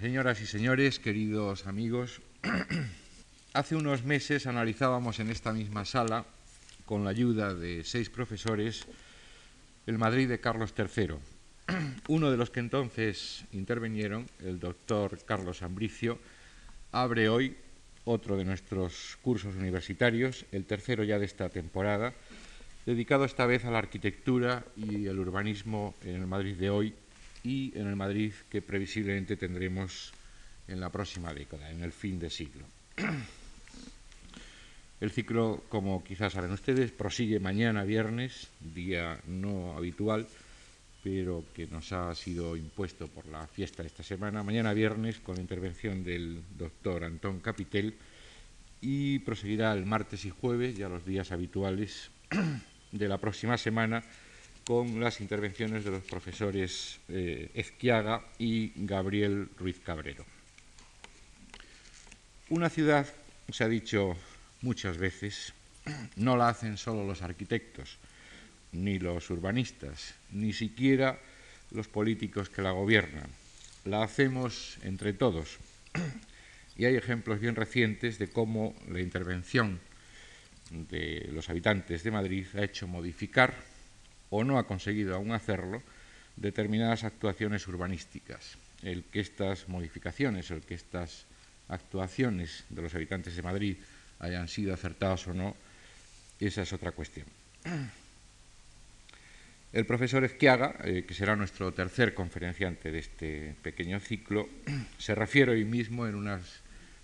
Señoras 0.00 0.40
y 0.40 0.46
señores, 0.46 0.98
queridos 0.98 1.66
amigos, 1.66 2.22
hace 3.52 3.76
unos 3.76 4.02
meses 4.02 4.46
analizábamos 4.46 5.20
en 5.20 5.28
esta 5.28 5.52
misma 5.52 5.84
sala, 5.84 6.24
con 6.86 7.04
la 7.04 7.10
ayuda 7.10 7.52
de 7.52 7.84
seis 7.84 8.08
profesores, 8.08 8.86
el 9.86 9.98
Madrid 9.98 10.26
de 10.26 10.40
Carlos 10.40 10.72
III. 10.74 11.16
Uno 12.08 12.30
de 12.30 12.38
los 12.38 12.48
que 12.48 12.60
entonces 12.60 13.44
intervinieron, 13.52 14.24
el 14.42 14.58
doctor 14.58 15.18
Carlos 15.26 15.60
Ambricio, 15.60 16.18
abre 16.92 17.28
hoy 17.28 17.58
otro 18.06 18.38
de 18.38 18.46
nuestros 18.46 19.18
cursos 19.20 19.54
universitarios, 19.54 20.46
el 20.50 20.64
tercero 20.64 21.04
ya 21.04 21.18
de 21.18 21.26
esta 21.26 21.50
temporada, 21.50 22.14
dedicado 22.86 23.26
esta 23.26 23.44
vez 23.44 23.66
a 23.66 23.70
la 23.70 23.80
arquitectura 23.80 24.64
y 24.76 25.08
el 25.08 25.18
urbanismo 25.18 25.94
en 26.02 26.14
el 26.16 26.26
Madrid 26.26 26.56
de 26.56 26.70
hoy 26.70 26.94
y 27.42 27.72
en 27.76 27.86
el 27.86 27.96
Madrid 27.96 28.32
que 28.48 28.62
previsiblemente 28.62 29.36
tendremos 29.36 30.12
en 30.68 30.80
la 30.80 30.90
próxima 30.90 31.32
década, 31.34 31.70
en 31.70 31.82
el 31.82 31.92
fin 31.92 32.18
de 32.18 32.30
siglo. 32.30 32.64
El 35.00 35.10
ciclo, 35.10 35.64
como 35.70 36.04
quizás 36.04 36.34
saben 36.34 36.52
ustedes, 36.52 36.90
prosigue 36.90 37.40
mañana 37.40 37.84
viernes, 37.84 38.48
día 38.60 39.18
no 39.26 39.74
habitual, 39.74 40.26
pero 41.02 41.42
que 41.54 41.66
nos 41.66 41.90
ha 41.92 42.14
sido 42.14 42.54
impuesto 42.54 43.08
por 43.08 43.24
la 43.24 43.46
fiesta 43.46 43.82
de 43.82 43.88
esta 43.88 44.02
semana, 44.02 44.42
mañana 44.42 44.74
viernes 44.74 45.18
con 45.20 45.36
la 45.36 45.40
intervención 45.40 46.04
del 46.04 46.42
doctor 46.58 47.04
Antón 47.04 47.40
Capitel 47.40 47.94
y 48.82 49.20
proseguirá 49.20 49.72
el 49.72 49.86
martes 49.86 50.26
y 50.26 50.30
jueves, 50.30 50.76
ya 50.76 50.90
los 50.90 51.06
días 51.06 51.32
habituales 51.32 52.10
de 52.92 53.08
la 53.08 53.16
próxima 53.16 53.56
semana, 53.56 54.04
con 54.70 55.00
las 55.00 55.20
intervenciones 55.20 55.82
de 55.82 55.90
los 55.90 56.04
profesores 56.04 57.00
eh, 57.08 57.50
Ezquiaga 57.54 58.22
y 58.38 58.70
Gabriel 58.76 59.48
Ruiz 59.58 59.80
Cabrero. 59.80 60.24
Una 62.50 62.70
ciudad, 62.70 63.04
se 63.50 63.64
ha 63.64 63.68
dicho 63.68 64.16
muchas 64.62 64.96
veces, 64.96 65.52
no 66.14 66.36
la 66.36 66.50
hacen 66.50 66.76
solo 66.76 67.04
los 67.04 67.20
arquitectos, 67.22 67.98
ni 68.70 69.00
los 69.00 69.28
urbanistas, 69.30 70.14
ni 70.30 70.52
siquiera 70.52 71.18
los 71.72 71.88
políticos 71.88 72.48
que 72.48 72.62
la 72.62 72.70
gobiernan. 72.70 73.26
La 73.86 74.04
hacemos 74.04 74.78
entre 74.84 75.14
todos. 75.14 75.58
Y 76.76 76.84
hay 76.84 76.94
ejemplos 76.94 77.40
bien 77.40 77.56
recientes 77.56 78.20
de 78.20 78.28
cómo 78.28 78.76
la 78.88 79.00
intervención 79.00 79.80
de 80.70 81.28
los 81.32 81.50
habitantes 81.50 82.04
de 82.04 82.12
Madrid 82.12 82.46
ha 82.54 82.62
hecho 82.62 82.86
modificar, 82.86 83.69
o 84.30 84.44
no 84.44 84.58
ha 84.58 84.66
conseguido 84.66 85.14
aún 85.14 85.32
hacerlo, 85.32 85.82
determinadas 86.36 87.04
actuaciones 87.04 87.66
urbanísticas. 87.68 88.56
El 88.82 89.04
que 89.04 89.20
estas 89.20 89.68
modificaciones, 89.68 90.50
el 90.50 90.62
que 90.62 90.74
estas 90.74 91.26
actuaciones 91.68 92.64
de 92.70 92.82
los 92.82 92.94
habitantes 92.94 93.36
de 93.36 93.42
Madrid 93.42 93.76
hayan 94.20 94.48
sido 94.48 94.72
acertadas 94.72 95.26
o 95.28 95.34
no, 95.34 95.56
esa 96.38 96.62
es 96.62 96.72
otra 96.72 96.92
cuestión. 96.92 97.26
El 99.72 99.86
profesor 99.86 100.24
Ezquiaga, 100.24 100.74
eh, 100.82 101.04
que 101.06 101.14
será 101.14 101.36
nuestro 101.36 101.70
tercer 101.72 102.12
conferenciante 102.12 102.90
de 102.90 102.98
este 102.98 103.54
pequeño 103.62 104.00
ciclo, 104.00 104.48
se 104.98 105.14
refiere 105.14 105.52
hoy 105.52 105.64
mismo 105.64 106.08
en 106.08 106.16
unas 106.16 106.42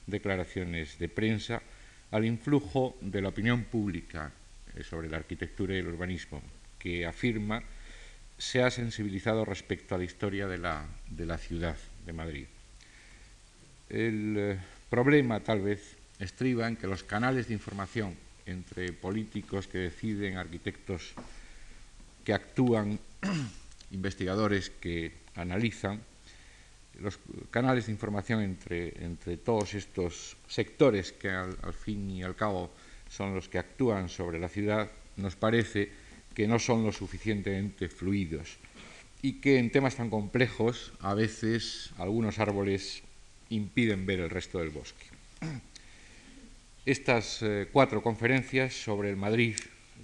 declaraciones 0.06 0.98
de 0.98 1.08
prensa 1.08 1.62
al 2.10 2.24
influjo 2.24 2.96
de 3.00 3.22
la 3.22 3.28
opinión 3.28 3.64
pública 3.64 4.32
eh, 4.74 4.82
sobre 4.82 5.08
la 5.08 5.18
arquitectura 5.18 5.74
y 5.74 5.78
el 5.78 5.88
urbanismo, 5.88 6.42
que 6.86 7.04
afirma 7.04 7.64
se 8.38 8.62
ha 8.62 8.70
sensibilizado 8.70 9.44
respecto 9.44 9.94
a 9.94 9.98
la 9.98 10.04
historia 10.04 10.46
de 10.46 10.58
la, 10.58 11.38
ciudad 11.38 11.74
de 12.06 12.12
Madrid. 12.12 12.46
El 13.90 14.36
eh, 14.38 14.58
problema, 14.88 15.40
tal 15.40 15.62
vez, 15.62 15.96
estriba 16.20 16.68
en 16.68 16.76
que 16.76 16.86
los 16.86 17.02
canales 17.02 17.48
de 17.48 17.54
información 17.54 18.14
entre 18.46 18.92
políticos 18.92 19.66
que 19.66 19.78
deciden, 19.78 20.36
arquitectos 20.36 21.14
que 22.22 22.32
actúan, 22.32 23.00
investigadores 23.90 24.70
que 24.70 25.10
analizan, 25.34 26.00
los 27.00 27.18
canales 27.50 27.86
de 27.86 27.92
información 27.98 28.42
entre, 28.42 28.94
entre 29.04 29.38
todos 29.38 29.74
estos 29.74 30.36
sectores 30.46 31.10
que 31.10 31.30
al, 31.30 31.74
fin 31.74 32.08
y 32.12 32.22
al 32.22 32.36
cabo 32.36 32.70
son 33.10 33.34
los 33.34 33.48
que 33.48 33.58
actúan 33.58 34.08
sobre 34.08 34.38
la 34.38 34.48
ciudad, 34.48 34.88
nos 35.16 35.34
parece 35.34 36.05
que 36.36 36.46
no 36.46 36.58
son 36.58 36.84
lo 36.84 36.92
suficientemente 36.92 37.88
fluidos 37.88 38.58
y 39.22 39.40
que 39.40 39.58
en 39.58 39.72
temas 39.72 39.96
tan 39.96 40.10
complejos 40.10 40.92
a 41.00 41.14
veces 41.14 41.90
algunos 41.96 42.38
árboles 42.38 43.02
impiden 43.48 44.04
ver 44.04 44.20
el 44.20 44.28
resto 44.28 44.58
del 44.58 44.68
bosque. 44.68 45.06
Estas 46.84 47.40
eh, 47.40 47.68
cuatro 47.72 48.02
conferencias 48.02 48.74
sobre 48.74 49.08
el 49.08 49.16
Madrid 49.16 49.56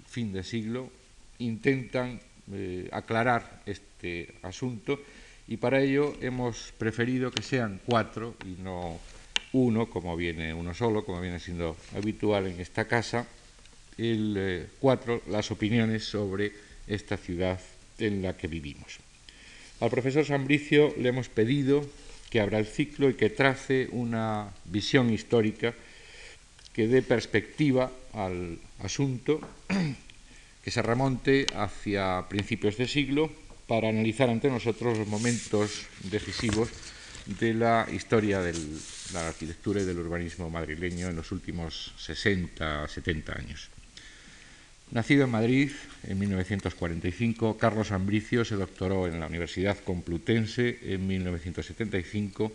fin 0.08 0.32
de 0.32 0.42
siglo 0.42 0.90
intentan 1.38 2.18
eh, 2.50 2.88
aclarar 2.92 3.62
este 3.66 4.34
asunto 4.40 5.00
y 5.46 5.58
para 5.58 5.82
ello 5.82 6.16
hemos 6.22 6.72
preferido 6.78 7.30
que 7.30 7.42
sean 7.42 7.78
cuatro 7.84 8.36
y 8.46 8.62
no 8.62 8.98
uno, 9.52 9.90
como 9.90 10.16
viene 10.16 10.54
uno 10.54 10.72
solo, 10.72 11.04
como 11.04 11.20
viene 11.20 11.38
siendo 11.38 11.76
habitual 11.94 12.46
en 12.46 12.58
esta 12.58 12.88
casa, 12.88 13.26
el 13.98 14.34
eh, 14.38 14.66
cuatro, 14.80 15.22
las 15.28 15.50
opiniones 15.50 16.04
sobre 16.04 16.52
esta 16.86 17.16
ciudad 17.16 17.60
en 17.98 18.22
la 18.22 18.36
que 18.36 18.48
vivimos. 18.48 18.98
Al 19.80 19.90
profesor 19.90 20.24
Sambricio 20.24 20.94
le 20.98 21.08
hemos 21.08 21.28
pedido 21.28 21.84
que 22.30 22.40
abra 22.40 22.58
el 22.58 22.66
ciclo 22.66 23.10
y 23.10 23.14
que 23.14 23.30
trace 23.30 23.88
una 23.92 24.50
visión 24.64 25.12
histórica 25.12 25.74
que 26.72 26.88
dé 26.88 27.02
perspectiva 27.02 27.92
al 28.14 28.58
asunto 28.80 29.40
que 30.64 30.70
se 30.70 30.82
remonte 30.82 31.46
hacia 31.54 32.24
principios 32.28 32.76
de 32.76 32.88
siglo 32.88 33.30
para 33.66 33.88
analizar 33.88 34.30
ante 34.30 34.48
nosotros 34.48 34.96
los 34.98 35.08
momentos 35.08 35.86
decisivos 36.10 36.70
de 37.26 37.54
la 37.54 37.86
historia 37.92 38.40
de 38.40 38.54
la 39.12 39.28
arquitectura 39.28 39.80
y 39.80 39.84
del 39.84 39.98
urbanismo 39.98 40.50
madrileño 40.50 41.08
en 41.08 41.16
los 41.16 41.32
últimos 41.32 41.92
60, 41.98 42.88
70 42.88 43.38
años. 43.38 43.70
Nacido 44.92 45.24
en 45.24 45.30
Madrid 45.30 45.72
en 46.04 46.18
1945, 46.18 47.56
Carlos 47.56 47.92
Ambricio 47.92 48.44
se 48.44 48.56
doctoró 48.56 49.06
en 49.06 49.18
la 49.20 49.26
Universidad 49.26 49.78
Complutense 49.78 50.78
en 50.82 51.06
1975 51.06 52.52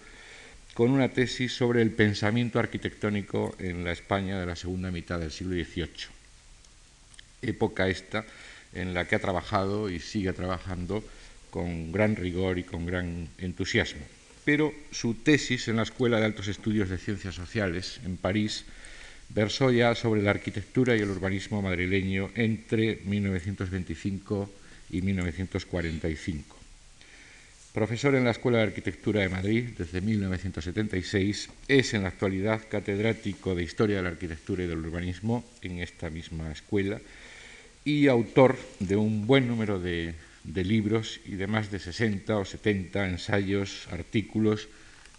con 0.73 0.91
una 0.91 1.09
tesis 1.09 1.51
sobre 1.51 1.81
el 1.81 1.91
pensamiento 1.91 2.59
arquitectónico 2.59 3.55
en 3.57 3.83
la 3.83 3.91
España 3.91 4.39
de 4.39 4.45
la 4.45 4.55
segunda 4.55 4.91
mitad 4.91 5.19
del 5.19 5.31
siglo 5.31 5.55
XVIII 5.55 6.17
época 7.41 7.87
esta 7.87 8.25
en 8.73 8.93
la 8.93 9.05
que 9.05 9.15
ha 9.15 9.19
trabajado 9.19 9.89
y 9.89 9.99
sigue 9.99 10.33
trabajando 10.33 11.03
con 11.49 11.91
gran 11.91 12.15
rigor 12.15 12.59
y 12.59 12.63
con 12.63 12.85
gran 12.85 13.29
entusiasmo. 13.37 14.01
Pero 14.45 14.73
su 14.91 15.15
tesis 15.15 15.67
en 15.67 15.77
la 15.77 15.83
Escuela 15.83 16.19
de 16.19 16.25
Altos 16.25 16.47
Estudios 16.47 16.89
de 16.89 16.97
Ciencias 16.97 17.35
Sociales 17.35 17.99
en 18.05 18.17
París 18.17 18.65
versó 19.29 19.71
ya 19.71 19.95
sobre 19.95 20.21
la 20.21 20.31
arquitectura 20.31 20.95
y 20.95 21.01
el 21.01 21.09
urbanismo 21.09 21.61
madrileño 21.61 22.31
entre 22.35 22.99
1925 23.05 24.49
y 24.91 25.01
1945. 25.01 26.57
Profesor 27.73 28.15
en 28.15 28.23
la 28.23 28.31
Escuela 28.31 28.57
de 28.57 28.63
Arquitectura 28.63 29.21
de 29.21 29.29
Madrid 29.29 29.69
desde 29.77 30.01
1976, 30.01 31.49
es 31.67 31.93
en 31.93 32.01
la 32.01 32.09
actualidad 32.09 32.63
catedrático 32.67 33.53
de 33.53 33.61
Historia 33.63 33.97
de 33.97 34.01
la 34.01 34.09
Arquitectura 34.09 34.63
y 34.63 34.67
del 34.67 34.79
Urbanismo 34.79 35.45
en 35.61 35.79
esta 35.79 36.09
misma 36.09 36.51
escuela 36.51 36.99
y 37.87 38.07
autor 38.07 38.57
de 38.79 38.95
un 38.95 39.27
buen 39.27 39.47
número 39.47 39.79
de, 39.79 40.15
libros 40.43 41.21
y 41.25 41.35
de 41.35 41.47
más 41.47 41.71
de 41.71 41.79
60 41.79 42.35
o 42.37 42.43
70 42.43 43.07
ensayos, 43.07 43.87
artículos 43.91 44.67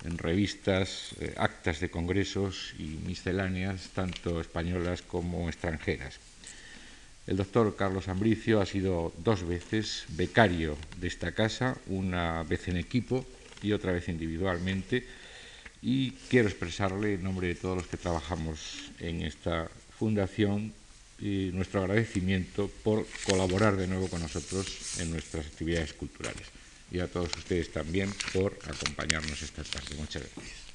en 0.04 0.19
revistas, 0.19 1.14
eh, 1.20 1.34
actas 1.37 1.81
de 1.81 1.90
congresos 1.90 2.75
y 2.78 2.99
misceláneas, 3.06 3.90
tanto 3.94 4.40
españolas 4.40 5.02
como 5.02 5.49
extranjeras. 5.49 6.19
El 7.26 7.37
doctor 7.37 7.76
Carlos 7.76 8.08
Ambricio 8.08 8.61
ha 8.61 8.67
sido 8.67 9.12
dos 9.19 9.46
veces 9.46 10.05
becario 10.17 10.78
de 10.99 11.08
esta 11.08 11.32
casa, 11.32 11.76
una 11.87 12.43
vez 12.43 12.69
en 12.69 12.76
equipo 12.76 13.26
y 13.62 13.72
otra 13.72 13.93
vez 13.93 14.08
individualmente, 14.08 15.06
y 15.82 16.12
quiero 16.31 16.49
expresarle 16.49 17.14
en 17.14 17.22
nombre 17.22 17.49
de 17.49 17.55
todos 17.55 17.76
los 17.76 17.87
que 17.87 17.96
trabajamos 17.96 18.90
en 18.99 19.22
esta 19.22 19.69
fundación 19.99 20.72
y 21.20 21.50
nuestro 21.52 21.82
agradecimiento 21.82 22.70
por 22.82 23.06
colaborar 23.26 23.76
de 23.76 23.88
nuevo 23.88 24.08
con 24.08 24.22
nosotros 24.22 24.99
en 25.00 25.11
nuestras 25.11 25.46
actividades 25.46 25.93
culturales. 25.93 26.57
Y 26.90 27.00
a 27.00 27.06
todos 27.06 27.31
ustedes 27.37 27.70
también 27.70 28.12
por 28.32 28.58
acompañarnos 28.64 29.43
esta 29.43 29.62
tarde. 29.62 29.94
Muchas 29.96 30.23
gracias. 30.23 30.69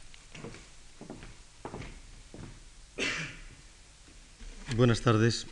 Buenas 4.76 5.02
tardes. 5.02 5.48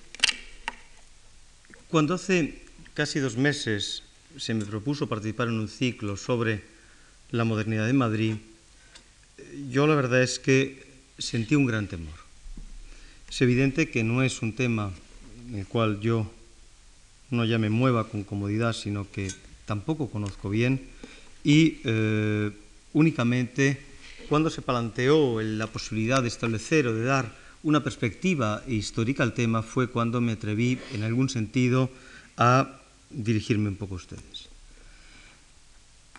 Cuando 1.90 2.14
hace 2.14 2.62
casi 2.94 3.20
dos 3.20 3.38
meses 3.38 4.04
se 4.38 4.54
me 4.54 4.66
propuso 4.66 5.08
participar 5.08 5.50
en 5.50 5.60
un 5.60 5.68
ciclo 5.68 6.16
sobre 6.16 6.64
la 7.32 7.44
modernidad 7.44 7.86
de 7.86 7.94
Madrid, 7.94 8.36
yo 9.70 9.88
la 9.88 9.96
verdad 9.96 10.24
es 10.24 10.40
que 10.40 10.86
sentí 11.18 11.56
un 11.56 11.66
gran 11.66 11.88
temor. 11.88 12.14
Es 13.30 13.42
evidente 13.42 13.90
que 13.90 14.04
no 14.04 14.24
es 14.24 14.42
un 14.42 14.54
tema 14.56 14.92
en 15.50 15.60
el 15.60 15.68
cual 15.68 16.00
yo 16.00 16.32
no 17.30 17.46
ya 17.46 17.58
me 17.58 17.70
mueva 17.70 18.10
con 18.10 18.24
comodidad, 18.24 18.74
sino 18.74 19.10
que 19.10 19.32
tampoco 19.72 20.12
conozco 20.12 20.50
bien 20.50 20.84
y 21.46 21.80
eh, 21.86 22.52
únicamente 22.92 23.80
cuando 24.28 24.50
se 24.50 24.62
planteó 24.62 25.40
la 25.40 25.68
posibilidad 25.68 26.22
de 26.22 26.28
establecer 26.28 26.88
o 26.88 26.94
de 26.94 27.06
dar 27.06 27.32
una 27.64 27.82
perspectiva 27.82 28.64
histórica 28.68 29.24
al 29.24 29.32
tema 29.32 29.64
fue 29.64 29.88
cuando 29.88 30.20
me 30.20 30.34
atreví 30.34 30.78
en 30.92 31.04
algún 31.04 31.30
sentido 31.30 31.90
a 32.36 32.82
dirigirme 33.10 33.70
un 33.70 33.78
poco 33.78 33.96
a 33.96 34.04
ustedes. 34.04 34.52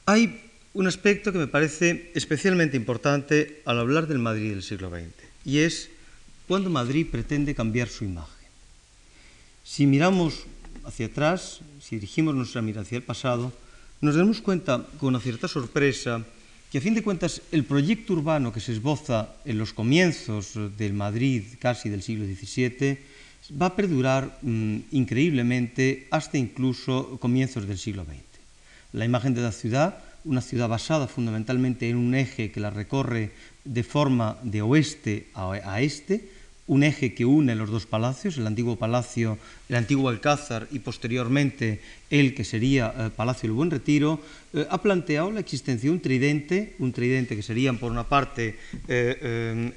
Hay 0.06 0.48
un 0.72 0.86
aspecto 0.86 1.30
que 1.30 1.44
me 1.44 1.46
parece 1.46 2.10
especialmente 2.14 2.78
importante 2.78 3.60
al 3.66 3.80
hablar 3.80 4.08
del 4.08 4.18
Madrid 4.18 4.48
del 4.48 4.62
siglo 4.62 4.88
XX, 4.88 5.12
y 5.44 5.58
es 5.58 5.90
cuando 6.48 6.70
Madrid 6.70 7.06
pretende 7.10 7.54
cambiar 7.54 7.88
su 7.88 8.04
imagen. 8.04 8.48
Si 9.62 9.84
miramos 9.84 10.46
hacia 10.84 11.06
atrás, 11.06 11.60
si 11.80 11.96
dirigimos 11.96 12.34
nuestra 12.34 12.62
mirada 12.62 12.82
hacia 12.82 12.96
el 12.96 13.02
pasado, 13.02 13.52
nos 14.00 14.14
damos 14.14 14.40
cuenta 14.40 14.86
con 14.98 15.08
una 15.10 15.20
cierta 15.20 15.48
sorpresa 15.48 16.24
que 16.70 16.78
a 16.78 16.80
fin 16.80 16.94
de 16.94 17.02
cuentas 17.02 17.42
el 17.52 17.64
proyecto 17.64 18.14
urbano 18.14 18.52
que 18.52 18.60
se 18.60 18.72
esboza 18.72 19.28
en 19.44 19.58
los 19.58 19.72
comienzos 19.72 20.58
del 20.76 20.94
Madrid 20.94 21.44
casi 21.58 21.88
del 21.88 22.02
siglo 22.02 22.24
XVII 22.24 22.98
va 23.60 23.66
a 23.66 23.76
perdurar 23.76 24.38
mmm, 24.42 24.78
increíblemente 24.90 26.08
hasta 26.10 26.38
incluso 26.38 27.18
comienzos 27.20 27.66
del 27.66 27.78
siglo 27.78 28.04
XX. 28.04 28.22
La 28.92 29.04
imagen 29.04 29.34
de 29.34 29.42
la 29.42 29.52
ciudad 29.52 29.98
una 30.24 30.40
ciudad 30.40 30.68
basada 30.68 31.08
fundamentalmente 31.08 31.88
en 31.88 31.96
un 31.96 32.14
eje 32.14 32.50
que 32.50 32.60
la 32.60 32.70
recorre 32.70 33.32
de 33.64 33.82
forma 33.82 34.36
de 34.42 34.62
oeste 34.62 35.28
a, 35.34 35.80
este, 35.80 36.28
un 36.66 36.84
eje 36.84 37.14
que 37.14 37.24
une 37.24 37.54
los 37.54 37.70
dos 37.70 37.86
palacios, 37.86 38.38
el 38.38 38.46
antiguo 38.46 38.76
palacio, 38.76 39.38
el 39.68 39.76
antiguo 39.76 40.08
Alcázar 40.08 40.68
y 40.70 40.78
posteriormente 40.78 41.80
el 42.10 42.34
que 42.34 42.44
sería 42.44 42.94
eh, 42.96 43.10
Palacio 43.14 43.48
del 43.48 43.56
Buen 43.56 43.70
Retiro, 43.70 44.20
eh, 44.52 44.66
ha 44.70 44.80
planteado 44.80 45.30
la 45.30 45.40
existencia 45.40 45.88
de 45.90 45.94
un 45.94 46.00
tridente, 46.00 46.74
un 46.78 46.92
tridente 46.92 47.34
que 47.34 47.42
serían 47.42 47.78
por 47.78 47.90
una 47.90 48.04
parte 48.04 48.56
eh, 48.88 49.18
eh, 49.20 49.72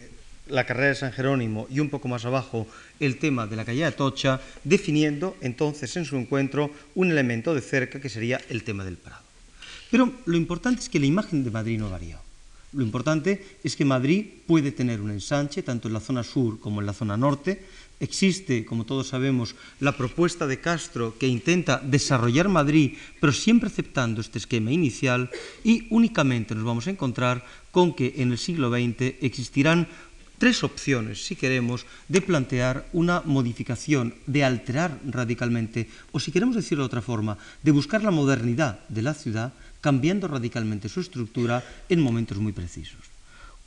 la 0.47 0.65
carrera 0.65 0.89
de 0.89 0.95
San 0.95 1.11
Jerónimo 1.11 1.67
y 1.71 1.79
un 1.79 1.89
poco 1.89 2.07
más 2.07 2.25
abajo 2.25 2.67
el 2.99 3.17
tema 3.17 3.47
de 3.47 3.55
la 3.55 3.65
calle 3.65 3.79
de 3.79 3.85
Atocha, 3.85 4.39
definiendo 4.63 5.35
entonces 5.41 5.95
en 5.97 6.05
su 6.05 6.17
encuentro 6.17 6.69
un 6.93 7.09
elemento 7.09 7.55
de 7.55 7.61
cerca 7.61 7.99
que 7.99 8.09
sería 8.09 8.39
el 8.49 8.63
tema 8.63 8.85
del 8.85 8.97
Prado. 8.97 9.23
Pero 9.89 10.13
lo 10.25 10.37
importante 10.37 10.81
es 10.81 10.89
que 10.89 10.99
la 10.99 11.05
imagen 11.05 11.43
de 11.43 11.51
Madrid 11.51 11.79
no 11.79 11.89
varió. 11.89 12.24
Lo 12.75 12.83
importante 12.83 13.57
es 13.63 13.77
que 13.77 13.85
Madrid 13.85 14.25
puede 14.45 14.73
tener 14.73 14.99
un 14.99 15.09
ensanche 15.09 15.63
tanto 15.63 15.87
en 15.87 15.93
la 15.93 16.03
zona 16.03 16.23
sur 16.23 16.59
como 16.59 16.81
en 16.81 16.85
la 16.85 16.91
zona 16.91 17.15
norte. 17.15 17.63
Existe, 18.01 18.65
como 18.65 18.85
todos 18.85 19.07
sabemos, 19.07 19.55
la 19.79 19.95
propuesta 19.95 20.45
de 20.45 20.59
Castro 20.59 21.15
que 21.17 21.25
intenta 21.25 21.79
desarrollar 21.79 22.49
Madrid, 22.49 22.99
pero 23.21 23.31
siempre 23.31 23.69
aceptando 23.69 24.19
este 24.19 24.39
esquema 24.39 24.73
inicial 24.73 25.31
y 25.63 25.87
únicamente 25.89 26.53
nos 26.53 26.65
vamos 26.65 26.87
a 26.87 26.91
encontrar 26.91 27.45
con 27.71 27.95
que 27.95 28.15
en 28.17 28.33
el 28.33 28.37
siglo 28.37 28.69
XX 28.69 29.23
existirán 29.23 29.87
tres 30.37 30.63
opciones, 30.65 31.25
si 31.25 31.37
queremos, 31.37 31.85
de 32.09 32.19
plantear 32.19 32.85
una 32.91 33.21
modificación, 33.23 34.15
de 34.27 34.43
alterar 34.43 34.99
radicalmente, 35.07 35.87
o 36.11 36.19
si 36.19 36.31
queremos 36.31 36.57
decirlo 36.57 36.83
de 36.83 36.87
otra 36.91 37.01
forma, 37.01 37.37
de 37.63 37.71
buscar 37.71 38.03
la 38.03 38.11
modernidad 38.11 38.83
de 38.89 39.01
la 39.01 39.13
ciudad 39.13 39.53
cambiando 39.85 40.27
radicalmente 40.27 40.89
su 40.89 40.99
estructura 40.99 41.61
en 41.89 42.01
momentos 42.01 42.39
muy 42.39 42.53
precisos. 42.53 43.05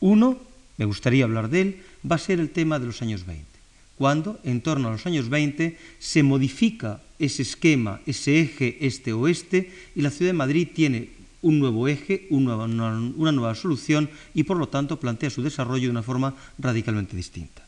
Uno, 0.00 0.36
me 0.76 0.84
gustaría 0.84 1.22
hablar 1.22 1.48
de 1.48 1.60
él, 1.60 1.82
va 2.02 2.16
a 2.16 2.18
ser 2.18 2.40
el 2.40 2.50
tema 2.50 2.80
de 2.80 2.86
los 2.86 3.02
años 3.02 3.24
20, 3.24 3.46
cuando 3.94 4.40
en 4.42 4.60
torno 4.60 4.88
a 4.88 4.90
los 4.90 5.06
años 5.06 5.28
20 5.28 5.78
se 6.00 6.22
modifica 6.24 7.00
ese 7.20 7.42
esquema, 7.42 8.00
ese 8.04 8.40
eje 8.40 8.84
este-oeste 8.84 9.70
y 9.94 10.02
la 10.02 10.10
ciudad 10.10 10.30
de 10.30 10.42
Madrid 10.42 10.66
tiene 10.74 11.10
un 11.40 11.60
nuevo 11.60 11.86
eje, 11.86 12.26
una, 12.30 12.66
nueva 12.66 13.54
solución 13.54 14.10
y 14.34 14.42
por 14.42 14.56
lo 14.56 14.66
tanto 14.66 14.98
plantea 14.98 15.30
su 15.30 15.44
desarrollo 15.44 15.86
de 15.86 15.94
una 15.94 16.02
forma 16.02 16.34
radicalmente 16.58 17.14
distinta. 17.14 17.67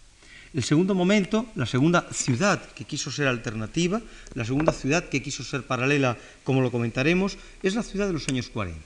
El 0.52 0.64
segundo 0.64 0.96
momento, 0.96 1.46
la 1.54 1.66
segunda 1.66 2.08
ciudad 2.10 2.60
que 2.74 2.84
quiso 2.84 3.12
ser 3.12 3.28
alternativa, 3.28 4.02
la 4.34 4.44
segunda 4.44 4.72
ciudad 4.72 5.08
que 5.08 5.22
quiso 5.22 5.44
ser 5.44 5.62
paralela, 5.62 6.18
como 6.42 6.60
lo 6.60 6.72
comentaremos, 6.72 7.38
es 7.62 7.76
la 7.76 7.84
ciudad 7.84 8.08
de 8.08 8.14
los 8.14 8.28
años 8.28 8.48
40. 8.48 8.80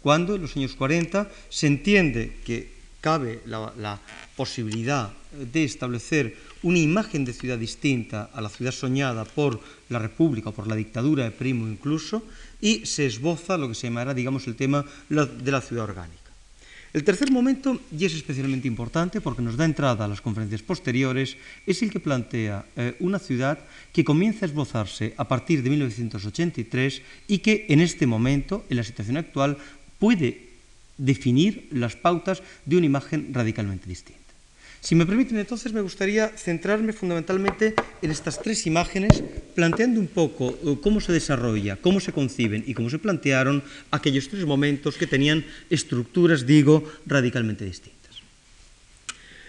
Cuando 0.00 0.34
en 0.34 0.42
los 0.42 0.56
años 0.56 0.74
40 0.74 1.28
se 1.50 1.66
entiende 1.66 2.38
que 2.44 2.72
cabe 3.02 3.42
la, 3.44 4.00
posibilidad 4.36 5.12
de 5.32 5.64
establecer 5.64 6.36
una 6.62 6.78
imagen 6.78 7.26
de 7.26 7.34
ciudad 7.34 7.58
distinta 7.58 8.30
a 8.32 8.40
la 8.40 8.48
ciudad 8.48 8.72
soñada 8.72 9.26
por 9.26 9.60
la 9.90 9.98
República 9.98 10.48
o 10.48 10.54
por 10.54 10.66
la 10.66 10.76
dictadura 10.76 11.24
de 11.24 11.30
Primo 11.30 11.68
incluso, 11.68 12.24
y 12.60 12.86
se 12.86 13.04
esboza 13.04 13.58
lo 13.58 13.68
que 13.68 13.74
se 13.74 13.88
llamará, 13.88 14.14
digamos, 14.14 14.46
el 14.46 14.56
tema 14.56 14.86
de 15.10 15.52
la 15.52 15.60
ciudad 15.60 15.84
orgánica. 15.84 16.21
El 16.92 17.04
tercer 17.04 17.30
momento, 17.30 17.80
y 17.90 18.04
es 18.04 18.12
especialmente 18.12 18.68
importante 18.68 19.22
porque 19.22 19.40
nos 19.40 19.56
da 19.56 19.64
entrada 19.64 20.04
a 20.04 20.08
las 20.08 20.20
conferencias 20.20 20.60
posteriores, 20.60 21.38
es 21.66 21.80
el 21.82 21.90
que 21.90 22.04
plantea 22.04 22.66
eh, 22.76 22.96
una 23.00 23.18
ciudad 23.18 23.58
que 23.92 24.04
comienza 24.04 24.44
a 24.44 24.48
esbozarse 24.48 25.14
a 25.16 25.26
partir 25.26 25.62
de 25.62 25.70
1983 25.70 27.00
y 27.28 27.38
que 27.38 27.64
en 27.70 27.80
este 27.80 28.06
momento, 28.06 28.64
en 28.68 28.76
la 28.76 28.84
situación 28.84 29.16
actual, 29.16 29.56
puede 29.98 30.52
definir 30.98 31.68
las 31.72 31.96
pautas 31.96 32.42
de 32.66 32.76
una 32.76 32.86
imagen 32.86 33.32
radicalmente 33.32 33.88
distinta. 33.88 34.21
Si 34.82 34.96
me 34.96 35.06
permiten, 35.06 35.38
entonces 35.38 35.72
me 35.72 35.80
gustaría 35.80 36.28
centrarme 36.34 36.92
fundamentalmente 36.92 37.72
en 38.02 38.10
estas 38.10 38.42
tres 38.42 38.66
imágenes, 38.66 39.22
planteando 39.54 40.00
un 40.00 40.08
poco 40.08 40.58
eh, 40.58 40.76
cómo 40.82 41.00
se 41.00 41.12
desarrolla, 41.12 41.76
cómo 41.76 42.00
se 42.00 42.10
conciben 42.10 42.64
y 42.66 42.74
cómo 42.74 42.90
se 42.90 42.98
plantearon 42.98 43.62
aquellos 43.92 44.28
tres 44.28 44.44
momentos 44.44 44.96
que 44.96 45.06
tenían 45.06 45.46
estructuras, 45.70 46.46
digo, 46.46 46.82
radicalmente 47.06 47.64
distintas. 47.64 48.18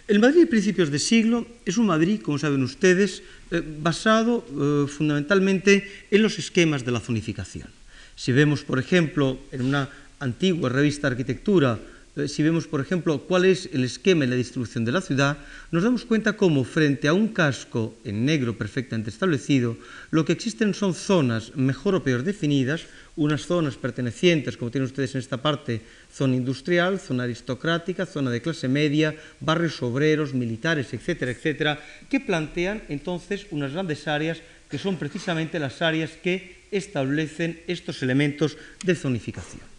El 0.07 0.19
Madrid 0.19 0.41
de 0.41 0.53
principios 0.53 0.91
de 0.91 0.99
siglo 0.99 1.47
es 1.65 1.77
un 1.77 1.87
Madrid, 1.87 2.21
como 2.21 2.37
saben 2.37 2.61
ustedes, 2.61 3.23
eh, 3.49 3.63
basado 3.81 4.45
eh, 4.45 4.85
fundamentalmente 4.87 6.05
en 6.11 6.21
los 6.21 6.37
esquemas 6.37 6.85
de 6.85 6.91
la 6.91 6.99
zonificación. 6.99 7.69
Si 8.15 8.31
vemos, 8.31 8.61
por 8.61 8.77
ejemplo, 8.77 9.39
en 9.51 9.65
una 9.65 9.89
antigua 10.19 10.69
revista 10.69 11.09
de 11.09 11.13
arquitectura, 11.13 11.79
si 12.27 12.43
vemos, 12.43 12.67
por 12.67 12.79
ejemplo, 12.79 13.19
cuál 13.23 13.45
es 13.45 13.69
el 13.73 13.83
esquema 13.83 14.25
y 14.25 14.27
la 14.27 14.35
distribución 14.35 14.85
de 14.85 14.91
la 14.91 15.01
ciudad, 15.01 15.37
nos 15.71 15.83
damos 15.83 16.05
cuenta 16.05 16.37
cómo 16.37 16.63
frente 16.63 17.07
a 17.07 17.13
un 17.13 17.29
casco 17.29 17.95
en 18.03 18.23
negro 18.25 18.55
perfectamente 18.55 19.09
establecido, 19.09 19.77
lo 20.11 20.23
que 20.23 20.33
existen 20.33 20.75
son 20.75 20.93
zonas 20.93 21.55
mejor 21.55 21.95
o 21.95 22.03
peor 22.03 22.21
definidas, 22.23 22.85
unas 23.15 23.45
zonas 23.45 23.77
pertenecientes, 23.77 24.57
como 24.57 24.69
tienen 24.69 24.85
ustedes 24.85 25.15
en 25.15 25.19
esta 25.19 25.41
parte, 25.41 25.81
zona 26.13 26.35
industrial, 26.35 26.99
zona 26.99 27.23
aristocrática, 27.23 28.05
zona 28.05 28.29
de 28.29 28.41
clase 28.41 28.67
media, 28.67 29.15
barrios 29.39 29.81
obreros, 29.81 30.33
militares, 30.35 30.93
etcétera, 30.93 31.31
etcétera, 31.31 31.79
que 32.09 32.19
plantean 32.19 32.83
entonces 32.89 33.47
unas 33.49 33.73
grandes 33.73 34.07
áreas 34.07 34.41
que 34.69 34.77
son 34.77 34.97
precisamente 34.97 35.59
las 35.59 35.81
áreas 35.81 36.11
que 36.11 36.63
establecen 36.71 37.61
estos 37.67 38.01
elementos 38.01 38.57
de 38.83 38.95
zonificación. 38.95 39.72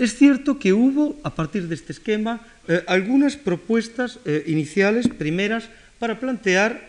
Es 0.00 0.16
cierto 0.16 0.58
que 0.58 0.72
hubo, 0.72 1.20
a 1.24 1.34
partir 1.34 1.68
de 1.68 1.74
este 1.74 1.92
esquema, 1.92 2.40
eh, 2.66 2.82
algunas 2.86 3.36
propuestas 3.36 4.18
eh, 4.24 4.44
iniciales, 4.46 5.06
primeras, 5.08 5.68
para 5.98 6.18
plantear, 6.18 6.80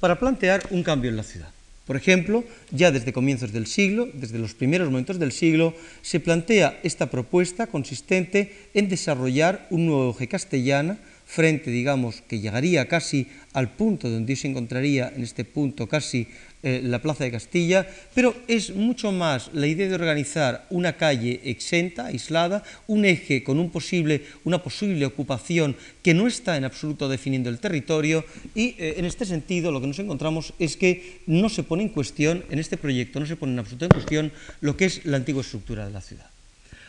para 0.00 0.18
plantear 0.18 0.66
un 0.70 0.82
cambio 0.82 1.10
en 1.10 1.18
la 1.18 1.22
ciudad. 1.22 1.50
Por 1.86 1.96
ejemplo, 1.96 2.44
ya 2.70 2.90
desde 2.90 3.12
comienzos 3.12 3.52
del 3.52 3.66
siglo, 3.66 4.08
desde 4.14 4.38
los 4.38 4.54
primeros 4.54 4.88
momentos 4.88 5.18
del 5.18 5.32
siglo, 5.32 5.74
se 6.00 6.18
plantea 6.18 6.80
esta 6.82 7.10
propuesta 7.10 7.66
consistente 7.66 8.70
en 8.72 8.88
desarrollar 8.88 9.66
un 9.68 9.84
nuevo 9.84 10.12
eje 10.16 10.28
castellana 10.28 10.96
frente, 11.26 11.70
digamos, 11.70 12.22
que 12.22 12.40
llegaría 12.40 12.88
casi 12.88 13.28
al 13.52 13.68
punto 13.74 14.08
donde 14.08 14.34
se 14.36 14.48
encontraría 14.48 15.12
en 15.14 15.22
este 15.22 15.44
punto 15.44 15.88
casi 15.88 16.28
eh, 16.62 16.80
la 16.82 17.00
Plaza 17.00 17.22
de 17.22 17.30
Castilla, 17.30 17.86
pero 18.14 18.34
es 18.48 18.74
mucho 18.74 19.12
más 19.12 19.50
la 19.52 19.66
idea 19.66 19.88
de 19.88 19.94
organizar 19.94 20.66
una 20.70 20.96
calle 20.96 21.40
exenta, 21.44 22.06
aislada, 22.06 22.62
un 22.86 23.04
eje 23.04 23.44
con 23.44 23.60
un 23.60 23.70
posible, 23.70 24.24
una 24.42 24.62
posible 24.62 25.04
ocupación 25.06 25.76
que 26.02 26.14
no 26.14 26.26
está 26.26 26.56
en 26.56 26.64
absoluto 26.64 27.08
definiendo 27.08 27.50
el 27.50 27.58
territorio 27.58 28.24
y 28.54 28.74
eh, 28.78 28.94
en 28.96 29.04
este 29.04 29.26
sentido 29.26 29.70
lo 29.70 29.80
que 29.80 29.86
nos 29.86 29.98
encontramos 29.98 30.54
es 30.58 30.76
que 30.76 31.20
no 31.26 31.48
se 31.48 31.62
pone 31.62 31.82
en 31.82 31.90
cuestión, 31.90 32.42
en 32.50 32.58
este 32.58 32.76
proyecto 32.76 33.20
no 33.20 33.26
se 33.26 33.36
pone 33.36 33.52
en 33.52 33.58
absoluto 33.58 33.84
en 33.84 33.90
cuestión 33.90 34.32
lo 34.60 34.76
que 34.76 34.86
es 34.86 35.04
la 35.04 35.18
antigua 35.18 35.42
estructura 35.42 35.86
de 35.86 35.92
la 35.92 36.00
ciudad. 36.00 36.30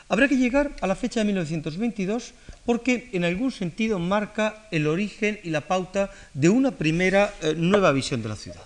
Habrá 0.09 0.29
que 0.29 0.37
llegar 0.37 0.73
a 0.79 0.87
la 0.87 0.95
fecha 0.95 1.19
de 1.19 1.25
1922 1.25 2.33
porque 2.65 3.09
en 3.11 3.25
algún 3.25 3.51
sentido 3.51 3.99
marca 3.99 4.67
el 4.71 4.87
origen 4.87 5.39
y 5.43 5.49
la 5.49 5.67
pauta 5.67 6.09
de 6.33 6.47
una 6.47 6.71
primera 6.71 7.33
eh, 7.41 7.53
nueva 7.57 7.91
visión 7.91 8.23
de 8.23 8.29
la 8.29 8.37
ciudad 8.37 8.63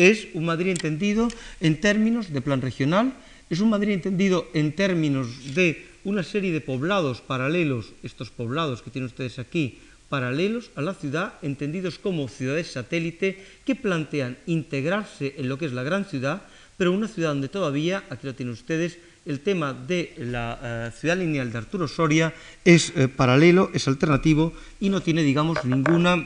es 0.00 0.28
un 0.32 0.46
Madrid 0.46 0.72
entendido 0.72 1.28
en 1.60 1.76
términos 1.80 2.32
de 2.32 2.40
plan 2.40 2.64
regional, 2.64 3.12
Es 3.50 3.58
un 3.58 3.68
Madrid 3.68 3.98
entendido 3.98 4.46
en 4.54 4.70
términos 4.78 5.26
de 5.58 5.84
una 6.04 6.22
serie 6.22 6.54
de 6.54 6.62
poblados 6.62 7.20
paralelos, 7.20 7.92
estos 8.06 8.30
poblados 8.30 8.80
que 8.80 8.94
tienen 8.94 9.10
ustedes 9.10 9.40
aquí, 9.42 9.82
paralelos 10.08 10.70
a 10.78 10.82
la 10.82 10.94
ciudad, 10.94 11.34
entendidos 11.42 11.98
como 11.98 12.30
ciudades 12.30 12.70
satélite, 12.70 13.42
que 13.66 13.74
plantean 13.74 14.38
integrarse 14.46 15.34
en 15.36 15.50
lo 15.50 15.58
que 15.58 15.66
es 15.66 15.74
la 15.74 15.82
gran 15.82 16.06
ciudad, 16.06 16.46
pero 16.78 16.94
una 16.94 17.08
ciudad 17.08 17.34
donde 17.34 17.50
todavía, 17.50 18.04
aquí 18.08 18.24
lo 18.24 18.38
tienen 18.38 18.54
ustedes, 18.54 18.98
el 19.26 19.40
tema 19.40 19.74
de 19.74 20.14
la 20.16 20.92
uh, 20.94 20.96
ciudad 20.96 21.18
lineal 21.18 21.50
de 21.50 21.58
Arturo 21.58 21.88
Soria 21.88 22.32
es 22.64 22.94
uh, 22.94 23.08
paralelo, 23.10 23.70
es 23.74 23.88
alternativo 23.88 24.54
y 24.78 24.88
no 24.88 25.02
tiene, 25.02 25.24
digamos, 25.24 25.64
ninguna 25.64 26.22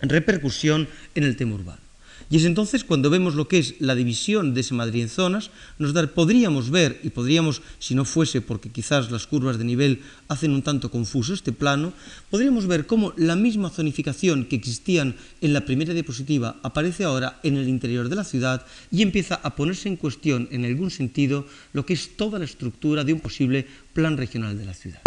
repercusión 0.00 0.86
en 1.16 1.24
el 1.24 1.36
tema 1.36 1.56
urbano. 1.56 1.87
Y 2.30 2.36
es 2.36 2.44
entonces 2.44 2.84
cuando 2.84 3.08
vemos 3.08 3.34
lo 3.34 3.48
que 3.48 3.58
es 3.58 3.80
la 3.80 3.94
división 3.94 4.52
de 4.52 4.60
ese 4.60 4.74
Madrid 4.74 5.02
en 5.02 5.08
zonas, 5.08 5.50
nos 5.78 5.94
podríamos 6.10 6.70
ver, 6.70 7.00
y 7.02 7.08
podríamos, 7.08 7.62
si 7.78 7.94
no 7.94 8.04
fuese 8.04 8.42
porque 8.42 8.68
quizás 8.68 9.10
las 9.10 9.26
curvas 9.26 9.56
de 9.56 9.64
nivel 9.64 10.02
hacen 10.28 10.52
un 10.52 10.62
tanto 10.62 10.90
confuso 10.90 11.32
este 11.32 11.52
plano, 11.52 11.94
podríamos 12.30 12.66
ver 12.66 12.86
cómo 12.86 13.14
la 13.16 13.34
misma 13.34 13.70
zonificación 13.70 14.44
que 14.44 14.56
existían 14.56 15.16
en 15.40 15.54
la 15.54 15.64
primera 15.64 15.94
diapositiva 15.94 16.56
aparece 16.62 17.04
ahora 17.04 17.40
en 17.42 17.56
el 17.56 17.68
interior 17.68 18.10
de 18.10 18.16
la 18.16 18.24
ciudad 18.24 18.66
y 18.90 19.00
empieza 19.00 19.40
a 19.42 19.56
ponerse 19.56 19.88
en 19.88 19.96
cuestión, 19.96 20.48
en 20.50 20.66
algún 20.66 20.90
sentido, 20.90 21.46
lo 21.72 21.86
que 21.86 21.94
es 21.94 22.16
toda 22.16 22.38
la 22.38 22.44
estructura 22.44 23.04
de 23.04 23.14
un 23.14 23.20
posible 23.20 23.66
plan 23.94 24.18
regional 24.18 24.58
de 24.58 24.66
la 24.66 24.74
ciudad. 24.74 25.00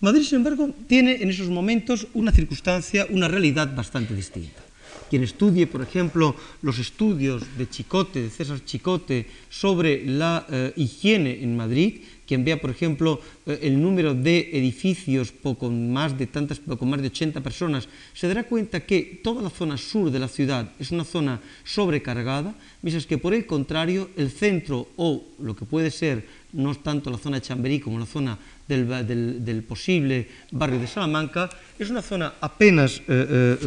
Madrid, 0.00 0.24
sin 0.24 0.36
embargo, 0.36 0.74
tiene 0.86 1.22
en 1.22 1.30
esos 1.30 1.48
momentos 1.48 2.06
una 2.12 2.32
circunstancia, 2.32 3.06
una 3.08 3.28
realidad 3.28 3.74
bastante 3.74 4.14
distinta. 4.14 4.63
Quien 5.10 5.22
estudie, 5.22 5.66
por 5.66 5.82
ejemplo, 5.82 6.34
los 6.62 6.78
estudios 6.78 7.42
de 7.56 7.68
Chicote, 7.68 8.22
de 8.22 8.30
César 8.30 8.64
Chicote, 8.64 9.26
sobre 9.50 10.04
la 10.04 10.46
eh, 10.50 10.72
higiene 10.76 11.42
en 11.42 11.56
Madrid, 11.56 12.00
quien 12.26 12.44
vea, 12.44 12.60
por 12.60 12.70
ejemplo, 12.70 13.20
eh, 13.46 13.60
el 13.62 13.80
número 13.80 14.14
de 14.14 14.50
edificios 14.52 15.30
poco 15.30 15.70
más 15.70 16.16
de 16.16 16.26
tantas, 16.26 16.58
poco 16.58 16.86
más 16.86 17.00
de 17.00 17.08
80 17.08 17.40
personas, 17.42 17.88
se 18.14 18.28
dará 18.28 18.44
cuenta 18.44 18.80
que 18.80 19.20
toda 19.22 19.42
la 19.42 19.50
zona 19.50 19.76
sur 19.76 20.10
de 20.10 20.18
la 20.18 20.28
ciudad 20.28 20.72
es 20.78 20.90
una 20.90 21.04
zona 21.04 21.40
sobrecargada, 21.64 22.54
mientras 22.82 23.06
que 23.06 23.18
por 23.18 23.34
el 23.34 23.46
contrario, 23.46 24.10
el 24.16 24.30
centro 24.30 24.88
o 24.96 25.22
lo 25.38 25.54
que 25.54 25.66
puede 25.66 25.90
ser 25.90 26.44
no 26.54 26.74
tanto 26.76 27.10
la 27.10 27.18
zona 27.18 27.40
de 27.40 27.46
Chamberí 27.46 27.80
como 27.80 27.98
la 27.98 28.06
zona 28.06 28.38
del, 28.68 29.64
posible 29.66 30.28
barrio 30.50 30.80
de 30.80 30.86
Salamanca, 30.86 31.50
es 31.78 31.90
una 31.90 32.02
zona 32.02 32.34
apenas 32.40 32.98
eh, 32.98 33.02
eh, 33.08 33.58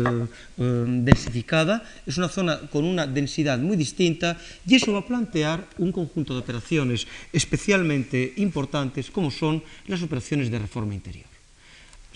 eh, 0.58 0.86
densificada, 1.04 1.84
es 2.06 2.18
una 2.18 2.30
zona 2.30 2.60
con 2.72 2.84
una 2.84 3.06
densidad 3.06 3.60
muy 3.60 3.77
distinta 3.77 4.38
y 4.66 4.75
eso 4.75 4.94
va 4.94 5.00
a 5.00 5.06
plantear 5.06 5.66
un 5.77 5.92
conjunto 5.92 6.34
de 6.34 6.39
operaciones 6.39 7.08
especialmente 7.32 8.34
importantes 8.38 9.12
como 9.12 9.30
son 9.30 9.62
las 9.88 10.01
operaciones 10.01 10.50
de 10.50 10.60
reforma 10.60 10.94
interior. 10.94 11.27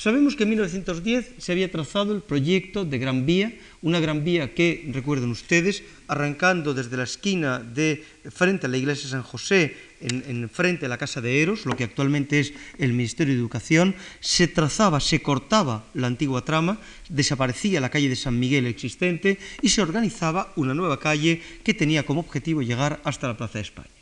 Sabemos 0.01 0.35
que 0.35 0.49
en 0.49 0.49
1910 0.49 1.33
se 1.37 1.51
había 1.51 1.69
trazado 1.69 2.15
el 2.15 2.23
proyecto 2.23 2.85
de 2.85 2.97
Gran 2.97 3.27
Vía, 3.27 3.53
una 3.83 3.99
Gran 3.99 4.23
Vía 4.23 4.55
que, 4.55 4.89
recuerden 4.89 5.29
ustedes, 5.29 5.83
arrancando 6.07 6.73
desde 6.73 6.97
la 6.97 7.03
esquina 7.03 7.59
de 7.59 8.03
frente 8.31 8.65
a 8.65 8.69
la 8.69 8.77
iglesia 8.77 9.05
de 9.05 9.11
San 9.11 9.21
José, 9.21 9.77
en, 10.01 10.23
en, 10.27 10.49
frente 10.49 10.85
a 10.85 10.89
la 10.89 10.97
Casa 10.97 11.21
de 11.21 11.41
Eros, 11.41 11.65
lo 11.65 11.75
que 11.75 11.83
actualmente 11.83 12.39
es 12.39 12.53
el 12.77 12.93
Ministerio 12.93 13.33
de 13.33 13.39
Educación, 13.39 13.95
se 14.19 14.47
trazaba, 14.47 14.99
se 14.99 15.21
cortaba 15.21 15.85
la 15.93 16.07
antigua 16.07 16.43
trama, 16.43 16.79
desaparecía 17.09 17.81
la 17.81 17.89
calle 17.89 18.09
de 18.09 18.15
San 18.15 18.39
Miguel 18.39 18.65
existente 18.67 19.37
y 19.61 19.69
se 19.69 19.81
organizaba 19.81 20.53
una 20.55 20.73
nueva 20.73 20.99
calle 20.99 21.41
que 21.63 21.73
tenía 21.73 22.05
como 22.05 22.21
objetivo 22.21 22.61
llegar 22.61 23.01
hasta 23.03 23.27
la 23.27 23.37
Plaza 23.37 23.59
de 23.59 23.63
España 23.63 24.00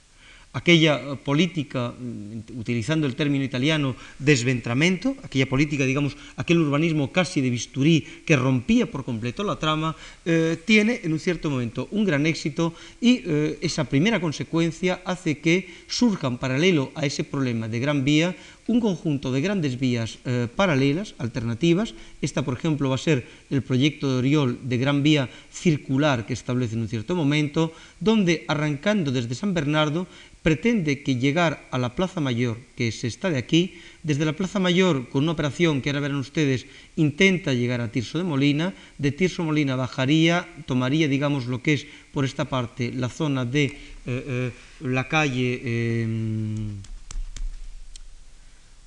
aquella 0.52 1.16
política, 1.16 1.94
mm, 1.94 2.58
utilizando 2.58 3.06
el 3.06 3.16
término 3.16 3.44
italiano, 3.44 3.96
desventramento, 4.18 5.16
aquella 5.24 5.48
política, 5.48 5.86
digamos, 5.86 6.18
aquel 6.38 6.58
urbanismo 6.60 7.12
casi 7.12 7.42
de 7.42 7.50
bisturí 7.50 8.02
que 8.26 8.36
rompía 8.36 8.90
por 8.90 9.06
completo 9.06 9.44
la 9.44 9.58
trama, 9.58 9.96
eh, 10.26 10.58
tiene 10.66 11.02
en 11.04 11.14
un 11.14 11.20
cierto 11.20 11.50
momento 11.50 11.88
un 11.92 12.04
gran 12.04 12.26
éxito 12.26 12.74
y 13.00 13.22
eh, 13.26 13.60
esa 13.62 13.86
primera 13.86 14.20
consecuencia 14.20 15.02
hace 15.06 15.38
que 15.38 15.70
surjan 15.88 16.40
paralelo 16.40 16.92
a 16.96 17.06
ese 17.06 17.24
problema 17.24 17.68
de 17.68 17.80
gran 17.80 18.04
vía 18.04 18.36
un 18.70 18.80
conjunto 18.80 19.34
de 19.34 19.42
grandes 19.42 19.82
vías 19.82 20.22
eh, 20.30 20.46
paralelas, 20.46 21.18
alternativas. 21.18 21.98
Esta, 22.22 22.46
por 22.46 22.54
ejemplo, 22.54 22.88
va 22.90 23.02
a 23.02 23.02
ser 23.02 23.26
el 23.50 23.66
proyecto 23.66 24.06
de 24.06 24.18
Oriol 24.22 24.60
de 24.62 24.78
gran 24.78 25.02
vía 25.02 25.28
circular 25.50 26.30
que 26.30 26.38
establece 26.38 26.78
en 26.78 26.86
un 26.86 26.88
cierto 26.88 27.18
momento, 27.18 27.74
donde 28.00 28.46
arrancando 28.48 29.12
desde 29.12 29.34
San 29.34 29.56
Bernardo 29.56 30.06
pretende 30.46 31.02
que 31.02 31.18
llegar 31.18 31.66
a 31.72 31.80
la 31.82 31.96
Plaza 31.96 32.22
Mayor, 32.22 32.62
que 32.78 32.92
se 32.92 33.08
está 33.08 33.34
de 33.34 33.42
aquí, 33.42 33.74
desde 34.04 34.24
la 34.24 34.38
Plaza 34.38 34.60
Mayor, 34.60 35.10
con 35.10 35.24
una 35.24 35.34
operación 35.34 35.82
que 35.82 35.90
ahora 35.90 36.06
verán 36.06 36.22
ustedes, 36.22 36.68
intenta 36.96 37.54
llegar 37.54 37.82
a 37.82 37.92
Tirso 37.92 38.20
de 38.20 38.24
Molina, 38.24 38.76
de 39.00 39.12
Tirso 39.12 39.44
Molina 39.44 39.76
bajaría, 39.76 40.48
tomaría, 40.68 41.08
digamos, 41.08 41.48
lo 41.48 41.64
que 41.64 41.74
es 41.74 41.88
por 42.14 42.24
esta 42.24 42.46
parte 42.46 42.94
la 42.94 43.10
zona 43.10 43.46
de 43.46 43.66
eh, 43.66 43.74
eh, 44.06 44.52
la 44.82 45.10
calle... 45.10 46.78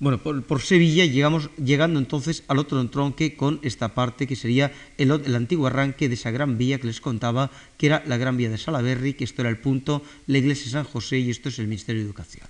Bueno, 0.03 0.17
por, 0.21 0.61
Sevilla 0.61 1.05
llegamos 1.05 1.49
llegando 1.55 1.97
entonces 1.97 2.43
al 2.49 2.59
otro 2.59 2.81
entronque 2.81 3.37
con 3.37 3.61
esta 3.63 3.95
parte 3.95 4.27
que 4.27 4.35
sería 4.35 4.69
el, 4.97 5.11
el, 5.11 5.33
antiguo 5.33 5.67
arranque 5.67 6.09
de 6.09 6.15
esa 6.15 6.29
gran 6.29 6.57
vía 6.57 6.77
que 6.77 6.87
les 6.87 6.99
contaba, 6.99 7.51
que 7.77 7.85
era 7.85 8.03
la 8.05 8.17
gran 8.17 8.35
vía 8.35 8.49
de 8.49 8.57
Salaberry, 8.57 9.13
que 9.13 9.23
esto 9.23 9.43
era 9.43 9.49
el 9.49 9.59
punto, 9.59 10.03
la 10.27 10.39
iglesia 10.39 10.65
de 10.65 10.71
San 10.71 10.83
José 10.83 11.19
y 11.19 11.29
esto 11.29 11.47
es 11.47 11.57
el 11.57 11.67
Ministerio 11.67 12.01
de 12.01 12.07
Educación. 12.07 12.45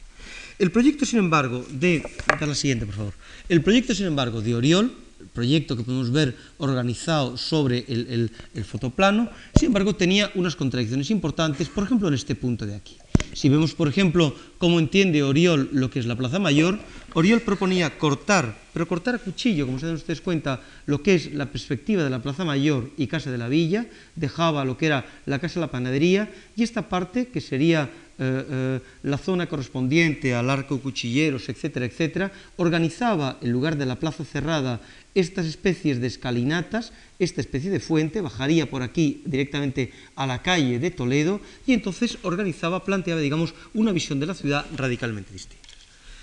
El 0.58 0.72
proyecto, 0.72 1.06
sin 1.06 1.20
embargo, 1.20 1.64
de... 1.70 2.02
La 2.42 2.56
siguiente, 2.56 2.88
por 2.88 2.96
favor. 2.96 3.14
El 3.50 3.62
proyecto, 3.62 3.94
sin 3.94 4.08
embargo, 4.08 4.42
de 4.42 4.56
Oriol, 4.56 4.92
proyecto 5.34 5.76
que 5.76 5.84
podemos 5.84 6.12
ver 6.12 6.38
organizado 6.58 7.38
sobre 7.38 7.86
el, 7.88 8.32
el, 8.54 8.64
fotoplano, 8.64 9.30
sin 9.54 9.68
embargo, 9.68 9.96
tenía 9.96 10.32
unas 10.36 10.56
contradicciones 10.56 11.10
importantes, 11.12 11.70
por 11.70 11.84
ejemplo, 11.84 12.08
en 12.08 12.14
este 12.14 12.36
punto 12.36 12.66
de 12.66 12.76
aquí. 12.76 12.98
Si 13.34 13.50
vemos, 13.50 13.74
por 13.74 13.88
ejemplo, 13.88 14.36
cómo 14.60 14.80
entiende 14.80 15.24
Oriol 15.24 15.70
lo 15.74 15.90
que 15.90 16.00
es 16.00 16.06
la 16.06 16.16
Plaza 16.16 16.38
Mayor, 16.38 16.78
Oriol 17.16 17.42
proponía 17.42 17.98
cortar, 17.98 18.58
pero 18.74 18.88
cortar 18.88 19.16
a 19.16 19.20
cuchillo, 19.20 19.66
como 19.66 19.80
se 19.80 19.88
dan 19.88 19.96
ustedes 19.96 20.22
cuenta, 20.22 20.62
lo 20.86 21.02
que 21.02 21.16
es 21.16 21.34
la 21.34 21.48
perspectiva 21.48 22.04
de 22.04 22.10
la 22.10 22.22
Plaza 22.22 22.46
Mayor 22.46 22.92
y 22.98 23.08
Casa 23.08 23.32
de 23.32 23.38
la 23.38 23.50
Villa, 23.50 23.88
dejaba 24.16 24.66
lo 24.66 24.78
que 24.78 24.86
era 24.86 25.06
la 25.26 25.40
Casa 25.40 25.60
de 25.60 25.66
la 25.66 25.72
Panadería 25.72 26.32
y 26.56 26.64
esta 26.64 26.90
parte, 26.90 27.28
que 27.28 27.42
sería 27.42 27.90
eh, 28.20 28.46
eh, 28.50 28.80
la 29.04 29.18
zona 29.18 29.48
correspondiente 29.48 30.36
al 30.36 30.50
arco 30.50 30.80
cuchilleros, 30.80 31.50
etcétera, 31.50 31.86
etcétera, 31.86 32.32
organizaba, 32.58 33.38
en 33.42 33.52
lugar 33.52 33.78
de 33.78 33.86
la 33.86 34.00
plaza 34.00 34.24
cerrada, 34.24 34.82
estas 35.16 35.46
especies 35.46 36.00
de 36.00 36.08
escalinatas, 36.08 36.94
esta 37.20 37.42
especie 37.42 37.70
de 37.70 37.80
fuente, 37.80 38.22
bajaría 38.22 38.70
por 38.70 38.82
aquí 38.82 39.22
directamente 39.26 39.92
a 40.16 40.26
la 40.26 40.42
calle 40.42 40.80
de 40.80 40.92
Toledo 40.92 41.42
y 41.66 41.74
entonces 41.74 42.18
organizaba, 42.24 42.84
planteaba, 42.84 43.22
digamos, 43.22 43.54
una 43.74 43.92
visión 43.92 44.20
de 44.20 44.26
la 44.26 44.34
ciudad 44.34 44.66
radicalmente 44.76 45.34
distinta. 45.34 45.68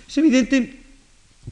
Es 0.09 0.19
evidente 0.19 0.80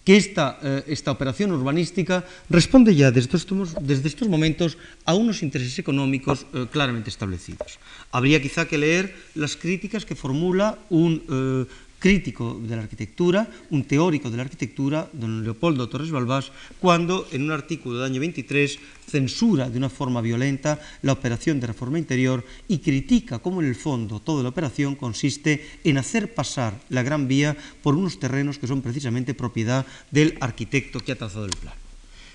que 0.04 0.16
esta, 0.16 0.58
eh, 0.62 0.84
esta, 0.88 1.10
operación 1.10 1.52
urbanística 1.52 2.24
responde 2.48 2.94
ya 2.94 3.10
desde 3.10 3.36
estos, 3.36 3.74
desde 3.80 4.08
estos 4.08 4.28
momentos 4.28 4.78
a 5.04 5.14
unos 5.14 5.42
intereses 5.42 5.78
económicos 5.78 6.46
eh, 6.54 6.66
claramente 6.70 7.10
establecidos. 7.10 7.78
Habría 8.12 8.40
quizá 8.40 8.66
que 8.66 8.78
leer 8.78 9.14
las 9.34 9.56
críticas 9.56 10.04
que 10.04 10.14
formula 10.14 10.78
un 10.88 11.22
eh, 11.28 11.87
crítico 11.98 12.58
de 12.60 12.76
la 12.76 12.82
arquitectura, 12.82 13.48
un 13.70 13.84
teórico 13.84 14.30
de 14.30 14.36
la 14.36 14.44
arquitectura, 14.44 15.08
don 15.12 15.42
Leopoldo 15.42 15.88
Torres 15.88 16.10
Balbás, 16.10 16.52
cuando 16.80 17.26
en 17.32 17.42
un 17.42 17.50
artículo 17.50 17.98
del 17.98 18.10
año 18.10 18.20
23 18.20 18.78
censura 19.08 19.68
de 19.68 19.78
una 19.78 19.88
forma 19.88 20.20
violenta 20.20 20.78
la 21.02 21.12
operación 21.12 21.60
de 21.60 21.66
reforma 21.66 21.98
interior 21.98 22.44
y 22.68 22.78
critica 22.78 23.38
cómo 23.38 23.60
en 23.60 23.68
el 23.68 23.74
fondo 23.74 24.20
toda 24.20 24.42
la 24.42 24.50
operación 24.50 24.94
consiste 24.94 25.80
en 25.84 25.98
hacer 25.98 26.34
pasar 26.34 26.78
la 26.90 27.02
Gran 27.02 27.26
Vía 27.26 27.56
por 27.82 27.96
unos 27.96 28.20
terrenos 28.20 28.58
que 28.58 28.66
son 28.66 28.82
precisamente 28.82 29.34
propiedad 29.34 29.86
del 30.10 30.36
arquitecto 30.40 31.00
que 31.00 31.12
ha 31.12 31.18
trazado 31.18 31.46
el 31.46 31.56
plan. 31.56 31.74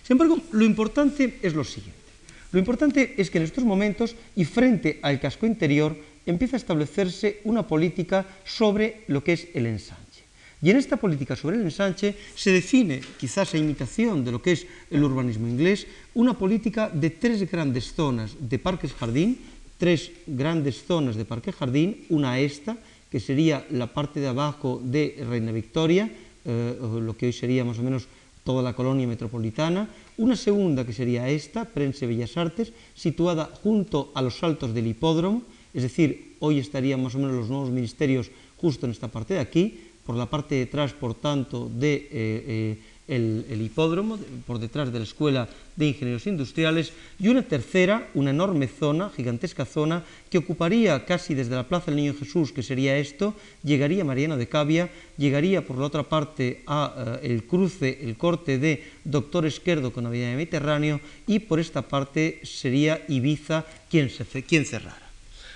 Sin 0.03 0.15
embargo, 0.15 0.41
lo 0.51 0.65
importante 0.65 1.39
es 1.41 1.53
lo 1.53 1.63
siguiente. 1.63 2.03
Lo 2.51 2.59
importante 2.59 3.15
es 3.17 3.31
que 3.31 3.39
en 3.39 3.45
estos 3.45 3.63
momentos 3.63 4.15
y 4.35 4.45
frente 4.45 4.99
al 5.01 5.19
casco 5.19 5.47
interior 5.47 5.97
empieza 6.25 6.55
a 6.55 6.63
establecerse 6.63 7.41
una 7.43 7.67
política 7.67 8.25
sobre 8.45 9.03
lo 9.07 9.23
que 9.23 9.33
es 9.33 9.47
el 9.53 9.65
ensanche. 9.65 10.23
Y 10.63 10.71
en 10.71 10.77
esta 10.77 10.95
política 10.95 11.35
sobre 11.35 11.57
el 11.57 11.63
ensanche 11.63 12.15
se 12.35 12.51
define, 12.51 13.01
quizás 13.19 13.53
a 13.53 13.57
imitación 13.57 14.23
de 14.23 14.31
lo 14.31 14.41
que 14.41 14.53
es 14.53 14.65
el 14.89 15.03
urbanismo 15.03 15.47
inglés, 15.47 15.85
una 16.15 16.39
política 16.39 16.87
de 16.87 17.09
tres 17.09 17.43
grandes 17.51 17.91
zonas 17.91 18.31
de 18.39 18.59
parques 18.59 18.93
jardín, 18.93 19.37
tres 19.77 20.11
grandes 20.25 20.87
zonas 20.87 21.17
de 21.17 21.25
parque 21.25 21.51
jardín, 21.51 22.05
una 22.07 22.39
esta, 22.39 22.77
que 23.11 23.19
sería 23.19 23.67
la 23.71 23.91
parte 23.91 24.21
de 24.21 24.31
abajo 24.31 24.79
de 24.81 25.19
Reina 25.27 25.51
Victoria, 25.51 26.09
eh, 26.45 26.77
lo 26.79 27.15
que 27.17 27.27
hoy 27.27 27.33
sería 27.33 27.67
más 27.67 27.79
o 27.79 27.83
menos 27.83 28.07
toda 28.43 28.63
la 28.63 28.73
colonia 28.73 29.07
metropolitana, 29.07 29.89
una 30.17 30.35
segunda 30.35 30.85
que 30.85 30.93
sería 30.93 31.27
esta, 31.27 31.65
Prense 31.65 32.07
Bellas 32.07 32.37
Artes, 32.37 32.71
situada 32.95 33.51
junto 33.63 34.11
a 34.15 34.21
los 34.21 34.39
saltos 34.39 34.73
del 34.73 34.87
hipódromo, 34.87 35.43
es 35.73 35.83
decir, 35.83 36.35
hoy 36.39 36.59
estarían 36.59 37.01
más 37.01 37.15
o 37.15 37.19
menos 37.19 37.35
los 37.35 37.49
nuevos 37.49 37.69
ministerios 37.69 38.29
justo 38.57 38.85
en 38.85 38.91
esta 38.91 39.07
parte 39.07 39.35
de 39.35 39.39
aquí, 39.39 39.79
por 40.05 40.15
la 40.15 40.29
parte 40.29 40.55
de 40.55 40.63
atrás, 40.63 40.93
por 40.93 41.15
tanto, 41.15 41.69
de... 41.73 41.93
Eh, 41.93 42.09
eh, 42.11 42.77
el, 43.07 43.61
hipódromo, 43.61 44.17
por 44.47 44.59
detrás 44.59 44.91
de 44.91 44.99
la 44.99 45.03
Escuela 45.03 45.49
de 45.75 45.87
Ingenieros 45.87 46.27
Industriales, 46.27 46.93
y 47.19 47.27
una 47.27 47.41
tercera, 47.43 48.09
una 48.13 48.29
enorme 48.29 48.67
zona, 48.67 49.09
gigantesca 49.09 49.65
zona, 49.65 50.03
que 50.29 50.37
ocuparía 50.37 51.05
casi 51.05 51.33
desde 51.33 51.55
la 51.55 51.67
Plaza 51.67 51.87
del 51.87 51.97
Niño 51.97 52.13
Jesús, 52.13 52.51
que 52.51 52.63
sería 52.63 52.97
esto, 52.97 53.35
llegaría 53.63 54.05
Mariano 54.05 54.37
de 54.37 54.47
Cavia, 54.47 54.89
llegaría 55.17 55.65
por 55.65 55.77
la 55.77 55.87
otra 55.87 56.03
parte 56.03 56.63
a 56.65 57.19
uh, 57.21 57.25
el 57.25 57.43
cruce, 57.43 57.99
el 58.01 58.15
corte 58.15 58.57
de 58.57 58.83
Doctor 59.03 59.45
Esquerdo 59.45 59.91
con 59.91 60.05
Avenida 60.05 60.35
Mediterráneo, 60.35 61.01
y 61.27 61.39
por 61.39 61.59
esta 61.59 61.81
parte 61.81 62.39
sería 62.43 63.03
Ibiza 63.09 63.65
quien, 63.89 64.09
se, 64.09 64.25
quien 64.43 64.65
cerrara. 64.65 65.02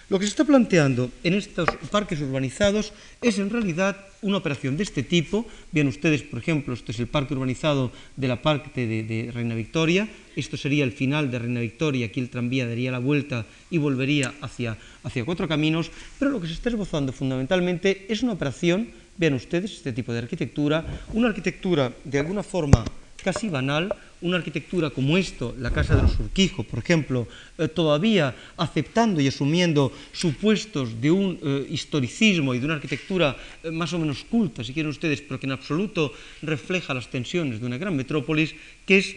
Lo 0.10 0.20
que 0.20 0.26
se 0.26 0.30
está 0.30 0.46
planteando 0.46 1.12
en 1.24 1.34
estos 1.34 1.68
parques 1.92 2.22
urbanizados 2.22 2.94
es 3.22 3.40
en 3.40 3.50
realidad 3.50 3.98
una 4.22 4.38
operación 4.38 4.78
de 4.78 4.84
este 4.84 5.04
tipo. 5.04 5.46
Vean 5.74 5.88
ustedes, 5.88 6.24
por 6.24 6.40
ejemplo, 6.40 6.74
este 6.74 6.94
es 6.94 7.00
el 7.00 7.08
parque 7.08 7.34
urbanizado 7.34 7.92
de 8.16 8.28
la 8.30 8.42
parte 8.42 8.88
de, 8.88 9.32
Reina 9.34 9.54
Victoria. 9.54 10.08
Esto 10.38 10.56
sería 10.56 10.86
el 10.86 10.94
final 10.94 11.30
de 11.30 11.40
Reina 11.40 11.60
Victoria. 11.60 12.06
Aquí 12.06 12.22
el 12.22 12.30
tranvía 12.30 12.66
daría 12.66 12.90
la 12.90 13.00
vuelta 13.00 13.46
y 13.70 13.80
volvería 13.80 14.34
hacia, 14.40 14.78
hacia 15.04 15.26
cuatro 15.26 15.46
caminos. 15.46 15.92
Pero 16.18 16.32
lo 16.32 16.40
que 16.40 16.48
se 16.48 16.54
está 16.54 16.70
esbozando 16.70 17.12
fundamentalmente 17.12 18.06
es 18.08 18.24
una 18.24 18.32
operación, 18.32 18.88
vean 19.18 19.34
ustedes 19.34 19.74
este 19.74 19.92
tipo 19.92 20.14
de 20.14 20.20
arquitectura, 20.20 20.86
una 21.12 21.28
arquitectura 21.28 21.92
de 22.06 22.20
alguna 22.20 22.44
forma 22.44 22.86
casi 23.22 23.50
banal, 23.50 23.94
una 24.22 24.38
arquitectura 24.38 24.90
como 24.90 25.18
esto, 25.18 25.56
la 25.60 25.72
Casa 25.72 25.96
de 25.96 26.02
los 26.02 26.20
Urquijo, 26.20 26.64
por 26.64 26.80
ejemplo, 26.80 27.28
eh, 27.58 27.68
todavía 27.68 28.36
aceptando 28.58 29.22
y 29.22 29.28
asumiendo 29.28 29.92
supuestos 30.12 31.00
de 31.00 31.12
un 31.12 31.40
eh, 31.42 31.68
historicismo 31.70 32.54
y 32.54 32.60
de 32.60 32.66
una 32.66 32.76
arquitectura 32.76 33.38
eh, 33.64 33.72
más 33.72 33.94
o 33.94 34.00
menos 34.00 34.24
culta, 34.24 34.64
si 34.64 34.74
quieren 34.74 34.90
ustedes, 34.90 35.22
pero 35.22 35.40
que 35.40 35.46
en 35.46 35.54
absoluto 35.54 36.14
refleja 36.42 36.94
las 36.94 37.10
tensiones 37.10 37.60
de 37.60 37.66
una 37.66 37.78
gran 37.78 37.96
metrópolis, 37.96 38.56
que 38.86 38.98
es 38.98 39.16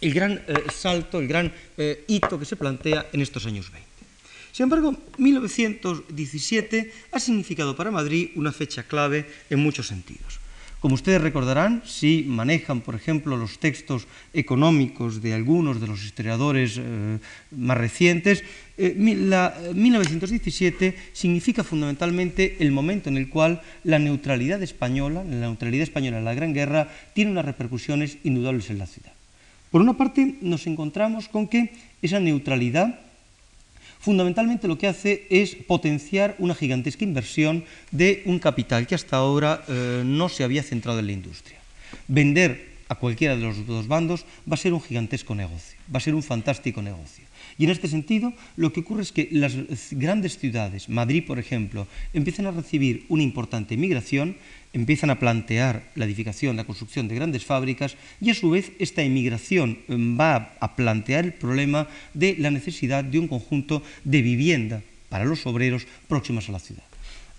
el 0.00 0.14
gran 0.14 0.42
salto, 0.72 1.20
el 1.20 1.28
gran 1.28 1.52
hito 2.08 2.38
que 2.38 2.46
se 2.46 2.56
plantea 2.56 3.08
en 3.12 3.20
estos 3.20 3.44
años 3.44 3.70
20. 3.70 3.90
Sin 4.50 4.64
embargo, 4.64 4.96
1917 5.18 6.92
ha 7.12 7.20
significado 7.20 7.76
para 7.76 7.90
Madrid 7.90 8.30
una 8.34 8.50
fecha 8.50 8.82
clave 8.84 9.26
en 9.50 9.58
muchos 9.60 9.86
sentidos. 9.86 10.39
Como 10.80 10.94
ustedes 10.94 11.20
recordarán, 11.20 11.82
si 11.84 12.24
manejan, 12.26 12.80
por 12.80 12.94
ejemplo, 12.94 13.36
los 13.36 13.58
textos 13.58 14.08
económicos 14.32 15.20
de 15.20 15.34
algunos 15.34 15.78
de 15.78 15.86
los 15.86 16.02
historiadores 16.02 16.80
eh, 16.80 17.18
más 17.50 17.76
recientes, 17.76 18.42
eh, 18.78 18.96
la, 18.96 19.54
1917 19.74 20.96
significa 21.12 21.64
fundamentalmente 21.64 22.56
el 22.60 22.72
momento 22.72 23.10
en 23.10 23.18
el 23.18 23.28
cual 23.28 23.60
la 23.84 23.98
neutralidad 23.98 24.62
española, 24.62 25.22
la 25.22 25.52
neutralidad 25.52 25.82
española 25.82 26.16
en 26.16 26.24
la 26.24 26.32
Gran 26.34 26.54
Guerra, 26.54 26.88
tiene 27.12 27.30
unas 27.30 27.44
repercusiones 27.44 28.16
indudables 28.24 28.70
en 28.70 28.78
la 28.78 28.86
ciudad. 28.86 29.12
Por 29.70 29.82
una 29.82 29.98
parte, 29.98 30.36
nos 30.40 30.66
encontramos 30.66 31.28
con 31.28 31.46
que 31.46 31.74
esa 32.00 32.20
neutralidad 32.20 33.09
fundamentalmente 34.00 34.66
lo 34.66 34.78
que 34.78 34.88
hace 34.88 35.26
es 35.30 35.54
potenciar 35.54 36.34
una 36.38 36.54
gigantesca 36.54 37.04
inversión 37.04 37.64
de 37.92 38.22
un 38.24 38.38
capital 38.38 38.86
que 38.86 38.94
hasta 38.94 39.16
ahora 39.16 39.62
eh, 39.68 40.02
no 40.04 40.28
se 40.28 40.42
había 40.42 40.62
centrado 40.62 40.98
en 40.98 41.06
la 41.06 41.12
industria. 41.12 41.58
Vender 42.08 42.70
a 42.88 42.96
cualquiera 42.96 43.36
de 43.36 43.42
los 43.42 43.66
dos 43.66 43.86
bandos 43.86 44.24
va 44.50 44.54
a 44.54 44.56
ser 44.56 44.72
un 44.72 44.80
gigantesco 44.80 45.34
negocio, 45.34 45.78
va 45.92 45.98
a 45.98 46.00
ser 46.00 46.14
un 46.14 46.22
fantástico 46.22 46.82
negocio. 46.82 47.24
Y 47.60 47.64
en 47.64 47.70
este 47.70 47.88
sentido, 47.88 48.32
lo 48.56 48.72
que 48.72 48.80
ocurre 48.80 49.02
es 49.02 49.12
que 49.12 49.28
las 49.30 49.52
grandes 49.90 50.38
ciudades, 50.38 50.88
Madrid 50.88 51.22
por 51.26 51.38
ejemplo, 51.38 51.86
empiezan 52.14 52.46
a 52.46 52.52
recibir 52.52 53.04
una 53.08 53.22
importante 53.22 53.76
migración 53.76 54.36
empiezan 54.72 55.10
a 55.10 55.18
plantear 55.18 55.90
la 55.94 56.06
edificación, 56.06 56.56
la 56.56 56.64
construcción 56.64 57.08
de 57.08 57.16
grandes 57.16 57.44
fábricas 57.44 57.96
y 58.20 58.30
a 58.30 58.34
su 58.34 58.48
vez 58.50 58.72
esta 58.78 59.02
emigración 59.02 59.78
em, 59.88 60.18
va 60.18 60.54
a 60.60 60.76
plantear 60.76 61.24
el 61.24 61.34
problema 61.34 61.88
de 62.14 62.36
la 62.38 62.50
necesidad 62.50 63.04
de 63.04 63.18
un 63.18 63.28
conjunto 63.28 63.82
de 64.04 64.22
vivienda 64.22 64.80
para 65.10 65.26
los 65.26 65.44
obreros 65.44 65.86
próximas 66.08 66.48
a 66.48 66.52
la 66.52 66.60
ciudad. 66.60 66.84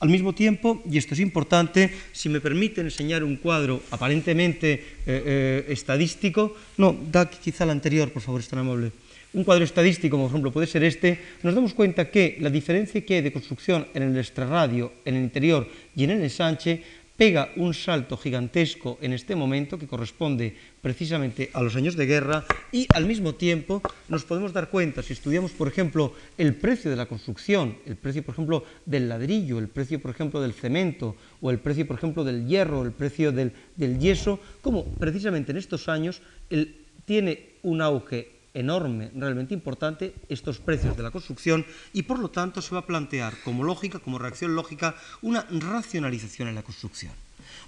Al 0.02 0.10
mismo 0.10 0.34
tiempo, 0.34 0.84
y 0.86 0.98
esto 0.98 1.14
es 1.14 1.20
importante, 1.20 1.90
si 2.12 2.28
me 2.28 2.42
permiten 2.42 2.86
enseñar 2.86 3.24
un 3.24 3.38
cuadro 3.38 3.82
aparentemente 3.92 4.74
eh, 4.74 4.84
eh, 5.08 5.66
estadístico, 5.70 6.54
no, 6.78 6.94
da 7.10 7.30
quizá 7.30 7.64
el 7.64 7.70
anterior, 7.70 8.12
por 8.12 8.22
favor, 8.22 8.42
es 8.42 8.50
tan 8.50 8.60
amable. 8.60 8.92
Un 9.34 9.46
cuadro 9.46 9.64
estadístico, 9.64 10.18
como 10.18 10.26
por 10.26 10.32
ejemplo 10.32 10.52
puede 10.52 10.68
ser 10.68 10.84
este, 10.84 11.18
nos 11.42 11.56
damos 11.56 11.74
cuenta 11.74 12.12
que 12.12 12.36
la 12.42 12.50
diferencia 12.50 13.00
que 13.06 13.16
hay 13.16 13.22
de 13.22 13.32
construcción 13.32 13.88
en 13.94 14.04
el 14.04 14.18
extrarradio, 14.18 14.92
en 15.06 15.16
el 15.16 15.24
interior 15.24 15.68
y 15.96 16.04
en 16.04 16.12
el 16.12 16.24
ensanche 16.24 16.84
pega 17.16 17.54
un 17.56 17.74
salto 17.74 18.18
gigantesco 18.18 18.98
en 19.00 19.14
este 19.14 19.36
momento 19.36 19.78
que 19.78 19.88
corresponde 19.88 20.58
precisamente 20.82 21.50
a 21.54 21.62
los 21.62 21.78
años 21.78 21.96
de 21.96 22.08
guerra 22.08 22.44
y 22.74 22.88
al 22.94 23.06
mismo 23.06 23.36
tiempo 23.36 23.82
nos 24.10 24.26
podemos 24.26 24.52
dar 24.52 24.70
cuenta, 24.70 25.04
si 25.04 25.14
estudiamos 25.14 25.52
por 25.52 25.70
ejemplo 25.70 26.14
el 26.38 26.56
precio 26.56 26.90
de 26.92 26.98
la 26.98 27.06
construcción, 27.06 27.78
el 27.86 27.96
precio 27.96 28.24
por 28.24 28.34
ejemplo 28.34 28.66
del 28.86 29.08
ladrillo, 29.08 29.60
el 29.60 29.70
precio 29.70 30.02
por 30.02 30.12
ejemplo 30.12 30.42
del 30.42 30.54
cemento 30.54 31.16
o 31.40 31.52
el 31.52 31.60
precio 31.60 31.88
por 31.88 31.96
ejemplo 31.96 32.26
del 32.26 32.48
hierro, 32.48 32.84
el 32.84 32.92
precio 32.92 33.32
del, 33.32 33.54
yeso, 33.78 34.42
como 34.62 34.84
precisamente 34.84 35.52
en 35.54 35.58
estos 35.60 35.88
años 35.88 36.22
tiene 37.06 37.52
un 37.62 37.82
auge 37.82 38.41
enorme, 38.54 39.12
realmente 39.16 39.54
importante, 39.54 40.14
estos 40.30 40.60
precios 40.60 40.98
de 40.98 41.04
la 41.04 41.12
construcción 41.12 41.66
y 41.94 42.04
por 42.04 42.20
lo 42.20 42.30
tanto 42.30 42.62
se 42.62 42.74
va 42.74 42.82
a 42.82 42.86
plantear 42.86 43.34
como 43.44 43.64
lógica, 43.64 44.00
como 44.00 44.20
reacción 44.20 44.56
lógica, 44.56 44.96
una 45.22 45.46
racionalización 45.50 46.48
en 46.48 46.56
la 46.56 46.64
construcción. 46.64 47.14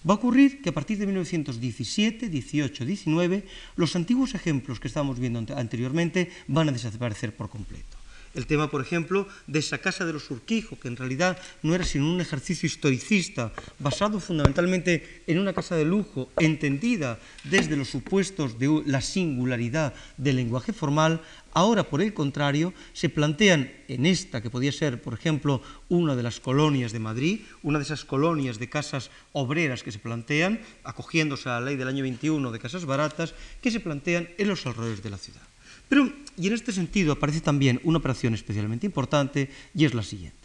Va 0.08 0.13
a 0.13 0.17
ocurrir 0.17 0.62
que 0.62 0.69
a 0.69 0.74
partir 0.74 0.98
de 0.98 1.06
1917, 1.06 2.30
18, 2.30 2.86
19, 2.86 3.46
los 3.76 3.96
antiguos 3.96 4.36
ejemplos 4.36 4.80
que 4.80 4.88
estábamos 4.88 5.19
viendo 5.19 5.39
anteriormente 5.56 6.32
van 6.48 6.69
a 6.69 6.72
desaparecer 6.72 7.36
por 7.36 7.50
completo 7.50 7.92
el 8.34 8.48
tema, 8.48 8.69
por 8.69 8.82
ejemplo, 8.82 9.28
de 9.48 9.60
esa 9.60 9.78
casa 9.78 10.06
de 10.06 10.13
los 10.13 10.30
Urquijo, 10.32 10.80
que 10.80 10.88
en 10.88 10.98
realidad 10.98 11.38
no 11.62 11.76
era 11.76 11.84
sino 11.84 12.12
un 12.12 12.22
ejercicio 12.22 12.67
historicista, 12.67 13.52
basado 13.80 14.19
fundamentalmente 14.19 15.24
en 15.28 15.39
una 15.39 15.54
casa 15.54 15.76
de 15.76 15.86
lujo, 15.86 16.30
entendida 16.39 17.19
desde 17.43 17.78
los 17.78 17.89
supuestos 17.89 18.58
de 18.60 18.84
la 18.86 19.02
singularidad 19.02 19.93
del 20.17 20.38
lenguaje 20.38 20.74
formal, 20.74 21.22
ahora, 21.54 21.84
por 21.84 22.02
el 22.02 22.13
contrario, 22.13 22.74
se 22.93 23.10
plantean 23.10 23.72
en 23.88 24.06
esta, 24.06 24.41
que 24.41 24.50
podía 24.50 24.72
ser, 24.72 25.02
por 25.02 25.13
ejemplo, 25.13 25.62
una 25.89 26.15
de 26.15 26.24
las 26.24 26.39
colonias 26.39 26.91
de 26.91 27.00
Madrid, 27.00 27.41
una 27.62 27.78
de 27.78 27.86
esas 27.86 28.06
colonias 28.06 28.58
de 28.58 28.69
casas 28.69 29.12
obreras 29.32 29.84
que 29.84 29.91
se 29.91 30.00
plantean, 30.00 30.60
acogiéndose 30.84 31.50
a 31.50 31.60
la 31.60 31.67
ley 31.67 31.76
del 31.76 31.88
año 31.88 32.04
21 32.04 32.52
de 32.52 32.60
casas 32.60 32.86
baratas, 32.86 33.36
que 33.62 33.72
se 33.72 33.80
plantean 33.80 34.30
en 34.38 34.48
los 34.48 34.65
alrededores 34.65 35.04
de 35.04 35.10
la 35.10 35.17
ciudad. 35.17 35.41
Pero, 35.89 36.12
y 36.38 36.48
en 36.48 36.54
este 36.54 36.72
sentido 36.72 37.13
aparece 37.13 37.41
también 37.41 37.80
una 37.84 37.98
operación 37.98 38.34
especialmente 38.34 38.86
importante 38.86 39.50
y 39.76 39.86
es 39.86 39.93
la 39.93 40.04
siguiente. 40.04 40.43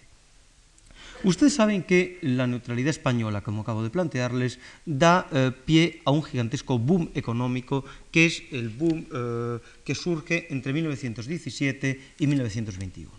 Ustedes 1.25 1.55
saben 1.55 1.83
que 1.83 2.19
la 2.23 2.47
neutralidad 2.47 2.91
española, 2.91 3.43
como 3.43 3.63
acabo 3.63 3.83
de 3.83 3.91
plantearles, 3.91 4.61
da 4.87 5.27
eh, 5.33 5.51
pie 5.65 6.01
a 6.05 6.13
un 6.13 6.23
gigantesco 6.23 6.79
boom 6.79 7.11
económico 7.15 7.85
que 8.13 8.27
es 8.27 8.43
el 8.53 8.69
boom 8.69 9.07
eh, 9.13 9.59
que 9.85 9.97
surge 9.97 10.47
entre 10.51 10.73
1917 10.73 12.01
y 12.21 12.27
1921. 12.27 13.18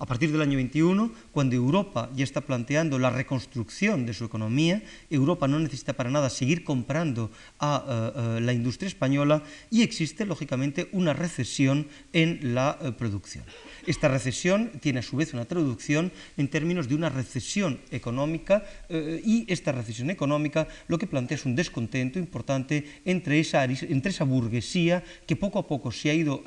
A 0.00 0.06
partir 0.06 0.32
del 0.32 0.40
año 0.40 0.56
21, 0.56 1.12
cuando 1.30 1.54
Europa 1.56 2.08
ya 2.16 2.24
está 2.24 2.40
planteando 2.40 2.98
la 2.98 3.10
reconstrucción 3.10 4.06
de 4.06 4.14
su 4.14 4.24
economía, 4.24 4.82
Europa 5.10 5.46
no 5.46 5.58
necesita 5.58 5.92
para 5.92 6.08
nada 6.08 6.30
seguir 6.30 6.64
comprando 6.64 7.30
a 7.58 7.84
uh, 8.16 8.38
uh, 8.38 8.40
la 8.40 8.54
industria 8.54 8.88
española 8.88 9.42
y 9.70 9.82
existe, 9.82 10.24
lógicamente, 10.24 10.88
una 10.92 11.12
recesión 11.12 11.86
en 12.14 12.54
la 12.54 12.78
uh, 12.80 12.92
producción. 12.92 13.44
Esta 13.86 14.08
recesión 14.08 14.70
tiene 14.80 15.00
a 15.00 15.02
su 15.02 15.18
vez 15.18 15.34
una 15.34 15.44
traducción 15.44 16.12
en 16.38 16.48
términos 16.48 16.88
de 16.88 16.94
una 16.94 17.10
recesión 17.10 17.80
económica 17.90 18.64
y 18.90 19.44
esta 19.48 19.72
recesión 19.72 20.10
económica 20.10 20.68
lo 20.86 20.98
que 20.98 21.06
plantea 21.06 21.36
es 21.36 21.46
un 21.46 21.56
descontento 21.56 22.18
importante 22.18 23.00
entre 23.04 23.40
esa, 23.40 23.64
entre 23.64 24.10
esa 24.10 24.24
burguesía 24.24 25.02
que 25.26 25.34
poco 25.34 25.58
a 25.58 25.66
poco 25.66 25.92
se 25.92 26.10
ha 26.10 26.14
ido 26.14 26.42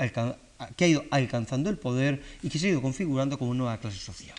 que 0.76 0.86
ha 0.86 0.88
ido 0.88 1.06
alcanzando 1.12 1.69
el 1.69 1.78
poder 1.78 2.21
y 2.41 2.49
que 2.49 2.60
se 2.60 2.67
ha 2.67 2.69
ido 2.71 2.82
configurando 2.82 3.38
como 3.38 3.54
nueva 3.54 3.78
clase 3.80 3.97
social. 3.97 4.36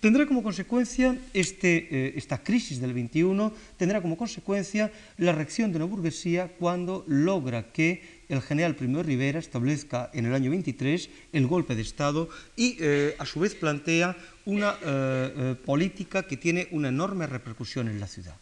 Tendrá 0.00 0.26
como 0.26 0.42
consecuencia 0.42 1.18
este, 1.32 1.88
eh, 1.90 2.12
esta 2.16 2.38
crisis 2.38 2.80
del 2.80 2.92
21, 2.92 3.52
tendrá 3.76 4.02
como 4.02 4.16
consecuencia 4.16 4.92
la 5.16 5.32
reacción 5.32 5.72
de 5.72 5.78
una 5.78 5.86
burguesía 5.86 6.48
cuando 6.48 7.04
logra 7.08 7.72
que 7.72 8.02
el 8.28 8.42
general 8.42 8.76
Primo 8.76 9.02
Rivera 9.02 9.38
establezca 9.38 10.10
en 10.12 10.26
el 10.26 10.34
año 10.34 10.50
23 10.50 11.10
el 11.32 11.46
golpe 11.46 11.74
de 11.74 11.82
Estado 11.82 12.28
y 12.56 12.76
eh, 12.78 13.16
a 13.18 13.24
su 13.24 13.40
vez 13.40 13.54
plantea 13.54 14.16
una 14.44 14.76
eh, 14.84 15.32
eh 15.36 15.54
política 15.64 16.26
que 16.26 16.36
tiene 16.36 16.68
una 16.70 16.88
enorme 16.88 17.26
repercusión 17.26 17.88
en 17.88 17.98
la 17.98 18.06
ciudad 18.06 18.36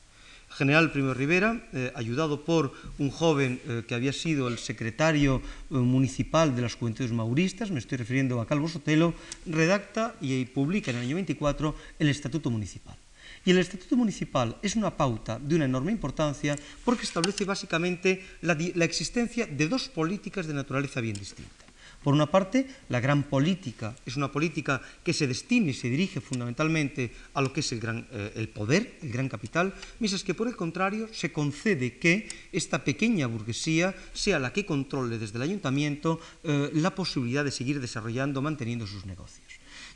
general 0.55 0.93
Primo 0.93 1.15
Rivera, 1.15 1.61
eh, 1.73 1.93
ayudado 1.95 2.45
por 2.45 2.73
un 2.99 3.11
joven 3.11 3.61
eh, 3.67 3.83
que 3.87 3.95
había 3.95 4.13
sido 4.13 4.49
el 4.49 4.59
secretario 4.59 5.43
eh, 5.71 5.75
municipal 5.75 6.55
de 6.55 6.63
las 6.63 6.75
Juventudes 6.75 7.13
Mauristas, 7.13 7.71
me 7.71 7.79
estoy 7.79 7.99
refiriendo 7.99 8.41
a 8.41 8.47
Calvo 8.47 8.69
Sotelo, 8.69 9.15
redacta 9.47 10.15
y 10.21 10.45
publica 10.47 10.91
en 10.91 10.99
el 10.99 11.05
año 11.05 11.17
24 11.17 11.75
el 11.99 12.09
Estatuto 12.09 12.51
Municipal. 12.51 12.97
Y 13.45 13.51
el 13.51 13.59
Estatuto 13.59 13.97
Municipal 13.97 14.57
es 14.63 14.77
una 14.77 14.97
pauta 14.97 15.39
de 15.39 15.57
una 15.57 15.67
enorme 15.67 15.93
importancia 15.93 16.57
porque 16.85 17.03
establece 17.03 17.45
básicamente 17.45 18.25
la, 18.41 18.57
la 18.75 18.85
existencia 18.85 19.47
de 19.47 19.69
dos 19.69 19.89
políticas 19.89 20.47
de 20.47 20.55
naturaleza 20.55 21.01
bien 21.01 21.17
distinta. 21.17 21.64
Por 22.05 22.13
una 22.13 22.27
parte, 22.27 22.69
la 22.91 23.01
gran 23.01 23.23
política 23.23 23.97
es 24.05 24.17
una 24.17 24.31
política 24.31 24.83
que 25.03 25.15
se 25.15 25.27
destina 25.27 25.71
y 25.71 25.75
se 25.75 25.89
dirige 25.89 26.21
fundamentalmente 26.21 27.11
a 27.33 27.41
lo 27.41 27.51
que 27.51 27.61
es 27.61 27.73
el, 27.73 27.81
gran, 27.81 28.07
eh, 28.13 28.33
el, 28.37 28.51
poder, 28.51 28.99
el 29.01 29.11
gran 29.11 29.31
capital, 29.31 29.73
mientras 30.01 30.23
que 30.23 30.35
por 30.35 30.47
el 30.47 30.55
contrario 30.55 31.09
se 31.13 31.33
concede 31.33 31.97
que 31.97 32.29
esta 32.53 32.85
pequeña 32.85 33.27
burguesía 33.27 33.95
sea 34.13 34.39
la 34.39 34.53
que 34.53 34.67
controle 34.67 35.17
desde 35.17 35.37
el 35.37 35.49
ayuntamiento 35.49 36.21
eh, 36.45 36.69
la 36.75 36.95
posibilidad 36.95 37.43
de 37.43 37.51
seguir 37.51 37.81
desarrollando, 37.81 38.43
manteniendo 38.43 38.87
sus 38.87 39.07
negocios. 39.07 39.49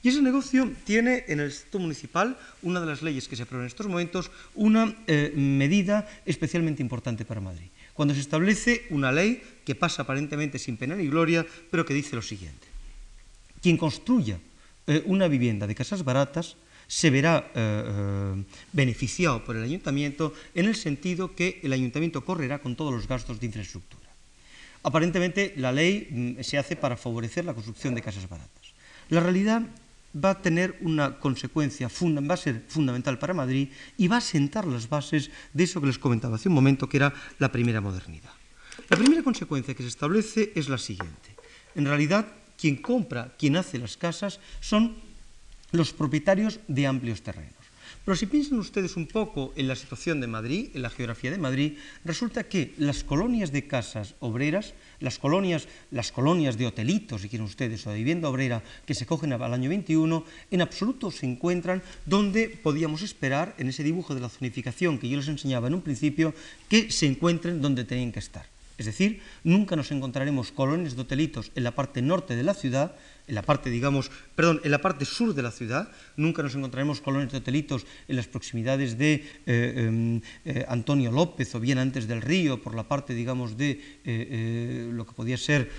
Y 0.03 0.09
ese 0.09 0.23
negocio 0.23 0.73
tiene 0.85 1.25
en 1.29 1.41
el 1.41 1.49
Estado 1.49 1.81
municipal, 1.81 2.39
una 2.63 2.81
de 2.81 2.87
las 2.87 3.03
leyes 3.03 3.29
que 3.29 3.37
se 3.37 3.43
aprueban 3.43 3.65
en 3.65 3.69
estos 3.69 3.87
momentos, 3.87 4.31
una 4.55 4.97
eh, 5.07 5.35
medida 5.37 6.09
especialmente 6.25 6.81
importante 6.81 7.27
para 7.27 7.43
Madrid 7.43 7.69
cuando 7.99 8.15
se 8.15 8.21
establece 8.21 8.87
una 8.91 9.11
ley 9.11 9.43
que 9.67 9.75
pasa 9.75 10.07
aparentemente 10.07 10.63
sin 10.63 10.79
pena 10.79 10.95
ni 10.95 11.11
gloria, 11.11 11.43
pero 11.69 11.83
que 11.83 11.91
dice 11.91 12.15
lo 12.15 12.23
siguiente. 12.23 12.71
Quien 13.61 13.77
construya 13.77 14.39
eh, 14.87 15.03
una 15.07 15.27
vivienda 15.27 15.67
de 15.67 15.75
casas 15.75 16.05
baratas 16.07 16.55
se 16.87 17.11
verá 17.11 17.51
eh, 17.57 17.59
eh, 17.59 18.45
beneficiado 18.71 19.43
por 19.43 19.57
el 19.57 19.65
ayuntamiento 19.65 20.33
en 20.55 20.67
el 20.67 20.77
sentido 20.77 21.35
que 21.35 21.59
el 21.65 21.73
ayuntamiento 21.73 22.25
correrá 22.25 22.61
con 22.61 22.77
todos 22.77 22.95
los 22.95 23.09
gastos 23.09 23.41
de 23.41 23.47
infraestructura. 23.47 24.07
Aparentemente 24.85 25.55
la 25.57 25.73
ley 25.73 26.07
mm, 26.39 26.45
se 26.45 26.57
hace 26.57 26.77
para 26.77 26.97
favorecer 26.97 27.45
la 27.47 27.55
construcción 27.55 27.97
de 27.97 28.03
casas 28.03 28.29
baratas. 28.29 28.63
La 29.11 29.19
realidad 29.19 29.63
va 30.15 30.31
a 30.31 30.43
tener 30.43 30.77
una 30.81 31.19
consecuencia, 31.19 31.89
va 31.89 32.35
a 32.35 32.37
ser 32.37 32.65
fundamental 32.69 33.19
para 33.19 33.35
Madrid 33.35 33.69
y 33.97 34.09
va 34.09 34.19
a 34.19 34.21
sentar 34.21 34.67
las 34.67 34.89
bases 34.89 35.31
de 35.53 35.65
eso 35.65 35.81
que 35.81 35.87
les 35.87 35.99
comentaba 35.99 36.37
hace 36.37 36.49
un 36.49 36.55
momento, 36.55 36.89
que 36.89 36.97
era 36.97 37.13
la 37.39 37.53
primera 37.53 37.81
modernidad. 37.81 38.33
La 38.89 38.97
primera 38.97 39.23
consecuencia 39.23 39.75
que 39.75 39.83
se 39.83 39.89
establece 39.89 40.53
es 40.55 40.69
la 40.69 40.79
siguiente. 40.79 41.37
En 41.75 41.85
realidad, 41.85 42.27
quien 42.57 42.77
compra, 42.77 43.35
quien 43.39 43.57
hace 43.57 43.79
las 43.79 43.97
casas, 43.97 44.41
son 44.61 44.97
los 45.73 45.93
propietarios 45.93 46.61
de 46.69 46.87
amplios 46.87 47.23
terrenos. 47.23 47.58
Pero 48.09 48.17
si 48.17 48.25
piensan 48.25 48.59
ustedes 48.59 48.97
un 48.97 49.05
poco 49.05 49.53
en 49.55 49.69
la 49.69 49.77
situación 49.77 50.19
de 50.19 50.27
Madrid, 50.27 50.71
en 50.73 50.81
la 50.81 50.89
geografía 50.89 51.31
de 51.31 51.37
Madrid, 51.37 51.77
resulta 52.07 52.49
que 52.49 52.73
las 52.79 53.05
colonias 53.05 53.53
de 53.53 53.67
casas 53.67 54.15
obreras 54.21 54.73
las 54.99 55.19
colonias, 55.19 55.69
las 55.91 56.11
colonias 56.11 56.57
de 56.57 56.67
hotelitos, 56.67 57.21
si 57.21 57.29
quieren 57.29 57.45
ustedes, 57.45 57.87
o 57.87 57.91
de 57.91 57.99
vivienda 57.99 58.31
obrera 58.31 58.63
que 58.87 58.95
se 58.95 59.05
cogen 59.05 59.35
al 59.35 59.53
año 59.53 59.69
21, 59.69 60.25
en 60.51 60.61
absoluto 60.63 61.11
se 61.11 61.27
encuentran 61.27 61.83
donde 62.07 62.49
podíamos 62.49 63.03
esperar, 63.03 63.55
en 63.59 63.69
ese 63.69 63.85
dibujo 63.85 64.15
de 64.15 64.23
la 64.23 64.31
zonificación 64.31 64.97
que 64.97 65.11
yo 65.11 65.19
les 65.19 65.29
enseñaba 65.29 65.69
en 65.69 65.75
un 65.75 65.83
principio, 65.83 66.33
que 66.71 66.91
se 66.91 67.05
encuentren 67.05 67.61
donde 67.61 67.85
tenían 67.85 68.13
que 68.13 68.21
estar. 68.21 68.47
Es 68.79 68.87
decir, 68.87 69.21
nunca 69.45 69.77
nos 69.77 69.93
encontraremos 69.93 70.51
colonias 70.51 70.97
de 70.97 71.03
hotelitos 71.03 71.53
en 71.57 71.65
la 71.65 71.75
parte 71.75 72.01
norte 72.01 72.37
de 72.37 72.45
la 72.45 72.55
ciudad, 72.55 72.97
en 73.29 73.35
la 73.35 73.43
parte, 73.43 73.71
digamos, 73.71 74.11
perdón, 74.35 74.61
en 74.65 74.71
la 74.71 74.81
parte 74.81 75.05
sur 75.05 75.35
de 75.35 75.43
la 75.43 75.51
ciudad, 75.51 75.91
nunca 76.17 76.43
nos 76.43 76.55
encontraremos 76.55 77.01
colonias 77.01 77.31
de 77.31 77.39
hotelitos 77.39 77.87
en 78.09 78.17
las 78.17 78.27
proximidades 78.27 78.99
de 78.99 79.25
eh, 79.47 79.75
em, 79.77 80.21
eh, 80.45 80.65
Antonio 80.69 81.13
López 81.13 81.55
o 81.55 81.61
bien 81.61 81.79
antes 81.79 82.09
del 82.09 82.23
río, 82.23 82.63
por 82.63 82.75
la 82.75 82.89
parte, 82.89 83.15
digamos, 83.15 83.57
de 83.57 83.81
eh, 84.05 84.91
lo 84.93 85.07
que 85.07 85.13
podía 85.13 85.37
ser 85.37 85.71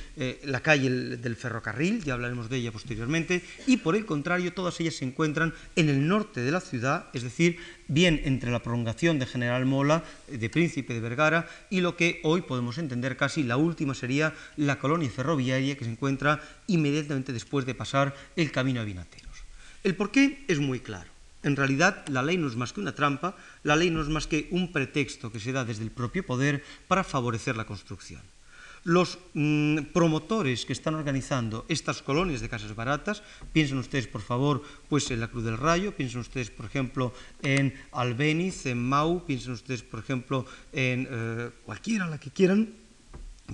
la 0.44 0.62
calle 0.62 0.90
del 1.18 1.36
ferrocarril, 1.36 2.04
ya 2.04 2.14
hablaremos 2.14 2.50
de 2.50 2.58
ella 2.58 2.72
posteriormente, 2.72 3.42
y 3.68 3.78
por 3.78 3.96
el 3.96 4.06
contrario, 4.06 4.54
todas 4.54 4.80
ellas 4.80 4.96
se 4.96 5.06
encuentran 5.06 5.54
en 5.76 5.90
el 5.90 6.08
norte 6.08 6.42
de 6.42 6.52
la 6.52 6.60
ciudad, 6.60 7.08
es 7.14 7.24
decir, 7.24 7.58
bien 7.88 8.22
entre 8.24 8.52
la 8.52 8.62
prolongación 8.62 9.18
de 9.18 9.26
General 9.26 9.66
Mola, 9.66 10.04
de 10.28 10.50
Príncipe 10.50 10.94
de 10.94 11.00
Vergara, 11.00 11.50
y 11.70 11.82
lo 11.82 11.98
que 11.98 12.20
hoy 12.24 12.42
podemos 12.42 12.78
entender 12.78 13.18
casi 13.18 13.44
la 13.44 13.58
última 13.58 13.96
sería 13.96 14.34
la 14.58 14.78
colonia 14.78 15.10
ferroviaria 15.10 15.76
que 15.76 15.86
se 15.86 15.92
encuentra 15.92 16.42
inmediatamente 16.68 17.34
después 17.40 17.66
de 17.66 17.76
pasar 17.76 18.14
el 18.36 18.52
camino 18.52 18.82
a 18.82 18.84
Vinateros. 18.84 19.48
El 19.84 19.96
porqué 19.96 20.44
es 20.48 20.60
muy 20.60 20.80
claro. 20.80 21.10
En 21.42 21.56
realidad, 21.56 22.04
la 22.10 22.22
ley 22.22 22.36
no 22.36 22.48
es 22.48 22.58
más 22.60 22.74
que 22.74 22.82
una 22.84 22.96
trampa, 22.96 23.36
la 23.64 23.78
ley 23.80 23.90
no 23.90 24.02
es 24.02 24.10
más 24.10 24.28
que 24.28 24.50
un 24.52 24.74
pretexto 24.76 25.32
que 25.32 25.40
se 25.40 25.56
da 25.56 25.64
desde 25.64 25.84
el 25.84 25.92
propio 25.92 26.26
poder 26.26 26.64
para 26.88 27.08
favorecer 27.08 27.56
la 27.56 27.66
construcción. 27.66 28.22
Los 28.84 29.20
mm, 29.34 29.92
promotores 29.96 30.66
que 30.66 30.74
están 30.74 30.96
organizando 30.96 31.66
estas 31.68 32.02
colonias 32.02 32.42
de 32.42 32.52
casas 32.52 32.76
baratas, 32.76 33.24
piensen 33.52 33.78
ustedes, 33.80 34.08
por 34.08 34.22
favor, 34.22 34.64
pues 34.88 35.12
en 35.12 35.20
la 35.20 35.28
Cruz 35.28 35.44
del 35.44 35.58
Rayo, 35.58 35.96
piensen 35.96 36.22
ustedes, 36.22 36.52
por 36.52 36.66
ejemplo, 36.66 37.14
en 37.42 37.74
Albeniz, 37.92 38.66
en 38.66 38.84
Mau, 38.84 39.24
piensen 39.24 39.54
ustedes, 39.54 39.84
por 39.84 40.00
ejemplo, 40.00 40.46
en 40.72 41.08
eh, 41.10 41.50
cualquiera, 41.64 42.08
la 42.08 42.20
que 42.20 42.32
quieran, 42.32 42.72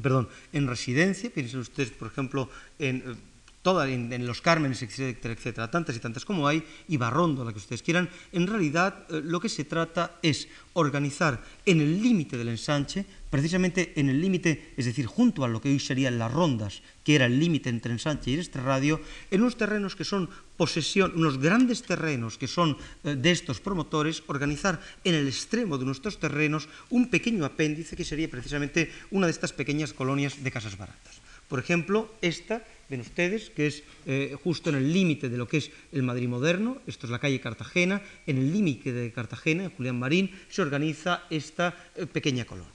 perdón, 0.02 0.30
en 0.54 0.68
residencia, 0.68 1.30
piensen 1.30 1.60
ustedes, 1.60 1.92
por 1.92 2.08
ejemplo, 2.08 2.50
en... 2.80 2.98
Eh, 3.06 3.35
toda, 3.66 3.90
en, 3.90 4.28
los 4.28 4.46
Cármenes, 4.46 4.84
etcétera, 4.84 5.34
etcétera, 5.34 5.72
tantas 5.72 5.96
y 5.96 6.00
tantas 6.00 6.24
como 6.24 6.48
hay, 6.48 6.62
y 6.88 6.98
Barrondo, 6.98 7.44
la 7.44 7.50
que 7.50 7.58
ustedes 7.58 7.82
quieran, 7.82 8.08
en 8.32 8.46
realidad 8.46 9.10
eh, 9.10 9.26
lo 9.26 9.40
que 9.42 9.50
se 9.50 9.66
trata 9.66 10.20
es 10.22 10.48
organizar 10.74 11.42
en 11.66 11.82
el 11.82 11.98
límite 11.98 12.38
del 12.38 12.50
ensanche, 12.50 13.08
precisamente 13.32 13.94
en 13.96 14.10
el 14.10 14.22
límite, 14.22 14.76
es 14.78 14.86
decir, 14.86 15.08
junto 15.08 15.44
a 15.44 15.48
lo 15.48 15.62
que 15.62 15.70
hoy 15.70 15.80
serían 15.80 16.20
las 16.20 16.32
rondas, 16.32 16.84
que 17.04 17.16
era 17.16 17.26
el 17.26 17.40
límite 17.40 17.74
entre 17.74 17.92
ensanche 17.92 18.30
y 18.30 18.38
este 18.38 18.62
radio, 18.62 19.02
en 19.32 19.42
unos 19.42 19.58
terrenos 19.58 19.96
que 19.96 20.06
son 20.06 20.30
posesión, 20.58 21.14
unos 21.16 21.40
grandes 21.42 21.82
terrenos 21.82 22.38
que 22.38 22.46
son 22.46 22.78
eh, 23.04 23.18
de 23.18 23.32
estos 23.32 23.62
promotores, 23.62 24.22
organizar 24.28 24.80
en 25.04 25.16
el 25.16 25.28
extremo 25.28 25.80
de 25.80 25.86
nuestros 25.86 26.20
terrenos 26.20 26.70
un 26.92 27.10
pequeño 27.10 27.44
apéndice 27.46 27.98
que 27.98 28.06
sería 28.06 28.30
precisamente 28.30 28.94
una 29.10 29.26
de 29.26 29.34
estas 29.34 29.54
pequeñas 29.54 29.92
colonias 29.92 30.44
de 30.44 30.52
casas 30.54 30.78
baratas. 30.78 31.25
Por 31.48 31.60
ejemplo, 31.60 32.12
esta 32.22 32.64
ven 32.90 33.02
ustedes, 33.02 33.50
que 33.50 33.68
es 33.68 33.84
eh, 34.06 34.36
justo 34.44 34.70
en 34.70 34.76
el 34.76 34.94
límite 34.94 35.30
de 35.30 35.38
lo 35.38 35.48
que 35.48 35.58
es 35.58 35.72
el 35.92 36.04
Madrid 36.04 36.28
moderno, 36.28 36.82
esto 36.88 37.08
es 37.08 37.12
la 37.12 37.20
calle 37.20 37.42
Cartagena, 37.42 38.02
en 38.28 38.38
el 38.38 38.54
límite 38.54 38.94
de 38.94 39.12
Cartagena, 39.12 39.66
en 39.66 39.72
Julián 39.72 40.00
Marín, 40.00 40.32
se 40.50 40.62
organiza 40.62 41.24
esta 41.30 41.76
eh, 41.96 42.06
pequeña 42.06 42.46
colonia. 42.46 42.72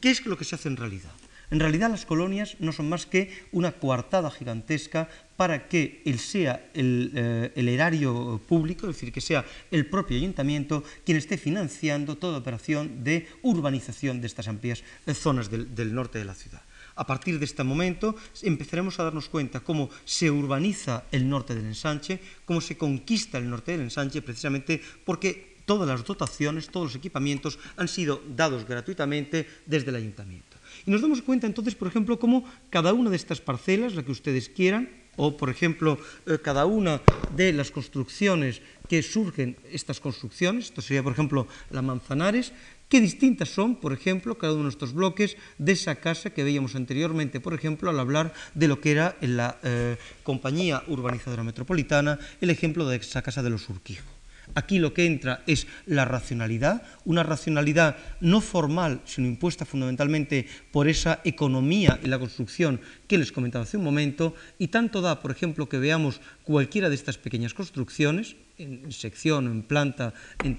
¿Qué 0.00 0.10
es 0.10 0.24
lo 0.26 0.36
que 0.36 0.44
se 0.44 0.54
hace 0.54 0.68
en 0.68 0.76
realidad? 0.76 1.12
En 1.50 1.60
realidad 1.60 1.90
las 1.90 2.04
colonias 2.04 2.56
no 2.58 2.72
son 2.72 2.88
más 2.88 3.06
que 3.06 3.30
una 3.52 3.70
coartada 3.70 4.32
gigantesca 4.32 5.08
para 5.36 5.68
que 5.68 6.02
el 6.04 6.18
sea 6.18 6.70
el, 6.74 7.12
eh, 7.14 7.52
el, 7.54 7.68
erario 7.68 8.40
público, 8.48 8.88
es 8.88 8.96
decir, 8.96 9.12
que 9.12 9.20
sea 9.20 9.44
el 9.70 9.86
propio 9.86 10.16
ayuntamiento 10.16 10.82
quien 11.04 11.16
esté 11.16 11.38
financiando 11.38 12.16
toda 12.16 12.38
operación 12.38 13.04
de 13.04 13.28
urbanización 13.42 14.20
de 14.20 14.26
estas 14.26 14.48
amplias 14.48 14.82
zonas 15.14 15.48
del 15.48 15.94
norte 15.94 16.18
de 16.18 16.24
la 16.24 16.34
ciudad. 16.34 16.62
A 16.96 17.06
partir 17.06 17.38
de 17.38 17.44
este 17.44 17.62
momento 17.62 18.16
empezaremos 18.42 18.98
a 18.98 19.04
darnos 19.04 19.28
cuenta 19.28 19.60
cómo 19.60 19.90
se 20.04 20.30
urbaniza 20.30 21.04
el 21.12 21.28
norte 21.28 21.54
del 21.54 21.66
ensanche, 21.66 22.20
cómo 22.44 22.60
se 22.60 22.76
conquista 22.76 23.38
el 23.38 23.48
norte 23.48 23.72
del 23.72 23.82
ensanche, 23.82 24.22
precisamente 24.22 24.80
porque 25.04 25.56
todas 25.66 25.86
las 25.86 26.04
dotaciones, 26.04 26.68
todos 26.68 26.86
los 26.86 26.96
equipamientos 26.96 27.58
han 27.76 27.88
sido 27.88 28.22
dados 28.34 28.64
gratuitamente 28.66 29.46
desde 29.66 29.90
el 29.90 29.96
ayuntamiento. 29.96 30.56
Y 30.86 30.90
nos 30.90 31.02
damos 31.02 31.20
cuenta 31.20 31.46
entonces, 31.46 31.74
por 31.74 31.88
ejemplo, 31.88 32.18
cómo 32.18 32.44
cada 32.70 32.94
una 32.94 33.10
de 33.10 33.16
estas 33.16 33.40
parcelas, 33.40 33.94
la 33.94 34.04
que 34.04 34.12
ustedes 34.12 34.48
quieran, 34.48 34.88
o 35.16 35.36
por 35.36 35.50
ejemplo, 35.50 35.98
eh, 36.26 36.38
cada 36.42 36.66
una 36.66 37.00
de 37.34 37.52
las 37.52 37.70
construcciones 37.70 38.60
que 38.88 39.02
surgen, 39.02 39.56
estas 39.72 39.98
construcciones, 39.98 40.66
esto 40.66 40.82
sería 40.82 41.02
por 41.02 41.12
ejemplo 41.12 41.48
la 41.70 41.82
Manzanares, 41.82 42.52
Qué 42.88 43.00
distintas 43.00 43.48
son, 43.48 43.76
por 43.76 43.92
ejemplo, 43.92 44.38
cada 44.38 44.54
uno 44.54 44.64
de 44.64 44.70
estos 44.70 44.92
bloques 44.92 45.36
de 45.58 45.72
esa 45.72 45.96
casa 45.96 46.30
que 46.30 46.44
veíamos 46.44 46.76
anteriormente, 46.76 47.40
por 47.40 47.52
ejemplo, 47.52 47.90
al 47.90 47.98
hablar 47.98 48.32
de 48.54 48.68
lo 48.68 48.80
que 48.80 48.92
era 48.92 49.16
la 49.20 49.58
eh, 49.64 49.96
compañía 50.22 50.84
urbanizadora 50.86 51.42
metropolitana, 51.42 52.20
el 52.40 52.50
ejemplo 52.50 52.86
de 52.86 52.96
esa 52.96 53.22
casa 53.22 53.42
de 53.42 53.50
los 53.50 53.68
Urquijo. 53.68 54.15
Aquí 54.54 54.78
lo 54.78 54.94
que 54.94 55.06
entra 55.06 55.42
es 55.46 55.66
la 55.86 56.04
racionalidad, 56.04 56.82
una 57.04 57.22
racionalidad 57.22 57.96
no 58.20 58.40
formal, 58.40 59.00
sino 59.04 59.26
impuesta 59.26 59.64
fundamentalmente 59.64 60.46
por 60.70 60.88
esa 60.88 61.20
economía 61.24 61.98
en 62.02 62.10
la 62.10 62.18
construcción 62.18 62.80
que 63.08 63.18
les 63.18 63.32
comentaba 63.32 63.64
hace 63.64 63.76
un 63.76 63.84
momento, 63.84 64.34
y 64.58 64.68
tanto 64.68 65.00
da, 65.00 65.20
por 65.20 65.30
ejemplo, 65.30 65.68
que 65.68 65.78
veamos 65.78 66.20
cualquiera 66.44 66.88
de 66.88 66.94
estas 66.94 67.18
pequeñas 67.18 67.54
construcciones, 67.54 68.36
en 68.58 68.90
sección 68.90 69.48
o 69.48 69.50
en 69.50 69.62
planta, 69.62 70.14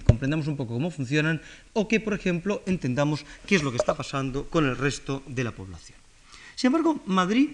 comprendamos 0.05 0.47
un 0.47 0.55
poco 0.57 0.73
cómo 0.73 0.91
funcionan, 0.91 1.41
o 1.73 1.87
que, 1.87 1.99
por 1.99 2.13
ejemplo, 2.13 2.61
entendamos 2.65 3.25
qué 3.45 3.55
es 3.55 3.63
lo 3.63 3.71
que 3.71 3.77
está 3.77 3.95
pasando 3.95 4.49
con 4.49 4.65
el 4.65 4.77
resto 4.77 5.23
de 5.25 5.43
la 5.43 5.51
población. 5.51 5.97
Sin 6.55 6.67
embargo, 6.67 7.01
Madrid 7.05 7.49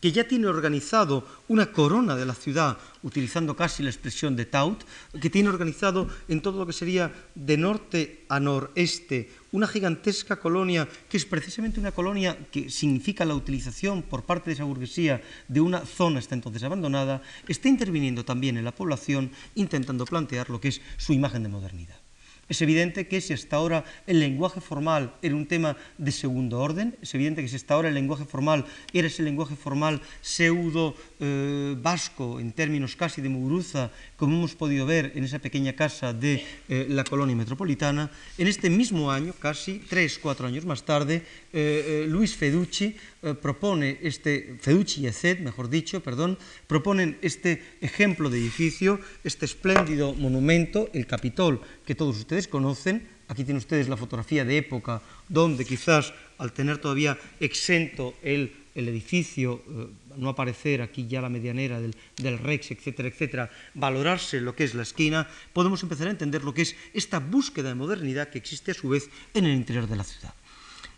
que 0.00 0.12
ya 0.12 0.26
tiene 0.26 0.46
organizado 0.46 1.24
una 1.48 1.72
corona 1.72 2.16
de 2.16 2.26
la 2.26 2.34
ciudad, 2.34 2.78
utilizando 3.02 3.56
casi 3.56 3.82
la 3.82 3.90
expresión 3.90 4.36
de 4.36 4.46
Taut, 4.46 4.84
que 5.20 5.30
tiene 5.30 5.48
organizado 5.48 6.08
en 6.28 6.40
todo 6.40 6.58
lo 6.58 6.66
que 6.66 6.72
sería 6.72 7.12
de 7.34 7.56
norte 7.56 8.24
a 8.28 8.40
noreste 8.40 9.30
una 9.52 9.66
gigantesca 9.66 10.36
colonia, 10.36 10.86
que 11.08 11.16
es 11.16 11.24
precisamente 11.24 11.80
una 11.80 11.92
colonia 11.92 12.36
que 12.50 12.68
significa 12.68 13.24
la 13.24 13.34
utilización 13.34 14.02
por 14.02 14.24
parte 14.24 14.50
de 14.50 14.54
esa 14.54 14.64
burguesía 14.64 15.22
de 15.48 15.60
una 15.60 15.86
zona 15.86 16.18
hasta 16.18 16.34
entonces 16.34 16.62
abandonada, 16.62 17.22
está 17.48 17.68
interviniendo 17.68 18.24
también 18.24 18.58
en 18.58 18.64
la 18.64 18.74
población 18.74 19.30
intentando 19.54 20.04
plantear 20.04 20.50
lo 20.50 20.60
que 20.60 20.68
es 20.68 20.82
su 20.98 21.14
imagen 21.14 21.42
de 21.42 21.48
modernidad. 21.48 22.05
Es 22.48 22.62
evidente 22.62 23.08
que 23.08 23.20
si 23.20 23.32
hasta 23.32 23.56
ahora 23.56 23.84
el 24.06 24.20
lenguaje 24.20 24.60
formal 24.60 25.14
era 25.20 25.34
un 25.34 25.46
tema 25.46 25.76
de 25.98 26.12
segundo 26.12 26.60
orden, 26.60 26.96
es 27.02 27.12
evidente 27.14 27.42
que 27.42 27.48
si 27.48 27.56
hasta 27.56 27.74
ahora 27.74 27.88
el 27.88 27.94
lenguaje 27.94 28.24
formal 28.24 28.64
era 28.92 29.08
ese 29.08 29.24
lenguaje 29.24 29.56
formal 29.56 30.00
pseudo 30.22 30.94
eh, 31.18 31.74
vasco 31.80 32.38
en 32.38 32.52
términos 32.52 32.94
casi 32.94 33.20
de 33.20 33.28
Muguruza, 33.28 33.90
como 34.16 34.36
hemos 34.36 34.54
podido 34.54 34.86
ver 34.86 35.12
en 35.16 35.24
esa 35.24 35.40
pequeña 35.40 35.72
casa 35.72 36.12
de 36.12 36.44
eh, 36.68 36.86
la 36.88 37.02
colonia 37.02 37.34
metropolitana, 37.34 38.10
en 38.38 38.46
este 38.46 38.70
mismo 38.70 39.10
año, 39.10 39.34
casi 39.38 39.80
tres, 39.80 40.18
cuatro 40.18 40.46
años 40.46 40.64
más 40.64 40.84
tarde, 40.84 41.22
eh, 41.52 42.06
Luis 42.08 42.36
Feducci 42.36 42.94
eh, 43.22 43.34
propone 43.34 43.98
este, 44.02 44.58
Feducci 44.60 45.06
y 45.06 45.42
mejor 45.42 45.70
dicho, 45.70 46.02
perdón, 46.02 46.38
proponen 46.66 47.16
este 47.22 47.62
ejemplo 47.80 48.28
de 48.28 48.38
edificio, 48.38 49.00
este 49.24 49.46
espléndido 49.46 50.12
monumento, 50.14 50.90
el 50.92 51.06
Capitol, 51.06 51.60
que 51.86 51.94
todos 51.94 52.18
ustedes 52.18 52.46
conocen. 52.46 53.08
Aquí 53.28 53.42
tienen 53.42 53.56
ustedes 53.56 53.88
la 53.88 53.96
fotografía 53.96 54.44
de 54.44 54.58
época 54.58 55.02
donde 55.28 55.64
quizás 55.64 56.12
al 56.38 56.52
tener 56.52 56.78
todavía 56.78 57.18
exento 57.40 58.14
el, 58.22 58.52
el 58.74 58.88
edificio, 58.88 59.62
eh, 59.66 59.88
no 60.16 60.28
aparecer 60.28 60.82
aquí 60.82 61.06
ya 61.08 61.22
la 61.22 61.28
medianera 61.28 61.80
del, 61.80 61.96
del, 62.16 62.38
Rex, 62.38 62.70
etcétera, 62.70 63.08
etcétera, 63.08 63.50
valorarse 63.74 64.40
lo 64.40 64.54
que 64.54 64.64
es 64.64 64.74
la 64.74 64.82
esquina, 64.82 65.26
podemos 65.52 65.82
empezar 65.82 66.06
a 66.08 66.10
entender 66.10 66.44
lo 66.44 66.52
que 66.52 66.62
es 66.62 66.76
esta 66.92 67.18
búsqueda 67.18 67.70
de 67.70 67.74
modernidad 67.74 68.28
que 68.28 68.38
existe 68.38 68.72
a 68.72 68.74
su 68.74 68.90
vez 68.90 69.08
en 69.34 69.46
el 69.46 69.54
interior 69.56 69.88
de 69.88 69.96
la 69.96 70.04
ciudad 70.04 70.34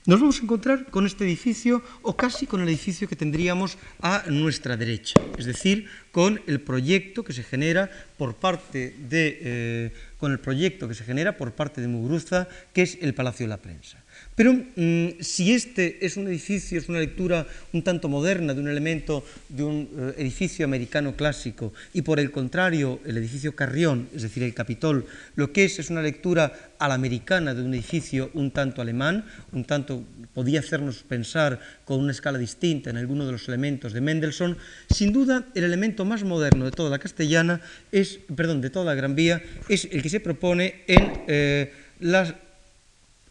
nos 0.09 0.21
vamos 0.21 0.41
a 0.41 0.45
encontrar 0.45 0.87
con 0.89 1.05
este 1.05 1.25
edificio 1.25 1.83
o 2.01 2.17
casi 2.17 2.47
con 2.47 2.63
el 2.63 2.69
edificio 2.69 3.07
que 3.07 3.15
tendríamos 3.15 3.77
a 4.01 4.25
nuestra 4.31 4.75
derecha, 4.75 5.21
es 5.37 5.45
decir, 5.45 5.85
con 6.13 6.41
el 6.47 6.63
proyecto 6.63 7.23
que 7.23 7.35
se 7.35 7.45
genera 7.45 7.91
por 8.17 8.37
parte 8.37 8.97
de, 8.97 9.39
eh, 9.43 9.93
con 10.17 10.33
el 10.33 10.41
proyecto 10.41 10.89
que 10.89 10.95
se 10.95 11.05
genera 11.05 11.37
por 11.37 11.53
parte 11.53 11.83
de 11.83 11.89
Muguruza, 11.89 12.49
que 12.73 12.89
es 12.89 12.97
el 13.03 13.13
Palacio 13.13 13.45
de 13.45 13.51
la 13.51 13.61
Prensa. 13.61 14.03
Pero 14.39 14.55
mmm, 14.55 15.19
si 15.19 15.53
este 15.53 15.99
es 16.07 16.17
un 16.17 16.29
edificio, 16.29 16.79
es 16.79 16.89
una 16.89 17.01
lectura 17.01 17.45
un 17.73 17.83
tanto 17.83 18.09
moderna 18.09 18.55
de 18.55 18.61
un 18.61 18.69
elemento 18.69 19.25
de 19.49 19.65
un 19.65 19.89
eh, 19.99 20.23
edificio 20.23 20.65
americano 20.65 21.17
clásico 21.17 21.73
y 21.93 22.03
por 22.03 22.21
el 22.21 22.31
contrario 22.31 23.01
el 23.05 23.17
edificio 23.17 23.57
Carrión, 23.57 24.09
es 24.15 24.23
decir, 24.23 24.45
el 24.45 24.55
Capitol, 24.55 25.05
lo 25.35 25.53
que 25.53 25.65
es 25.65 25.81
es 25.81 25.91
una 25.91 26.03
lectura 26.03 26.53
a 26.79 26.87
la 26.87 26.95
americana 26.95 27.53
de 27.53 27.63
un 27.65 27.75
edificio 27.75 28.31
un 28.35 28.53
tanto 28.53 28.81
alemán, 28.81 29.25
un 29.51 29.65
tanto 29.65 30.05
podía 30.35 30.61
hacernos 30.61 31.03
pensar 31.03 31.59
con 31.85 31.99
una 31.99 32.13
escala 32.13 32.39
distinta 32.39 32.91
en 32.91 32.97
alguno 32.97 33.27
de 33.27 33.33
los 33.33 33.49
elementos 33.49 33.93
de 33.93 34.01
Mendelssohn, 34.01 34.57
sin 34.89 35.13
duda 35.13 35.49
el 35.57 35.65
elemento 35.65 36.05
más 36.05 36.23
moderno 36.23 36.65
de 36.65 36.71
toda 36.71 36.91
la 36.91 37.01
castellana 37.01 37.61
es, 37.91 38.21
perdón, 38.37 38.61
de 38.61 38.71
toda 38.71 38.85
la 38.85 38.95
Gran 38.95 39.17
Vía 39.17 39.43
es 39.69 39.89
el 39.91 40.01
que 40.01 40.09
se 40.09 40.21
propone 40.21 40.85
en 40.87 41.25
eh, 41.27 41.73
las 41.99 42.35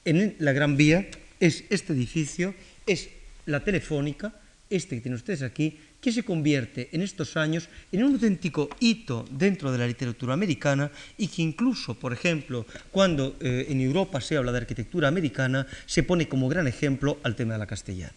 en 0.08 0.36
la 0.40 0.54
Gran 0.54 0.78
Vía 0.78 1.06
es 1.40 1.66
este 1.70 1.92
edificio, 1.92 2.56
es 2.86 3.10
la 3.46 3.60
telefónica, 3.64 4.34
este 4.70 4.96
que 4.96 5.02
tienen 5.02 5.18
ustedes 5.18 5.42
aquí, 5.42 5.78
que 6.00 6.12
se 6.12 6.24
convierte 6.24 6.90
en 6.94 7.02
estos 7.02 7.36
años 7.36 7.68
en 7.92 8.04
un 8.04 8.14
auténtico 8.14 8.70
hito 8.80 9.26
dentro 9.32 9.72
de 9.72 9.78
la 9.78 9.88
literatura 9.88 10.34
americana 10.34 10.92
y 11.18 11.28
que 11.28 11.42
incluso, 11.42 11.96
por 11.96 12.14
ejemplo, 12.14 12.66
cuando 12.92 13.36
eh, 13.42 13.66
en 13.70 13.82
Europa 13.82 14.22
se 14.22 14.38
habla 14.38 14.54
de 14.54 14.60
arquitectura 14.60 15.10
americana, 15.10 15.68
se 15.86 16.04
pone 16.04 16.30
como 16.30 16.48
gran 16.48 16.68
ejemplo 16.68 17.20
al 17.24 17.36
tema 17.36 17.54
de 17.54 17.60
la 17.60 17.68
castellana, 17.68 18.16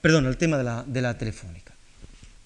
perdón, 0.00 0.26
al 0.26 0.36
tema 0.36 0.58
de 0.58 0.64
la, 0.64 0.84
de 0.86 1.02
la 1.02 1.18
telefónica. 1.18 1.75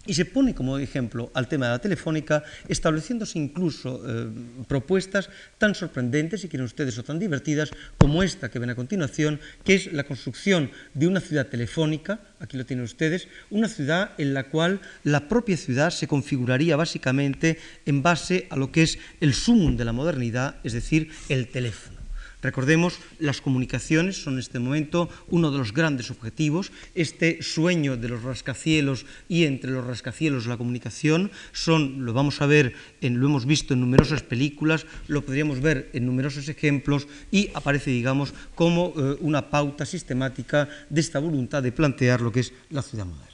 Y 0.07 0.15
se 0.15 0.25
pone 0.25 0.55
como 0.55 0.79
ejemplo 0.79 1.31
al 1.35 1.47
tema 1.47 1.67
de 1.67 1.73
la 1.73 1.79
telefónica, 1.79 2.43
estableciéndose 2.69 3.39
incluso 3.39 4.03
eh, 4.07 4.31
propuestas 4.67 5.29
tan 5.59 5.75
sorprendentes, 5.75 6.43
y 6.43 6.49
quieren 6.49 6.65
ustedes, 6.65 6.99
o 6.99 7.05
tan 7.05 7.19
divertidas, 7.19 7.71
como 7.99 8.23
esta 8.23 8.51
que 8.51 8.59
ven 8.59 8.71
a 8.71 8.75
continuación, 8.75 9.41
que 9.63 9.75
es 9.75 9.93
la 9.93 10.05
construcción 10.05 10.71
de 10.95 11.07
una 11.07 11.21
ciudad 11.21 11.49
telefónica, 11.49 12.21
aquí 12.39 12.57
lo 12.57 12.65
tienen 12.65 12.85
ustedes, 12.85 13.29
una 13.51 13.69
ciudad 13.69 14.13
en 14.17 14.33
la 14.33 14.45
cual 14.45 14.81
la 15.05 15.29
propia 15.29 15.59
ciudad 15.59 15.91
se 15.91 16.09
configuraría 16.09 16.77
básicamente 16.77 17.59
en 17.85 18.03
base 18.03 18.47
a 18.49 18.57
lo 18.57 18.73
que 18.73 18.83
es 18.83 18.99
el 19.21 19.35
sumum 19.35 19.77
de 19.77 19.85
la 19.85 19.93
modernidad, 19.93 20.57
es 20.65 20.73
decir, 20.73 21.11
el 21.29 21.49
teléfono. 21.49 22.00
Recordemos, 22.43 22.99
las 23.19 23.43
comunicaciones 23.43 24.23
son 24.23 24.35
en 24.35 24.39
este 24.41 24.59
momento 24.59 25.11
uno 25.29 25.51
de 25.51 25.59
los 25.59 25.75
grandes 25.75 26.11
objetivos. 26.11 26.73
Este 26.95 27.43
sueño 27.43 27.99
de 27.99 28.09
los 28.09 28.23
rascacielos 28.23 29.05
y 29.29 29.45
entre 29.45 29.71
los 29.71 29.87
rascacielos 29.87 30.47
la 30.47 30.57
comunicación 30.57 31.31
son, 31.53 32.07
lo 32.07 32.15
vamos 32.15 32.41
a 32.41 32.47
ver, 32.47 32.73
en, 33.03 33.21
lo 33.21 33.27
hemos 33.27 33.45
visto 33.45 33.75
en 33.75 33.81
numerosas 33.81 34.23
películas, 34.23 34.87
lo 35.07 35.23
podríamos 35.23 35.61
ver 35.61 35.91
en 35.93 36.07
numerosos 36.07 36.49
ejemplos 36.49 37.07
y 37.31 37.51
aparece, 37.53 37.91
digamos, 37.91 38.33
como 38.55 38.95
eh, 38.97 39.17
una 39.21 39.51
pauta 39.51 39.85
sistemática 39.85 40.69
de 40.89 41.01
esta 41.01 41.19
voluntad 41.19 41.63
de 41.63 41.73
plantear 41.73 42.23
lo 42.23 42.33
que 42.33 42.41
es 42.41 42.53
la 42.71 42.81
ciudad 42.81 43.05
moderna. 43.05 43.29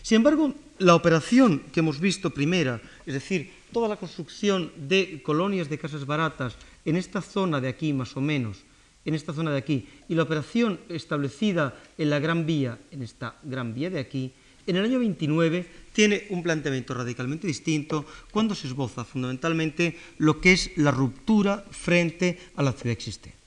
Sin 0.00 0.16
embargo, 0.16 0.54
la 0.78 0.94
operación 0.94 1.60
que 1.72 1.80
hemos 1.80 2.00
visto 2.00 2.30
primera, 2.30 2.80
es 3.06 3.14
decir, 3.14 3.50
toda 3.72 3.88
la 3.88 3.96
construcción 3.96 4.70
de 4.76 5.20
colonias 5.22 5.68
de 5.68 5.78
casas 5.78 6.06
baratas 6.06 6.56
en 6.84 6.96
esta 6.96 7.20
zona 7.22 7.60
de 7.60 7.68
aquí 7.68 7.92
más 7.92 8.16
o 8.16 8.20
menos, 8.20 8.64
en 9.04 9.14
esta 9.14 9.32
zona 9.32 9.50
de 9.52 9.58
aquí, 9.58 9.86
y 10.08 10.14
la 10.14 10.22
operación 10.22 10.80
establecida 10.88 11.78
en 11.98 12.10
la 12.10 12.18
Gran 12.18 12.46
Vía, 12.46 12.78
en 12.90 13.02
esta 13.02 13.36
Gran 13.42 13.74
Vía 13.74 13.90
de 13.90 14.00
aquí, 14.00 14.32
en 14.66 14.76
el 14.76 14.84
año 14.84 14.98
29 14.98 15.66
tiene 15.92 16.26
un 16.30 16.42
planteamiento 16.42 16.94
radicalmente 16.94 17.46
distinto 17.46 18.06
cuando 18.30 18.54
se 18.54 18.66
esboza 18.66 19.04
fundamentalmente 19.04 19.98
lo 20.18 20.40
que 20.40 20.52
es 20.52 20.72
la 20.76 20.90
ruptura 20.90 21.64
frente 21.70 22.38
a 22.56 22.62
la 22.62 22.72
ciudad 22.72 22.92
existente. 22.92 23.43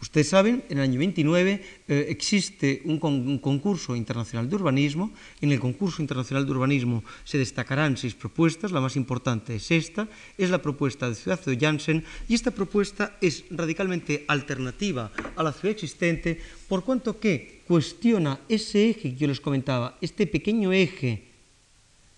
Ustedes 0.00 0.28
saben, 0.28 0.64
en 0.70 0.78
el 0.78 0.84
año 0.84 0.98
29 0.98 1.60
eh, 1.86 2.06
existe 2.08 2.80
un, 2.86 2.98
con, 2.98 3.12
un, 3.12 3.38
concurso 3.38 3.94
internacional 3.94 4.48
de 4.48 4.56
urbanismo. 4.56 5.12
En 5.42 5.52
el 5.52 5.60
concurso 5.60 6.00
internacional 6.00 6.46
de 6.46 6.52
urbanismo 6.52 7.04
se 7.22 7.36
destacarán 7.36 7.98
seis 7.98 8.14
propuestas. 8.14 8.72
La 8.72 8.80
más 8.80 8.96
importante 8.96 9.56
es 9.56 9.70
esta, 9.70 10.08
es 10.38 10.48
la 10.48 10.62
propuesta 10.62 11.08
de 11.08 11.14
Ciudad 11.14 11.44
de 11.44 11.58
Janssen 11.58 12.02
y 12.28 12.34
esta 12.34 12.50
propuesta 12.50 13.18
es 13.20 13.44
radicalmente 13.50 14.24
alternativa 14.26 15.12
a 15.36 15.42
la 15.42 15.52
ciudad 15.52 15.76
existente 15.76 16.40
por 16.66 16.82
cuanto 16.82 17.20
que 17.20 17.60
cuestiona 17.68 18.40
ese 18.48 18.90
eje 18.90 19.12
que 19.12 19.16
yo 19.16 19.28
les 19.28 19.40
comentaba, 19.40 19.98
este 20.00 20.26
pequeño 20.26 20.72
eje 20.72 21.28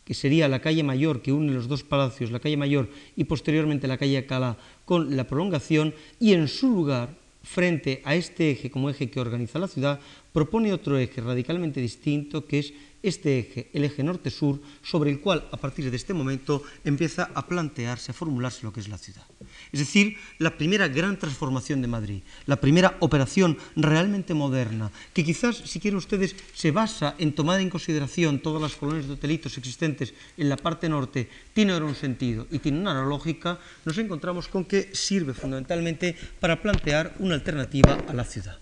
que 0.04 0.14
sería 0.14 0.48
la 0.48 0.60
calle 0.60 0.82
Mayor 0.82 1.22
que 1.22 1.32
une 1.32 1.52
los 1.52 1.68
dos 1.68 1.82
palacios, 1.82 2.30
la 2.30 2.40
calle 2.40 2.56
Mayor 2.56 2.88
y 3.16 3.24
posteriormente 3.24 3.86
la 3.86 3.98
calle 3.98 4.18
Alcalá 4.18 4.56
con 4.84 5.16
la 5.16 5.26
prolongación 5.26 5.94
y 6.18 6.32
en 6.34 6.48
su 6.48 6.70
lugar 6.70 7.21
frente 7.42 8.02
a 8.04 8.14
este 8.14 8.50
eje 8.50 8.70
como 8.70 8.90
eje 8.90 9.10
que 9.10 9.20
organiza 9.20 9.58
la 9.58 9.68
ciudad, 9.68 10.00
propone 10.32 10.72
otro 10.72 10.98
eje 10.98 11.20
radicalmente 11.20 11.80
distinto 11.80 12.46
que 12.46 12.58
es 12.58 12.72
este 13.02 13.38
eje, 13.38 13.68
el 13.72 13.84
eje 13.84 14.02
norte-sur, 14.02 14.60
sobre 14.82 15.10
el 15.10 15.20
cual 15.20 15.44
a 15.50 15.56
partir 15.56 15.90
de 15.90 15.96
este 15.96 16.14
momento 16.14 16.62
empieza 16.84 17.30
a 17.34 17.46
plantearse, 17.46 18.12
a 18.12 18.14
formularse 18.14 18.62
lo 18.62 18.72
que 18.72 18.80
es 18.80 18.88
la 18.88 18.98
ciudad. 18.98 19.26
Es 19.72 19.80
decir, 19.80 20.16
la 20.38 20.56
primera 20.56 20.88
gran 20.88 21.18
transformación 21.18 21.82
de 21.82 21.88
Madrid, 21.88 22.22
la 22.46 22.60
primera 22.60 22.96
operación 23.00 23.58
realmente 23.74 24.34
moderna, 24.34 24.92
que 25.12 25.24
quizás, 25.24 25.56
si 25.56 25.80
quieren 25.80 25.98
ustedes, 25.98 26.36
se 26.54 26.70
basa 26.70 27.16
en 27.18 27.34
tomar 27.34 27.60
en 27.60 27.70
consideración 27.70 28.38
todas 28.38 28.62
las 28.62 28.76
colonias 28.76 29.08
de 29.08 29.14
hotelitos 29.14 29.58
existentes 29.58 30.14
en 30.36 30.48
la 30.48 30.56
parte 30.56 30.88
norte, 30.88 31.28
tiene 31.52 31.72
ahora 31.72 31.86
un 31.86 31.96
sentido 31.96 32.46
y 32.50 32.60
tiene 32.60 32.80
una 32.80 33.02
lógica, 33.02 33.58
nos 33.84 33.98
encontramos 33.98 34.46
con 34.46 34.64
que 34.64 34.94
sirve 34.94 35.34
fundamentalmente 35.34 36.14
para 36.38 36.62
plantear 36.62 37.14
una 37.18 37.34
alternativa 37.34 37.98
a 38.06 38.14
la 38.14 38.24
ciudad. 38.24 38.61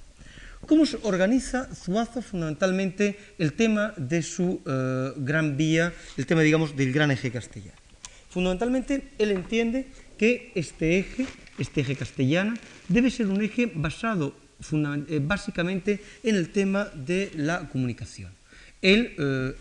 ¿Cómo 0.71 0.85
organiza 1.03 1.67
Zuazo 1.75 2.23
fundamentalmente 2.23 3.19
el 3.39 3.55
tema 3.55 3.93
de 3.97 4.23
su 4.23 4.63
eh, 4.65 5.13
gran 5.17 5.57
vía, 5.57 5.93
el 6.17 6.27
tema, 6.27 6.43
digamos, 6.43 6.77
del 6.77 6.93
gran 6.93 7.11
eje 7.11 7.33
castellano? 7.33 7.75
Fundamentalmente, 8.31 9.03
él 9.19 9.33
entiende 9.33 9.89
que 10.17 10.53
este 10.55 11.01
eje, 11.01 11.27
este 11.59 11.81
eje 11.81 11.97
castellano, 11.97 12.55
debe 12.87 13.11
ser 13.11 13.27
un 13.27 13.43
eje 13.43 13.67
basado 13.67 14.33
eh, 15.09 15.19
básicamente 15.21 15.99
en 16.23 16.37
el 16.37 16.51
tema 16.51 16.85
de 16.95 17.33
la 17.35 17.69
comunicación. 17.69 18.31
Él 18.81 19.17
eh, 19.19 19.57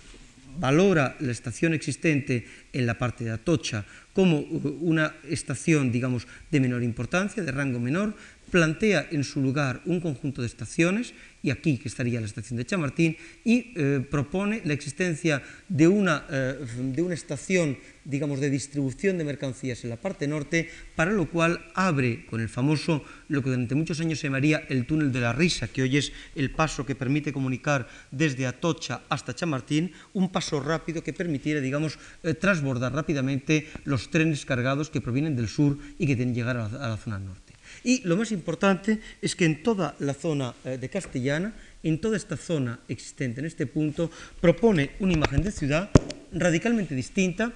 valora 0.60 1.16
la 1.22 1.32
estación 1.32 1.74
existente 1.74 2.46
en 2.72 2.86
la 2.86 3.00
parte 3.00 3.24
de 3.24 3.32
Atocha 3.32 3.84
como 4.14 4.40
una 4.40 5.16
estación, 5.24 5.92
digamos, 5.92 6.28
de 6.52 6.60
menor 6.60 6.84
importancia, 6.84 7.42
de 7.42 7.52
rango 7.52 7.80
menor, 7.80 8.14
plantea 8.50 9.08
en 9.12 9.24
su 9.24 9.42
lugar 9.42 9.82
un 9.86 10.00
conjunto 10.00 10.42
de 10.42 10.48
estaciones, 10.48 11.14
y 11.42 11.52
aquí 11.52 11.78
que 11.78 11.88
estaría 11.88 12.20
la 12.20 12.28
estación 12.28 12.58
de 12.58 12.66
Chamartín, 12.66 13.16
y 13.46 13.72
eh, 13.76 14.06
propone 14.10 14.62
la 14.66 14.74
existencia 14.74 15.42
de 15.70 15.88
una, 15.88 16.26
eh, 16.30 16.66
de 16.78 17.02
una 17.02 17.14
estación, 17.14 17.78
digamos, 18.04 18.40
de 18.42 18.50
distribución 18.50 19.18
de 19.18 19.24
mercancías 19.24 19.84
en 19.84 19.92
la 19.92 19.96
parte 19.96 20.28
norte, 20.28 20.70
para 20.96 21.12
lo 21.12 21.30
cual 21.30 21.66
abre 21.76 22.26
con 22.26 22.42
el 22.42 22.50
famoso, 22.50 23.04
lo 23.30 23.42
que 23.42 23.52
durante 23.52 23.76
muchos 23.76 24.00
años 24.02 24.20
se 24.20 24.28
llamaría 24.28 24.64
el 24.68 24.86
túnel 24.86 25.12
de 25.12 25.22
la 25.22 25.32
risa, 25.32 25.68
que 25.68 25.84
hoy 25.84 25.98
es 25.98 26.12
el 26.36 26.52
paso 26.52 26.86
que 26.86 26.96
permite 26.96 27.32
comunicar 27.32 27.88
desde 28.12 28.46
Atocha 28.46 29.04
hasta 29.08 29.36
Chamartín, 29.36 29.94
un 30.14 30.32
paso 30.32 30.60
rápido 30.60 31.04
que 31.04 31.14
permitiera, 31.14 31.62
digamos, 31.62 31.98
eh, 32.24 32.34
transbordar 32.34 32.94
rápidamente 32.94 33.68
los 33.86 34.10
trenes 34.10 34.46
cargados 34.46 34.90
que 34.90 35.02
provienen 35.02 35.36
del 35.36 35.48
sur 35.48 35.78
y 35.98 36.06
que 36.06 36.16
tienen 36.16 36.34
que 36.34 36.42
llegar 36.42 36.58
a 36.58 36.68
la, 36.68 36.86
a 36.86 36.90
la 36.90 36.98
zona 36.98 37.20
norte. 37.20 37.49
Y 37.84 38.02
lo 38.08 38.18
más 38.18 38.32
importante 38.32 39.00
es 39.22 39.36
que 39.36 39.46
en 39.46 39.64
toda 39.64 39.96
la 40.00 40.14
zona 40.14 40.54
eh, 40.66 40.78
de 40.78 40.90
Castellana, 40.90 41.54
en 41.84 42.00
toda 42.02 42.18
esta 42.18 42.38
zona 42.38 42.80
existente 42.88 43.40
en 43.40 43.48
este 43.48 43.66
punto, 43.68 44.12
propone 44.42 44.92
una 45.00 45.14
imagen 45.14 45.44
de 45.44 45.52
ciudad 45.52 45.90
radicalmente 46.32 46.96
distinta, 46.96 47.54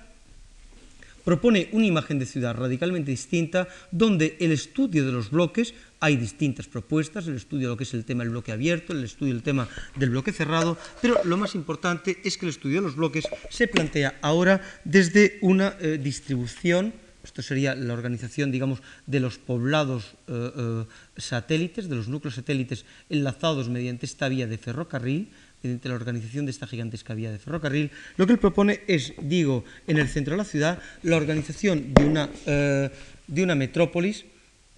propone 1.23 1.69
una 1.71 1.85
imagen 1.85 2.19
de 2.19 2.25
ciudad 2.25 2.55
radicalmente 2.55 3.11
distinta, 3.11 3.67
donde 3.91 4.37
el 4.39 4.51
estudio 4.51 5.05
de 5.05 5.11
los 5.11 5.29
bloques, 5.31 5.73
hay 5.99 6.17
distintas 6.17 6.67
propuestas, 6.67 7.27
el 7.27 7.35
estudio 7.35 7.67
de 7.67 7.73
lo 7.73 7.77
que 7.77 7.85
es 7.85 7.93
el 7.93 8.03
tema 8.03 8.23
del 8.23 8.31
bloque 8.31 8.51
abierto, 8.51 8.91
el 8.93 9.03
estudio 9.03 9.33
del 9.33 9.43
tema 9.43 9.69
del 9.95 10.09
bloque 10.09 10.33
cerrado, 10.33 10.77
pero 11.01 11.19
lo 11.23 11.37
más 11.37 11.55
importante 11.55 12.19
es 12.23 12.37
que 12.37 12.45
el 12.45 12.49
estudio 12.49 12.81
de 12.81 12.87
los 12.87 12.95
bloques 12.95 13.25
se 13.49 13.67
plantea 13.67 14.19
ahora 14.21 14.61
desde 14.83 15.37
una 15.41 15.77
eh, 15.79 15.97
distribución 16.01 16.93
esto 17.23 17.41
sería 17.41 17.73
la 17.73 17.93
organización, 17.93 18.51
digamos, 18.51 18.79
de 19.07 19.19
los 19.19 19.37
poblados 19.37 20.15
eh, 20.27 20.51
eh, 20.55 20.83
satélites, 21.17 21.87
de 21.87 21.95
los 21.95 22.07
núcleos 22.07 22.35
satélites 22.35 22.85
enlazados 23.09 23.69
mediante 23.69 24.05
esta 24.05 24.27
vía 24.27 24.45
de 24.45 24.57
ferrocarril, 24.57 25.29
mediante 25.63 25.87
la 25.87 25.95
organización 25.95 26.45
de 26.45 26.51
esta 26.51 26.67
gigantesca 26.67 27.13
vía 27.13 27.31
de 27.31 27.39
ferrocarril, 27.39 27.91
lo 28.17 28.27
que 28.27 28.33
él 28.33 28.39
propone 28.39 28.81
es, 28.87 29.13
digo, 29.21 29.63
en 29.87 29.97
el 29.97 30.09
centro 30.09 30.33
de 30.33 30.37
la 30.37 30.43
ciudad, 30.43 30.79
la 31.03 31.15
organización 31.15 31.93
de 31.93 32.03
una, 32.03 32.29
eh, 32.45 32.89
de 33.27 33.43
una 33.43 33.55
metrópolis 33.55 34.25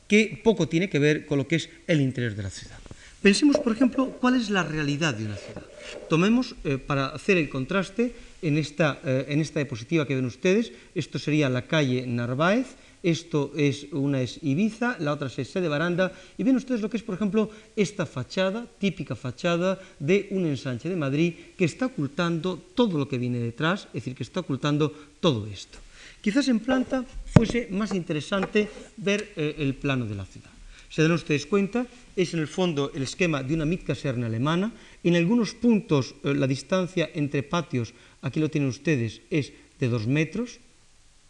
que 0.08 0.40
poco 0.44 0.70
tiene 0.70 0.88
que 0.88 1.00
ver 1.00 1.26
con 1.26 1.40
lo 1.40 1.48
que 1.48 1.56
es 1.56 1.70
el 1.88 2.00
interior 2.00 2.36
de 2.36 2.44
la 2.44 2.52
ciudad. 2.52 2.78
Pensemos, 3.24 3.58
por 3.58 3.74
ejemplo, 3.74 4.12
cuál 4.22 4.36
es 4.36 4.52
la 4.52 4.62
realidad 4.62 5.16
de 5.16 5.26
una 5.26 5.36
ciudad. 5.36 5.64
Tomemos, 6.10 6.54
para 6.86 7.08
hacer 7.08 7.38
el 7.38 7.50
contraste, 7.50 8.14
en 8.42 8.58
esta, 8.58 9.00
eh, 9.04 9.26
en 9.30 9.42
esta 9.42 9.60
diapositiva 9.60 10.06
que 10.06 10.16
ven 10.16 10.26
ustedes, 10.26 10.72
esto 10.94 11.20
sería 11.20 11.50
la 11.50 11.68
calle 11.68 12.06
Narváez, 12.08 12.76
esto 13.06 13.54
es 13.56 13.88
una 13.94 14.22
es 14.22 14.40
Ibiza, 14.42 14.98
la 15.00 15.14
otra 15.14 15.28
es 15.28 15.48
Sede 15.48 15.68
Baranda, 15.68 16.12
y 16.38 16.44
ven 16.44 16.56
ustedes 16.56 16.82
lo 16.82 16.90
que 16.90 16.98
es, 16.98 17.04
por 17.04 17.14
ejemplo, 17.14 17.52
esta 17.76 18.06
fachada, 18.06 18.66
típica 18.80 19.16
fachada 19.16 19.80
de 20.00 20.28
un 20.32 20.46
ensanche 20.46 20.90
de 20.90 20.96
Madrid, 20.96 21.34
que 21.56 21.66
está 21.66 21.86
ocultando 21.86 22.58
todo 22.74 22.98
lo 22.98 23.08
que 23.08 23.20
viene 23.20 23.38
detrás, 23.38 23.86
es 23.88 24.02
decir, 24.02 24.16
que 24.16 24.24
está 24.24 24.40
ocultando 24.40 24.92
todo 25.20 25.46
esto. 25.46 25.78
Quizás 26.22 26.48
en 26.48 26.60
planta 26.60 27.06
fuese 27.30 27.68
más 27.70 27.94
interesante 27.94 28.68
ver 28.98 29.34
eh, 29.36 29.54
el 29.60 29.76
plano 29.76 30.08
de 30.08 30.16
la 30.16 30.26
ciudad. 30.26 30.50
Se 30.90 31.04
dan 31.04 31.12
ustedes 31.12 31.46
cuenta, 31.46 31.86
es 32.16 32.34
en 32.34 32.40
el 32.40 32.48
fondo 32.48 32.90
el 32.96 33.04
esquema 33.04 33.44
de 33.44 33.54
una 33.54 33.66
mitcaserna 33.66 34.26
alemana. 34.26 34.72
En 35.06 35.14
algunos 35.16 35.54
puntos 35.54 36.18
eh, 36.26 36.34
la 36.34 36.50
distancia 36.50 37.14
entre 37.14 37.46
patios, 37.46 37.94
aquí 38.26 38.42
lo 38.42 38.50
tienen 38.50 38.74
ustedes, 38.74 39.22
es 39.30 39.54
de 39.78 39.88
dos 39.88 40.10
metros, 40.10 40.58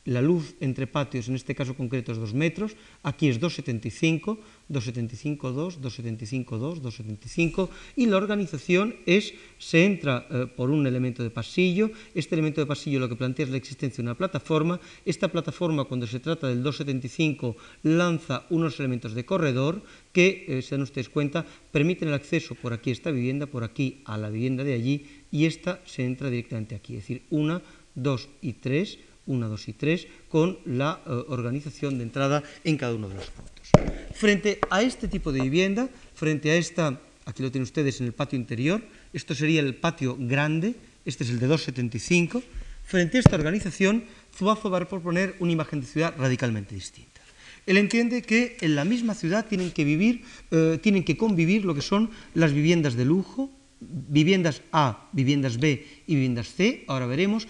la 0.05 0.21
luz 0.21 0.55
entre 0.61 0.85
patios, 0.85 1.27
en 1.27 1.35
este 1.35 1.55
caso 1.55 1.75
concreto, 1.75 2.11
es 2.11 2.17
2 2.17 2.33
metros, 2.33 2.77
aquí 3.01 3.27
es 3.27 3.41
2,75, 3.41 4.37
2,75, 4.69 5.51
2, 5.51 5.81
2,75, 5.81 6.57
2, 6.57 6.81
2,75, 6.81 7.69
y 7.95 8.05
la 8.05 8.17
organización 8.17 8.95
es, 9.05 9.33
se 9.57 9.83
entra 9.83 10.27
eh, 10.29 10.45
por 10.45 10.69
un 10.69 10.85
elemento 10.85 11.23
de 11.23 11.31
pasillo, 11.31 11.89
este 12.13 12.35
elemento 12.35 12.61
de 12.61 12.67
pasillo 12.67 12.99
lo 12.99 13.09
que 13.09 13.15
plantea 13.15 13.45
es 13.45 13.51
la 13.51 13.57
existencia 13.57 13.97
de 13.97 14.07
una 14.07 14.17
plataforma, 14.17 14.79
esta 15.05 15.27
plataforma 15.27 15.85
cuando 15.85 16.05
se 16.05 16.19
trata 16.19 16.47
del 16.47 16.63
2,75 16.63 17.55
lanza 17.83 18.45
unos 18.51 18.79
elementos 18.79 19.15
de 19.15 19.25
corredor 19.25 19.81
que, 20.13 20.45
eh, 20.47 20.61
se 20.61 20.75
dan 20.75 20.83
ustedes 20.83 21.09
cuenta, 21.09 21.45
permiten 21.71 22.09
el 22.09 22.13
acceso 22.13 22.53
por 22.53 22.73
aquí 22.73 22.91
a 22.91 22.93
esta 22.93 23.09
vivienda, 23.09 23.47
por 23.47 23.63
aquí 23.63 24.01
a 24.05 24.17
la 24.17 24.29
vivienda 24.29 24.63
de 24.63 24.73
allí, 24.73 25.05
y 25.31 25.45
esta 25.45 25.81
se 25.85 26.05
entra 26.05 26.29
directamente 26.29 26.75
aquí, 26.75 26.93
es 26.93 27.01
decir, 27.01 27.23
una, 27.31 27.61
dos 27.95 28.29
y 28.41 28.53
tres, 28.53 28.99
1, 29.25 29.49
2 29.49 29.67
y 29.67 29.73
3, 29.73 30.07
con 30.29 30.59
la 30.65 31.01
eh, 31.05 31.09
organización 31.27 31.97
de 31.97 32.03
entrada 32.03 32.43
en 32.63 32.77
cada 32.77 32.95
uno 32.95 33.09
de 33.09 33.15
los 33.15 33.29
puntos. 33.29 33.71
Frente 34.13 34.59
a 34.69 34.81
este 34.81 35.07
tipo 35.07 35.31
de 35.31 35.41
vivienda, 35.41 35.89
frente 36.13 36.51
a 36.51 36.55
esta, 36.55 36.99
aquí 37.25 37.43
lo 37.43 37.51
tienen 37.51 37.63
ustedes 37.63 37.99
en 38.01 38.07
el 38.07 38.13
patio 38.13 38.37
interior, 38.37 38.81
esto 39.13 39.35
sería 39.35 39.61
el 39.61 39.75
patio 39.75 40.15
grande, 40.19 40.75
este 41.05 41.23
es 41.23 41.29
el 41.29 41.39
de 41.39 41.49
2,75, 41.49 42.41
frente 42.83 43.17
a 43.17 43.19
esta 43.19 43.35
organización, 43.35 44.05
Zuazo 44.33 44.69
va 44.69 44.79
a 44.79 44.87
proponer 44.87 45.35
una 45.39 45.51
imagen 45.51 45.81
de 45.81 45.87
ciudad 45.87 46.13
radicalmente 46.17 46.75
distinta. 46.75 47.21
Él 47.65 47.77
entiende 47.77 48.21
que 48.21 48.57
en 48.61 48.75
la 48.75 48.85
misma 48.85 49.15
ciudad 49.15 49.47
tienen 49.47 49.71
que 49.71 49.83
vivir, 49.83 50.23
eh, 50.51 50.77
tienen 50.81 51.03
que 51.03 51.17
convivir 51.17 51.65
lo 51.65 51.73
que 51.73 51.81
son 51.81 52.11
las 52.35 52.53
viviendas 52.53 52.93
de 52.93 53.05
lujo, 53.05 53.49
viviendas 53.79 54.61
A, 54.71 55.09
viviendas 55.11 55.59
B 55.59 55.85
y 56.07 56.15
viviendas 56.15 56.53
C, 56.53 56.85
ahora 56.87 57.05
veremos, 57.05 57.47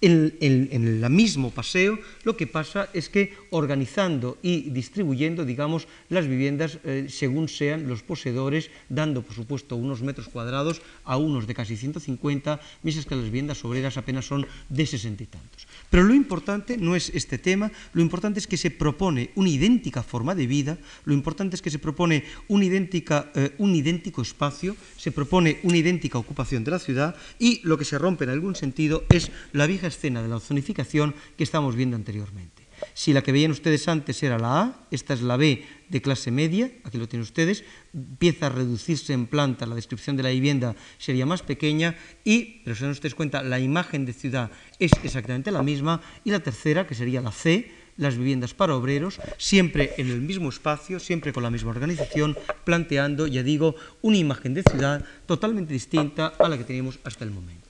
en, 0.00 0.36
en, 0.40 0.68
en, 0.70 1.02
el 1.02 1.10
mismo 1.10 1.50
paseo, 1.50 1.98
lo 2.22 2.36
que 2.36 2.46
pasa 2.46 2.88
es 2.92 3.08
que 3.08 3.34
organizando 3.50 4.38
y 4.42 4.70
distribuyendo, 4.70 5.44
digamos, 5.44 5.88
las 6.08 6.28
viviendas 6.28 6.78
eh, 6.84 7.06
según 7.08 7.48
sean 7.48 7.88
los 7.88 8.02
poseedores, 8.02 8.70
dando, 8.88 9.22
por 9.22 9.34
supuesto, 9.34 9.74
unos 9.74 10.02
metros 10.02 10.28
cuadrados 10.28 10.82
a 11.04 11.16
unos 11.16 11.46
de 11.46 11.54
casi 11.54 11.76
150, 11.76 12.60
mientras 12.82 13.06
que 13.06 13.16
las 13.16 13.24
viviendas 13.24 13.64
obreras 13.64 13.96
apenas 13.96 14.26
son 14.26 14.46
de 14.68 14.86
60 14.86 15.22
y 15.22 15.26
tantos. 15.26 15.66
Pero 15.90 16.04
lo 16.04 16.14
importante 16.14 16.76
no 16.76 16.94
es 16.94 17.10
este 17.10 17.38
tema, 17.38 17.72
lo 17.92 18.02
importante 18.02 18.38
es 18.38 18.46
que 18.46 18.56
se 18.56 18.70
propone 18.70 19.30
una 19.34 19.48
idéntica 19.48 20.02
forma 20.02 20.34
de 20.34 20.46
vida, 20.46 20.78
lo 21.06 21.14
importante 21.14 21.56
es 21.56 21.62
que 21.62 21.70
se 21.70 21.78
propone 21.78 22.24
un, 22.46 22.62
idéntica, 22.62 23.32
eh, 23.34 23.54
un 23.58 23.74
idéntico 23.74 24.22
espacio, 24.22 24.76
se 24.96 25.10
propone 25.10 25.58
una 25.64 25.78
idéntica 25.78 26.18
ocupación 26.18 26.62
de 26.62 26.70
la 26.70 26.78
ciudad 26.78 27.16
y 27.38 27.60
lo 27.64 27.78
que 27.78 27.84
se 27.84 27.98
rompe 27.98 28.24
en 28.24 28.30
algún 28.30 28.54
sentido 28.54 29.04
es 29.08 29.32
la 29.52 29.66
vieja 29.66 29.87
escena 29.88 30.22
de 30.22 30.28
la 30.28 30.40
zonificación 30.40 31.14
que 31.36 31.44
estamos 31.44 31.74
viendo 31.76 31.96
anteriormente. 31.96 32.68
Si 32.94 33.12
la 33.12 33.22
que 33.22 33.32
veían 33.32 33.50
ustedes 33.50 33.88
antes 33.88 34.22
era 34.22 34.38
la 34.38 34.60
A, 34.60 34.86
esta 34.90 35.14
es 35.14 35.22
la 35.22 35.36
B 35.36 35.64
de 35.88 36.02
clase 36.02 36.30
media, 36.30 36.70
aquí 36.84 36.98
lo 36.98 37.08
tienen 37.08 37.22
ustedes, 37.22 37.64
empieza 37.92 38.46
a 38.46 38.50
reducirse 38.50 39.12
en 39.12 39.26
planta, 39.26 39.66
la 39.66 39.74
descripción 39.74 40.16
de 40.16 40.22
la 40.22 40.30
vivienda 40.30 40.76
sería 40.98 41.26
más 41.26 41.42
pequeña 41.42 41.96
y, 42.24 42.60
pero 42.64 42.76
se 42.76 42.84
dan 42.84 42.92
ustedes 42.92 43.14
cuenta, 43.14 43.42
la 43.42 43.58
imagen 43.58 44.06
de 44.06 44.12
ciudad 44.12 44.50
es 44.78 44.92
exactamente 45.02 45.50
la 45.50 45.62
misma 45.62 46.00
y 46.24 46.30
la 46.30 46.40
tercera, 46.40 46.86
que 46.86 46.94
sería 46.94 47.20
la 47.20 47.32
C, 47.32 47.70
las 47.96 48.16
viviendas 48.16 48.54
para 48.54 48.76
obreros, 48.76 49.20
siempre 49.38 49.94
en 49.98 50.08
el 50.10 50.20
mismo 50.20 50.48
espacio, 50.48 51.00
siempre 51.00 51.32
con 51.32 51.42
la 51.42 51.50
misma 51.50 51.70
organización, 51.70 52.36
planteando, 52.64 53.26
ya 53.26 53.42
digo, 53.42 53.74
una 54.02 54.16
imagen 54.16 54.54
de 54.54 54.62
ciudad 54.62 55.04
totalmente 55.26 55.72
distinta 55.72 56.28
a 56.38 56.48
la 56.48 56.56
que 56.56 56.64
teníamos 56.64 57.00
hasta 57.02 57.24
el 57.24 57.32
momento. 57.32 57.67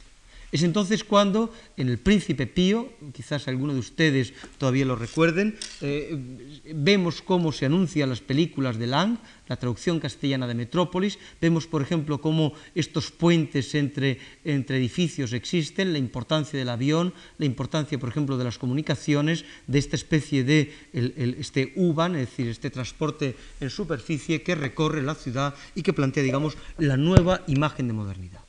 Es 0.50 0.62
entonces 0.62 1.04
cuando 1.04 1.52
en 1.76 1.88
El 1.88 1.98
Príncipe 1.98 2.46
Pío, 2.46 2.90
quizás 3.12 3.48
alguno 3.48 3.74
de 3.74 3.80
ustedes 3.80 4.32
todavía 4.56 4.86
lo 4.86 4.96
recuerden, 4.96 5.58
eh, 5.82 6.62
vemos 6.74 7.20
cómo 7.20 7.52
se 7.52 7.66
anuncian 7.66 8.08
las 8.08 8.22
películas 8.22 8.78
de 8.78 8.86
Lang, 8.86 9.18
la 9.46 9.56
traducción 9.56 10.00
castellana 10.00 10.46
de 10.46 10.54
Metrópolis, 10.54 11.18
vemos, 11.38 11.66
por 11.66 11.82
ejemplo, 11.82 12.22
cómo 12.22 12.54
estos 12.74 13.10
puentes 13.10 13.74
entre, 13.74 14.20
entre 14.42 14.78
edificios 14.78 15.34
existen, 15.34 15.92
la 15.92 15.98
importancia 15.98 16.58
del 16.58 16.70
avión, 16.70 17.12
la 17.36 17.44
importancia, 17.44 17.98
por 17.98 18.08
ejemplo, 18.08 18.38
de 18.38 18.44
las 18.44 18.56
comunicaciones, 18.56 19.44
de 19.66 19.78
esta 19.78 19.96
especie 19.96 20.44
de 20.44 20.72
este 20.92 21.74
U-Bahn, 21.76 22.16
es 22.16 22.30
decir, 22.30 22.48
este 22.48 22.70
transporte 22.70 23.36
en 23.60 23.68
superficie 23.68 24.42
que 24.42 24.54
recorre 24.54 25.02
la 25.02 25.14
ciudad 25.14 25.54
y 25.74 25.82
que 25.82 25.92
plantea, 25.92 26.22
digamos, 26.22 26.56
la 26.78 26.96
nueva 26.96 27.42
imagen 27.46 27.88
de 27.88 27.92
modernidad. 27.92 28.47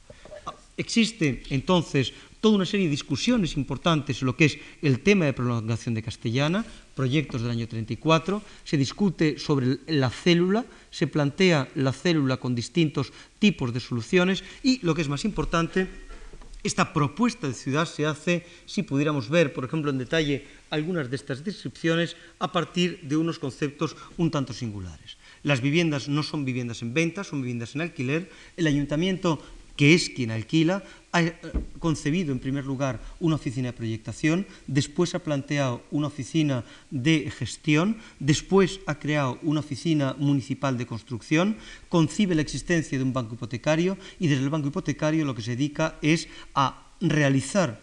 Existe 0.79 1.43
entonces 1.49 2.13
toda 2.39 2.55
una 2.55 2.65
serie 2.65 2.85
de 2.85 2.95
discusiones 2.95 3.57
importantes 3.57 4.21
en 4.21 4.27
lo 4.27 4.37
que 4.37 4.45
es 4.45 4.57
el 4.81 5.01
tema 5.01 5.25
de 5.25 5.33
prolongación 5.33 5.93
de 5.93 6.01
Castellana, 6.01 6.65
proyectos 6.95 7.41
del 7.41 7.51
año 7.51 7.67
34, 7.67 8.41
se 8.63 8.77
discute 8.77 9.37
sobre 9.37 9.79
la 9.87 10.09
célula, 10.09 10.63
se 10.89 11.07
plantea 11.07 11.67
la 11.75 11.91
célula 11.91 12.37
con 12.37 12.55
distintos 12.55 13.11
tipos 13.39 13.73
de 13.73 13.81
soluciones 13.81 14.45
y, 14.63 14.79
lo 14.79 14.95
que 14.95 15.01
es 15.01 15.09
más 15.09 15.25
importante, 15.25 15.85
esta 16.63 16.93
propuesta 16.93 17.47
de 17.47 17.53
ciudad 17.55 17.85
se 17.85 18.05
hace, 18.05 18.45
si 18.65 18.83
pudiéramos 18.83 19.29
ver, 19.29 19.51
por 19.51 19.65
ejemplo, 19.65 19.91
en 19.91 19.97
detalle 19.97 20.47
algunas 20.69 21.09
de 21.09 21.17
estas 21.17 21.43
descripciones, 21.43 22.15
a 22.39 22.53
partir 22.53 23.01
de 23.03 23.17
unos 23.17 23.37
conceptos 23.37 23.97
un 24.15 24.31
tanto 24.31 24.53
singulares. 24.53 25.17
Las 25.43 25.59
viviendas 25.59 26.07
no 26.07 26.23
son 26.23 26.45
viviendas 26.45 26.81
en 26.81 26.93
venta, 26.93 27.23
son 27.23 27.41
viviendas 27.41 27.75
en 27.75 27.81
alquiler. 27.81 28.29
El 28.57 28.67
ayuntamiento 28.67 29.41
que 29.79 29.93
es 29.93 30.09
quien 30.09 30.29
alquila, 30.29 30.83
ha 31.13 31.21
eh, 31.21 31.39
concebido 31.79 32.33
en 32.33 32.43
primer 32.43 32.65
lugar 32.65 32.99
una 33.21 33.39
oficina 33.39 33.71
de 33.71 33.79
proyectación, 33.79 34.45
después 34.67 35.15
ha 35.15 35.23
planteado 35.23 35.83
una 35.89 36.07
oficina 36.07 36.65
de 36.91 37.31
gestión, 37.31 37.95
después 38.19 38.81
ha 38.87 38.99
creado 38.99 39.39
una 39.41 39.61
oficina 39.61 40.17
municipal 40.19 40.77
de 40.77 40.85
construcción, 40.85 41.55
concibe 41.87 42.35
la 42.35 42.41
existencia 42.41 42.97
de 42.97 43.05
un 43.05 43.13
banco 43.13 43.35
hipotecario 43.35 43.97
y 44.19 44.27
desde 44.27 44.43
el 44.43 44.49
banco 44.49 44.67
hipotecario 44.67 45.23
lo 45.23 45.33
que 45.33 45.43
se 45.43 45.55
dedica 45.55 45.95
es 46.01 46.27
a 46.55 46.91
realizar 46.99 47.79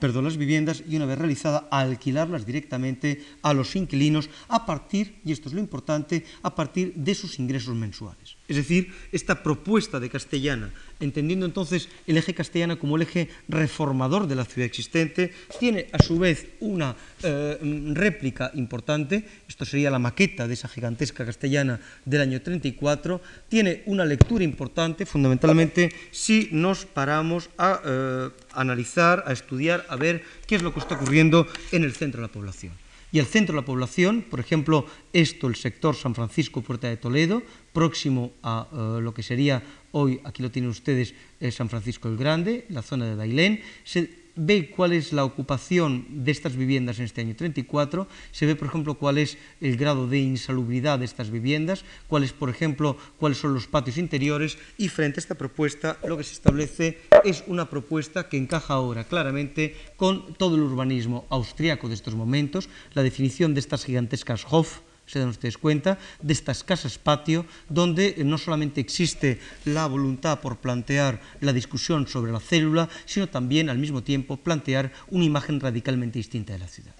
perdón, 0.00 0.24
las 0.24 0.36
viviendas 0.36 0.82
y 0.82 0.96
una 0.96 1.06
vez 1.06 1.18
realizada 1.18 1.68
a 1.70 1.78
alquilarlas 1.78 2.44
directamente 2.44 3.24
a 3.42 3.54
los 3.54 3.76
inquilinos 3.76 4.30
a 4.48 4.66
partir, 4.66 5.20
y 5.24 5.30
esto 5.30 5.48
es 5.48 5.54
lo 5.54 5.60
importante, 5.60 6.24
a 6.42 6.54
partir 6.54 6.92
de 6.94 7.14
sus 7.14 7.38
ingresos 7.38 7.76
mensuales. 7.76 8.37
Es 8.48 8.56
decir, 8.56 8.94
esta 9.12 9.42
propuesta 9.42 10.00
de 10.00 10.08
Castellana, 10.08 10.72
entendiendo 11.00 11.44
entonces 11.44 11.90
el 12.06 12.16
eje 12.16 12.32
castellana 12.32 12.76
como 12.76 12.96
el 12.96 13.02
eje 13.02 13.28
reformador 13.46 14.26
de 14.26 14.36
la 14.36 14.46
ciudad 14.46 14.64
existente, 14.64 15.34
tiene 15.60 15.86
a 15.92 15.98
su 15.98 16.18
vez 16.18 16.46
una 16.60 16.96
eh, 17.22 17.58
réplica 17.92 18.50
importante, 18.54 19.22
esto 19.46 19.66
sería 19.66 19.90
la 19.90 19.98
maqueta 19.98 20.48
de 20.48 20.54
esa 20.54 20.66
gigantesca 20.66 21.26
castellana 21.26 21.78
del 22.06 22.22
año 22.22 22.40
34, 22.40 23.20
tiene 23.50 23.82
una 23.84 24.06
lectura 24.06 24.42
importante, 24.44 25.04
fundamentalmente 25.04 25.92
si 26.10 26.48
nos 26.50 26.86
paramos 26.86 27.50
a 27.58 27.82
eh, 27.84 28.30
analizar, 28.52 29.24
a 29.26 29.32
estudiar, 29.34 29.84
a 29.90 29.96
ver 29.96 30.24
qué 30.46 30.56
es 30.56 30.62
lo 30.62 30.72
que 30.72 30.80
está 30.80 30.94
ocurriendo 30.94 31.46
en 31.70 31.84
el 31.84 31.92
centro 31.92 32.22
de 32.22 32.28
la 32.28 32.32
población. 32.32 32.87
Y 33.10 33.18
el 33.18 33.26
centro 33.26 33.54
de 33.54 33.62
la 33.62 33.66
población, 33.66 34.24
por 34.28 34.40
ejemplo, 34.40 34.86
esto, 35.12 35.46
el 35.46 35.56
sector 35.56 35.96
San 35.96 36.14
Francisco, 36.14 36.60
Puerta 36.60 36.88
de 36.88 36.98
Toledo, 36.98 37.42
próximo 37.72 38.32
a 38.42 38.68
uh, 38.70 39.00
lo 39.00 39.14
que 39.14 39.22
sería 39.22 39.62
hoy, 39.92 40.20
aquí 40.24 40.42
lo 40.42 40.50
tienen 40.50 40.70
ustedes, 40.70 41.14
eh, 41.40 41.50
San 41.50 41.70
Francisco 41.70 42.08
el 42.08 42.16
Grande, 42.16 42.66
la 42.68 42.82
zona 42.82 43.06
de 43.06 43.16
Dailén, 43.16 43.62
se 43.84 44.27
ve 44.38 44.70
cuál 44.70 44.92
es 44.92 45.12
la 45.12 45.24
ocupación 45.24 46.06
de 46.08 46.30
estas 46.30 46.56
viviendas 46.56 46.98
en 46.98 47.04
este 47.04 47.20
año 47.20 47.34
34, 47.34 48.06
se 48.30 48.46
ve, 48.46 48.54
por 48.54 48.68
ejemplo, 48.68 48.94
cuál 48.94 49.18
es 49.18 49.36
el 49.60 49.76
grado 49.76 50.06
de 50.06 50.18
insalubridad 50.18 51.00
de 51.00 51.04
estas 51.04 51.30
viviendas, 51.30 51.84
cuáles, 52.06 52.32
por 52.32 52.48
ejemplo, 52.48 52.96
cuáles 53.18 53.38
son 53.38 53.52
los 53.52 53.66
patios 53.66 53.98
interiores 53.98 54.56
y 54.78 54.88
frente 54.88 55.18
a 55.18 55.22
esta 55.22 55.34
propuesta 55.34 55.98
lo 56.06 56.16
que 56.16 56.24
se 56.24 56.34
establece 56.34 56.98
es 57.24 57.42
una 57.46 57.68
propuesta 57.68 58.28
que 58.28 58.36
encaja 58.36 58.74
ahora 58.74 59.04
claramente 59.04 59.74
con 59.96 60.34
todo 60.34 60.54
el 60.54 60.62
urbanismo 60.62 61.26
austriaco 61.30 61.88
de 61.88 61.94
estos 61.94 62.14
momentos, 62.14 62.68
la 62.94 63.02
definición 63.02 63.54
de 63.54 63.60
estas 63.60 63.84
gigantescas 63.84 64.46
Hof, 64.48 64.80
se 65.08 65.18
dan 65.18 65.28
ustedes 65.28 65.58
cuenta, 65.58 65.98
de 66.22 66.32
estas 66.32 66.62
casas 66.62 66.98
patio, 66.98 67.46
donde 67.68 68.14
no 68.24 68.38
solamente 68.38 68.80
existe 68.80 69.40
la 69.64 69.86
voluntad 69.86 70.40
por 70.40 70.58
plantear 70.58 71.20
la 71.40 71.52
discusión 71.52 72.06
sobre 72.06 72.30
la 72.30 72.40
célula, 72.40 72.88
sino 73.06 73.28
también 73.28 73.70
al 73.70 73.78
mismo 73.78 74.02
tiempo 74.02 74.36
plantear 74.36 74.92
una 75.08 75.24
imagen 75.24 75.60
radicalmente 75.60 76.18
distinta 76.18 76.52
de 76.52 76.58
la 76.60 76.68
ciudad. 76.68 76.94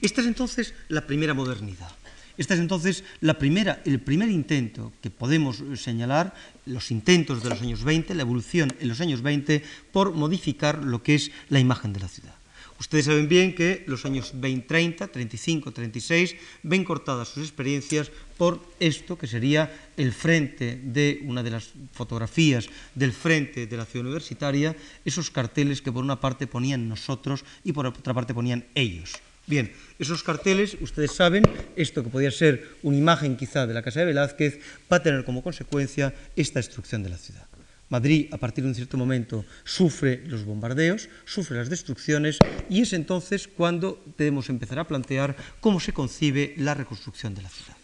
Esta 0.00 0.22
es 0.22 0.26
entonces 0.26 0.74
la 0.88 1.06
primera 1.06 1.34
modernidad. 1.34 1.92
Esta 2.38 2.54
es 2.54 2.60
entonces 2.60 3.04
la 3.20 3.34
primera, 3.34 3.82
el 3.84 4.00
primer 4.00 4.30
intento 4.30 4.92
que 5.02 5.10
podemos 5.10 5.62
señalar, 5.76 6.32
los 6.64 6.90
intentos 6.90 7.42
de 7.42 7.50
los 7.50 7.60
años 7.60 7.84
20, 7.84 8.14
la 8.14 8.22
evolución 8.22 8.72
en 8.80 8.88
los 8.88 9.02
años 9.02 9.20
20, 9.20 9.62
por 9.92 10.14
modificar 10.14 10.82
lo 10.82 11.02
que 11.02 11.16
es 11.16 11.30
la 11.50 11.60
imagen 11.60 11.92
de 11.92 12.00
la 12.00 12.08
ciudad. 12.08 12.39
Ustedes 12.80 13.04
saben 13.04 13.28
bien 13.28 13.54
que 13.54 13.84
los 13.86 14.06
años 14.08 14.32
20, 14.32 14.66
30, 14.66 15.08
35, 15.12 15.70
36 15.70 16.34
ven 16.64 16.82
cortadas 16.82 17.28
sus 17.28 17.44
experiencias 17.44 18.08
por 18.40 18.64
esto 18.80 19.20
que 19.20 19.28
sería 19.28 19.68
el 20.00 20.16
frente 20.16 20.80
de 20.82 21.20
una 21.28 21.42
de 21.42 21.50
las 21.50 21.76
fotografías 21.92 22.72
del 22.94 23.12
frente 23.12 23.66
de 23.66 23.76
la 23.76 23.84
ciudad 23.84 24.06
universitaria, 24.06 24.74
esos 25.04 25.30
carteles 25.30 25.84
que 25.84 25.92
por 25.92 26.02
una 26.02 26.24
parte 26.24 26.46
ponían 26.46 26.88
nosotros 26.88 27.44
y 27.64 27.76
por 27.76 27.84
otra 27.84 28.14
parte 28.14 28.32
ponían 28.32 28.64
ellos. 28.74 29.12
Bien, 29.46 29.70
esos 29.98 30.22
carteles, 30.22 30.78
ustedes 30.80 31.12
saben, 31.12 31.44
esto 31.76 32.02
que 32.02 32.08
podía 32.08 32.30
ser 32.30 32.78
una 32.82 32.96
imagen 32.96 33.36
quizá 33.36 33.66
de 33.66 33.74
la 33.74 33.82
Casa 33.82 34.00
de 34.00 34.06
Velázquez, 34.06 34.56
va 34.90 34.96
a 34.96 35.02
tener 35.02 35.26
como 35.26 35.42
consecuencia 35.42 36.14
esta 36.34 36.60
destrucción 36.60 37.02
de 37.02 37.10
la 37.10 37.18
ciudad. 37.18 37.49
Madrid, 37.90 38.32
a 38.32 38.38
partir 38.38 38.64
de 38.64 38.70
un 38.70 38.74
cierto 38.74 38.96
momento, 38.96 39.44
sufre 39.64 40.22
los 40.26 40.44
bombardeos, 40.44 41.10
sufre 41.26 41.58
las 41.58 41.68
destrucciones, 41.68 42.38
y 42.70 42.82
es 42.82 42.92
entonces 42.92 43.48
cuando 43.48 44.02
debemos 44.16 44.48
empezar 44.48 44.78
a 44.78 44.86
plantear 44.86 45.36
cómo 45.60 45.80
se 45.80 45.92
concibe 45.92 46.54
la 46.56 46.74
reconstrucción 46.74 47.34
de 47.34 47.42
la 47.42 47.50
ciudad. 47.50 47.76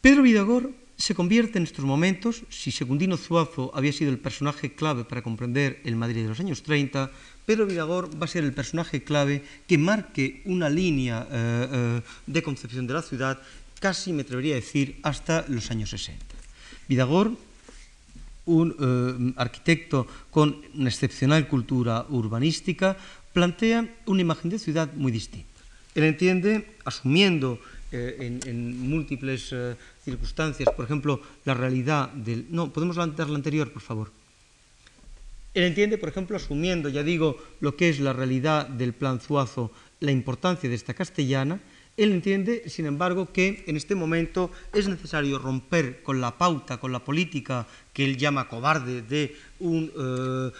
Pedro 0.00 0.22
Vidagor 0.22 0.72
se 0.96 1.14
convierte 1.14 1.58
en 1.58 1.64
estos 1.64 1.84
momentos, 1.84 2.42
si 2.50 2.72
Secundino 2.72 3.16
Zuazo 3.16 3.70
había 3.72 3.92
sido 3.92 4.10
el 4.10 4.18
personaje 4.18 4.74
clave 4.74 5.04
para 5.04 5.22
comprender 5.22 5.80
el 5.84 5.96
Madrid 5.96 6.22
de 6.22 6.28
los 6.28 6.40
años 6.40 6.62
30, 6.62 7.10
Pedro 7.46 7.66
Vidagor 7.66 8.10
va 8.20 8.24
a 8.26 8.28
ser 8.28 8.44
el 8.44 8.52
personaje 8.52 9.02
clave 9.02 9.42
que 9.66 9.78
marque 9.78 10.42
una 10.44 10.68
línea 10.68 11.26
eh, 11.30 11.68
eh, 11.72 12.00
de 12.26 12.42
concepción 12.42 12.86
de 12.86 12.94
la 12.94 13.02
ciudad, 13.02 13.40
casi 13.78 14.12
me 14.12 14.22
atrevería 14.22 14.54
a 14.54 14.60
decir 14.60 14.98
hasta 15.02 15.46
los 15.48 15.70
años 15.70 15.90
60. 15.90 16.24
Vidagor 16.88 17.36
un 18.50 18.74
eh, 18.74 19.32
arquitecto 19.36 20.06
con 20.30 20.58
una 20.74 20.90
excepcional 20.90 21.46
cultura 21.46 22.06
urbanística, 22.10 22.96
plantea 23.32 23.86
una 24.06 24.20
imagen 24.20 24.50
de 24.50 24.58
ciudad 24.58 24.92
muy 24.94 25.12
distinta. 25.12 25.46
Él 25.94 26.04
entiende, 26.04 26.74
asumiendo 26.84 27.58
eh, 27.92 28.38
en, 28.44 28.88
múltiples 28.88 29.50
eh, 29.52 29.76
circunstancias, 30.04 30.68
por 30.74 30.84
ejemplo, 30.84 31.20
la 31.44 31.54
realidad 31.54 32.10
del... 32.10 32.46
No, 32.50 32.72
podemos 32.72 32.96
levantar 32.96 33.28
la 33.28 33.36
anterior, 33.36 33.72
por 33.72 33.82
favor. 33.82 34.10
Él 35.54 35.64
entiende, 35.64 35.98
por 35.98 36.08
ejemplo, 36.08 36.36
asumiendo, 36.36 36.88
ya 36.88 37.02
digo, 37.02 37.36
lo 37.60 37.76
que 37.76 37.88
es 37.88 37.98
la 37.98 38.12
realidad 38.12 38.68
del 38.68 38.92
plan 38.92 39.20
Zuazo, 39.20 39.72
la 39.98 40.12
importancia 40.12 40.68
de 40.68 40.76
esta 40.76 40.94
castellana, 40.94 41.60
él 42.02 42.12
entiende, 42.12 42.64
sin 42.66 42.86
embargo, 42.86 43.32
que 43.32 43.62
en 43.66 43.76
este 43.76 43.94
momento 43.94 44.50
es 44.72 44.88
necesario 44.88 45.38
romper 45.38 46.02
con 46.02 46.20
la 46.20 46.38
pauta, 46.38 46.78
con 46.78 46.92
la 46.92 47.04
política 47.04 47.66
que 47.92 48.04
él 48.04 48.16
llama 48.16 48.48
cobarde 48.48 49.02
de, 49.02 49.36
un, 49.60 49.92
eh, 49.94 50.50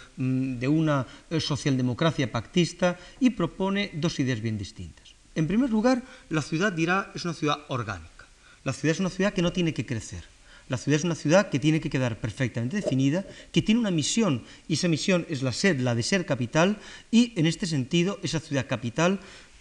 de 0.58 0.68
una 0.68 1.06
socialdemocracia 1.38 2.30
pactista 2.30 2.98
y 3.20 3.30
propone 3.30 3.90
dos 3.94 4.20
ideas 4.20 4.40
bien 4.40 4.58
distintas. 4.58 5.14
En 5.34 5.46
primer 5.46 5.70
lugar, 5.70 6.02
la 6.28 6.42
ciudad 6.42 6.72
dirá 6.72 7.10
es 7.14 7.24
una 7.24 7.34
ciudad 7.34 7.60
orgánica. 7.68 8.26
La 8.64 8.72
ciudad 8.72 8.92
es 8.92 9.00
una 9.00 9.10
ciudad 9.10 9.32
que 9.32 9.42
no 9.42 9.52
tiene 9.52 9.72
que 9.72 9.86
crecer. 9.86 10.24
La 10.68 10.76
ciudad 10.76 10.98
es 10.98 11.04
una 11.04 11.16
ciudad 11.16 11.50
que 11.50 11.58
tiene 11.58 11.80
que 11.80 11.90
quedar 11.90 12.20
perfectamente 12.20 12.76
definida, 12.76 13.24
que 13.50 13.60
tiene 13.60 13.80
una 13.80 13.90
misión, 13.90 14.44
y 14.68 14.74
esa 14.74 14.86
misión 14.86 15.26
es 15.28 15.42
la, 15.42 15.52
ser, 15.52 15.80
la 15.80 15.96
de 15.96 16.04
ser 16.04 16.26
capital, 16.26 16.78
y 17.10 17.32
en 17.34 17.46
este 17.46 17.66
sentido, 17.66 18.20
esa 18.22 18.38
ciudad 18.38 18.68
capital 18.68 19.18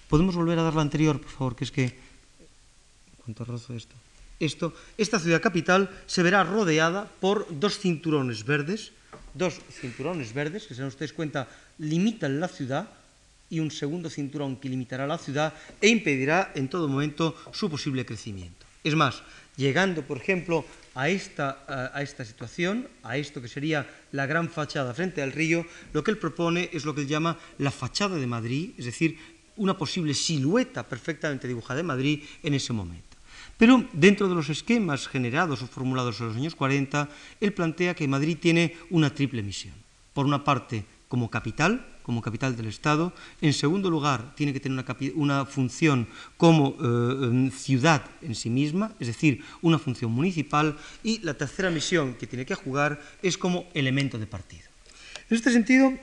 ¿Podemos 0.09 0.35
volver 0.35 0.57
a 0.57 0.63
dar 0.63 0.73
la 0.73 0.81
anterior, 0.81 1.21
por 1.21 1.29
favor? 1.29 1.55
Que 1.55 1.63
es 1.63 1.71
que... 1.71 1.93
¿Cuánto 3.23 3.45
rozo 3.45 3.75
esto? 3.75 3.93
esto? 4.39 4.73
Esta 4.97 5.19
ciudad 5.19 5.41
capital 5.41 5.89
se 6.07 6.23
verá 6.23 6.43
rodeada 6.43 7.05
por 7.05 7.45
dos 7.47 7.77
cinturones 7.77 8.43
verdes, 8.43 8.91
dos 9.35 9.61
cinturones 9.69 10.33
verdes, 10.33 10.65
que 10.65 10.73
se 10.73 10.81
dan 10.81 10.89
ustedes 10.89 11.13
cuenta, 11.13 11.47
limitan 11.77 12.39
la 12.39 12.47
ciudad, 12.47 12.89
y 13.49 13.59
un 13.59 13.71
segundo 13.71 14.09
cinturón 14.09 14.57
que 14.57 14.69
limitará 14.69 15.07
la 15.07 15.17
ciudad 15.17 15.53
e 15.81 15.89
impedirá 15.89 16.53
en 16.53 16.69
todo 16.69 16.87
momento 16.87 17.35
su 17.51 17.69
posible 17.69 18.05
crecimiento. 18.05 18.65
Es 18.83 18.95
más, 18.95 19.23
llegando, 19.57 20.03
por 20.03 20.17
ejemplo, 20.17 20.65
a 20.93 21.09
esta, 21.09 21.65
a 21.93 22.01
esta 22.01 22.25
situación, 22.25 22.87
a 23.03 23.17
esto 23.17 23.41
que 23.41 23.47
sería 23.47 23.89
la 24.11 24.25
gran 24.25 24.49
fachada 24.49 24.93
frente 24.93 25.21
al 25.21 25.31
río, 25.31 25.65
lo 25.93 26.03
que 26.03 26.11
él 26.11 26.17
propone 26.17 26.69
es 26.73 26.85
lo 26.85 26.93
que 26.93 27.01
él 27.01 27.07
llama 27.07 27.37
la 27.57 27.71
fachada 27.71 28.17
de 28.17 28.27
Madrid, 28.27 28.71
es 28.77 28.85
decir, 28.85 29.17
una 29.59 29.77
posible 29.77 30.15
silueta 30.15 30.87
perfectamente 30.87 31.47
dibujada 31.47 31.77
de 31.77 31.83
Madrid 31.83 32.23
en 32.43 32.55
ese 32.55 32.73
momento. 32.73 33.15
Pero 33.59 33.85
dentro 33.91 34.27
de 34.27 34.35
los 34.35 34.49
esquemas 34.49 35.07
generados 35.07 35.61
o 35.61 35.67
formulados 35.67 36.19
en 36.19 36.27
los 36.27 36.37
años 36.39 36.55
40, 36.55 37.09
él 37.43 37.53
plantea 37.53 37.93
que 37.93 38.07
Madrid 38.07 38.37
tiene 38.39 38.75
una 38.89 39.13
triple 39.13 39.43
misión. 39.43 39.75
Por 40.13 40.25
una 40.25 40.43
parte, 40.43 40.85
como 41.09 41.29
capital, 41.29 41.85
como 42.03 42.21
capital 42.21 42.55
del 42.55 42.67
Estado. 42.67 43.13
En 43.41 43.53
segundo 43.53 43.89
lugar, 43.89 44.33
tiene 44.33 44.53
que 44.53 44.59
tener 44.59 44.85
una, 45.13 45.45
función 45.45 46.07
como 46.37 46.77
eh, 46.81 47.51
ciudad 47.51 48.01
en 48.21 48.33
sí 48.33 48.49
misma, 48.49 48.93
es 48.99 49.07
decir, 49.07 49.43
una 49.61 49.77
función 49.77 50.11
municipal. 50.11 50.77
Y 51.03 51.19
la 51.19 51.35
tercera 51.35 51.69
misión 51.69 52.15
que 52.15 52.25
tiene 52.25 52.45
que 52.45 52.55
jugar 52.55 53.01
es 53.21 53.37
como 53.37 53.67
elemento 53.73 54.17
de 54.17 54.25
partido. 54.25 54.63
En 55.29 55.37
este 55.37 55.51
sentido, 55.51 55.93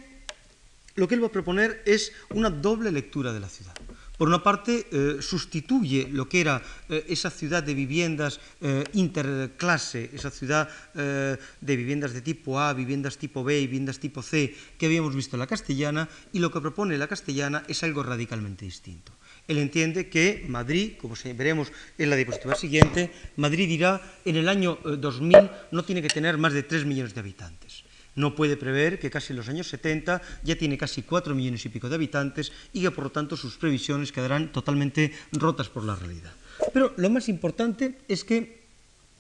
lo 0.97 1.07
que 1.07 1.15
él 1.15 1.23
va 1.23 1.29
a 1.29 1.33
proponer 1.33 1.83
es 1.87 2.13
una 2.31 2.51
doble 2.51 2.91
lectura 2.91 3.33
de 3.33 3.41
la 3.41 3.49
ciudad. 3.49 3.75
Por 4.19 4.29
una 4.29 4.43
parte, 4.43 4.87
eh, 4.91 5.17
sustituye 5.21 6.09
lo 6.11 6.27
que 6.27 6.41
era 6.41 6.63
eh, 6.89 7.05
esa 7.09 7.29
ciudad 7.29 7.63
de 7.63 7.75
viviendas 7.75 8.41
eh, 8.63 8.83
interclase, 8.95 10.11
esa 10.15 10.31
ciudad 10.31 10.69
de 10.97 11.77
viviendas 11.77 12.15
de 12.15 12.23
tipo 12.23 12.59
A, 12.59 12.73
viviendas 12.73 13.19
tipo 13.19 13.45
B, 13.45 13.61
viviendas 13.61 14.01
tipo 14.01 14.23
C, 14.23 14.55
que 14.79 14.87
habíamos 14.87 15.15
visto 15.15 15.37
en 15.37 15.41
la 15.41 15.47
castellana, 15.47 16.09
y 16.33 16.39
lo 16.39 16.51
que 16.51 16.63
propone 16.63 16.97
la 16.97 17.09
castellana 17.09 17.65
es 17.69 17.83
algo 17.83 18.03
radicalmente 18.03 18.65
distinto. 18.65 19.13
Él 19.49 19.59
entiende 19.59 20.09
que 20.09 20.45
Madrid, 20.49 20.95
como 20.99 21.15
veremos 21.37 21.71
en 21.99 22.11
la 22.11 22.17
diapositiva 22.17 22.55
siguiente, 22.55 23.13
Madrid 23.37 23.69
dirá 23.69 24.03
en 24.25 24.37
el 24.37 24.49
año 24.49 24.79
2000 24.83 25.37
eh, 25.37 25.51
no 25.71 25.85
tiene 25.85 26.03
que 26.03 26.09
tener 26.09 26.37
más 26.37 26.53
de 26.53 26.65
3 26.65 26.85
millones 26.85 27.15
de 27.15 27.21
habitantes. 27.21 27.85
No 28.17 28.35
puede 28.35 28.57
prever 28.57 28.99
que 28.99 29.11
casi 29.11 29.33
en 29.33 29.37
los 29.37 29.49
años 29.49 29.69
70 29.69 30.21
ya 30.43 30.57
tiene 30.57 30.77
casi 30.77 31.03
4 31.03 31.35
millones 31.35 31.65
y 31.65 31.69
pico 31.69 31.89
de 31.89 31.95
habitantes 31.95 32.51
y 32.73 32.83
que 32.83 32.91
por 32.91 33.05
lo 33.05 33.11
tanto 33.11 33.37
sus 33.37 33.57
previsiones 33.57 34.11
quedarán 34.11 34.51
totalmente 34.53 35.13
rotas 35.33 35.69
por 35.69 35.85
la 35.85 35.95
realidad. 35.95 36.33
Pero 36.73 36.95
lo 36.97 37.11
más 37.11 37.29
importante 37.29 37.99
es 38.09 38.25
que 38.25 38.67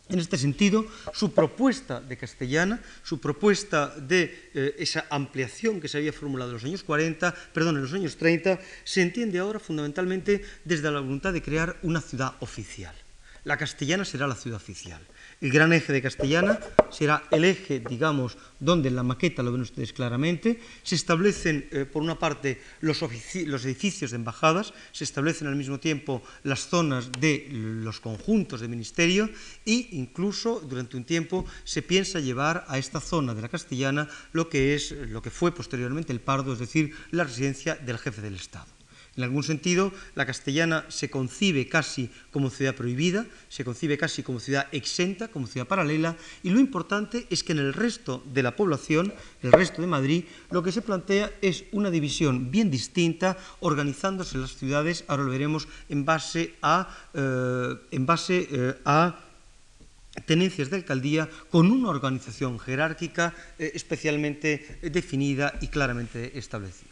en 0.08 0.20
este 0.20 0.38
sentido, 0.38 0.86
su 1.12 1.32
propuesta 1.32 2.00
de 2.00 2.16
castellana, 2.16 2.80
su 3.02 3.18
propuesta 3.18 3.92
de 3.96 4.50
eh, 4.54 4.76
esa 4.78 5.06
ampliación 5.10 5.80
que 5.80 5.88
se 5.88 5.98
había 5.98 6.12
formulado 6.12 6.50
en 6.50 6.54
los 6.54 6.64
años 6.64 6.84
40, 6.84 7.34
perdón, 7.52 7.76
en 7.76 7.82
los 7.82 7.92
años 7.92 8.16
30, 8.16 8.60
se 8.84 9.02
entiende 9.02 9.40
ahora 9.40 9.58
fundamentalmente 9.58 10.44
desde 10.64 10.90
la 10.92 11.00
voluntad 11.00 11.32
de 11.32 11.42
crear 11.42 11.76
una 11.82 12.00
ciudad 12.00 12.34
oficial. 12.38 12.94
La 13.42 13.56
castellana 13.56 14.04
será 14.04 14.28
la 14.28 14.36
ciudad 14.36 14.58
oficial. 14.58 15.00
El 15.38 15.52
gran 15.52 15.72
eje 15.74 15.92
de 15.92 16.00
Castellana 16.00 16.58
será 16.90 17.22
el 17.30 17.44
eje, 17.44 17.80
digamos, 17.80 18.38
donde 18.58 18.88
en 18.88 18.96
la 18.96 19.02
maqueta 19.02 19.42
lo 19.42 19.52
ven 19.52 19.60
ustedes 19.60 19.92
claramente. 19.92 20.60
Se 20.82 20.94
establecen, 20.94 21.68
eh, 21.72 21.84
por 21.84 22.02
una 22.02 22.18
parte, 22.18 22.62
los, 22.80 23.02
los, 23.02 23.64
edificios 23.66 24.12
de 24.12 24.16
embajadas, 24.16 24.72
se 24.92 25.04
establecen 25.04 25.48
al 25.48 25.56
mismo 25.56 25.78
tiempo 25.78 26.22
las 26.42 26.68
zonas 26.68 27.12
de 27.20 27.48
los 27.50 28.00
conjuntos 28.00 28.62
de 28.62 28.68
ministerio 28.68 29.28
e 29.66 29.88
incluso 29.92 30.60
durante 30.60 30.96
un 30.96 31.04
tiempo 31.04 31.44
se 31.64 31.82
piensa 31.82 32.18
llevar 32.18 32.64
a 32.68 32.78
esta 32.78 33.00
zona 33.00 33.34
de 33.34 33.42
la 33.42 33.50
Castellana 33.50 34.08
lo 34.32 34.48
que 34.48 34.74
es 34.74 34.92
lo 34.92 35.20
que 35.20 35.30
fue 35.30 35.52
posteriormente 35.54 36.14
el 36.14 36.20
Pardo, 36.20 36.54
es 36.54 36.58
decir, 36.58 36.94
la 37.10 37.24
residencia 37.24 37.74
del 37.74 37.98
jefe 37.98 38.22
del 38.22 38.36
Estado. 38.36 38.75
En 39.16 39.24
algún 39.24 39.42
sentido, 39.42 39.92
la 40.14 40.26
castellana 40.26 40.84
se 40.88 41.08
concibe 41.08 41.68
casi 41.68 42.10
como 42.30 42.50
ciudad 42.50 42.74
prohibida, 42.74 43.24
se 43.48 43.64
concibe 43.64 43.96
casi 43.96 44.22
como 44.22 44.40
ciudad 44.40 44.68
exenta, 44.72 45.28
como 45.28 45.46
ciudad 45.46 45.66
paralela, 45.66 46.16
y 46.42 46.50
lo 46.50 46.60
importante 46.60 47.26
es 47.30 47.42
que 47.42 47.52
en 47.52 47.60
el 47.60 47.72
resto 47.72 48.22
de 48.32 48.42
la 48.42 48.56
población, 48.56 49.14
el 49.42 49.52
resto 49.52 49.80
de 49.80 49.88
Madrid, 49.88 50.24
lo 50.50 50.62
que 50.62 50.70
se 50.70 50.82
plantea 50.82 51.32
es 51.40 51.64
una 51.72 51.90
división 51.90 52.50
bien 52.50 52.70
distinta, 52.70 53.38
organizándose 53.60 54.36
las 54.36 54.54
ciudades, 54.54 55.04
ahora 55.08 55.24
lo 55.24 55.30
veremos, 55.30 55.66
en 55.88 56.04
base 56.04 56.54
a, 56.60 56.88
eh, 57.14 57.74
en 57.92 58.04
base, 58.04 58.48
eh, 58.50 58.74
a 58.84 59.18
tenencias 60.26 60.68
de 60.68 60.76
alcaldía 60.76 61.28
con 61.50 61.70
una 61.70 61.88
organización 61.88 62.58
jerárquica 62.58 63.34
eh, 63.58 63.72
especialmente 63.74 64.78
definida 64.82 65.54
y 65.60 65.68
claramente 65.68 66.38
establecida. 66.38 66.90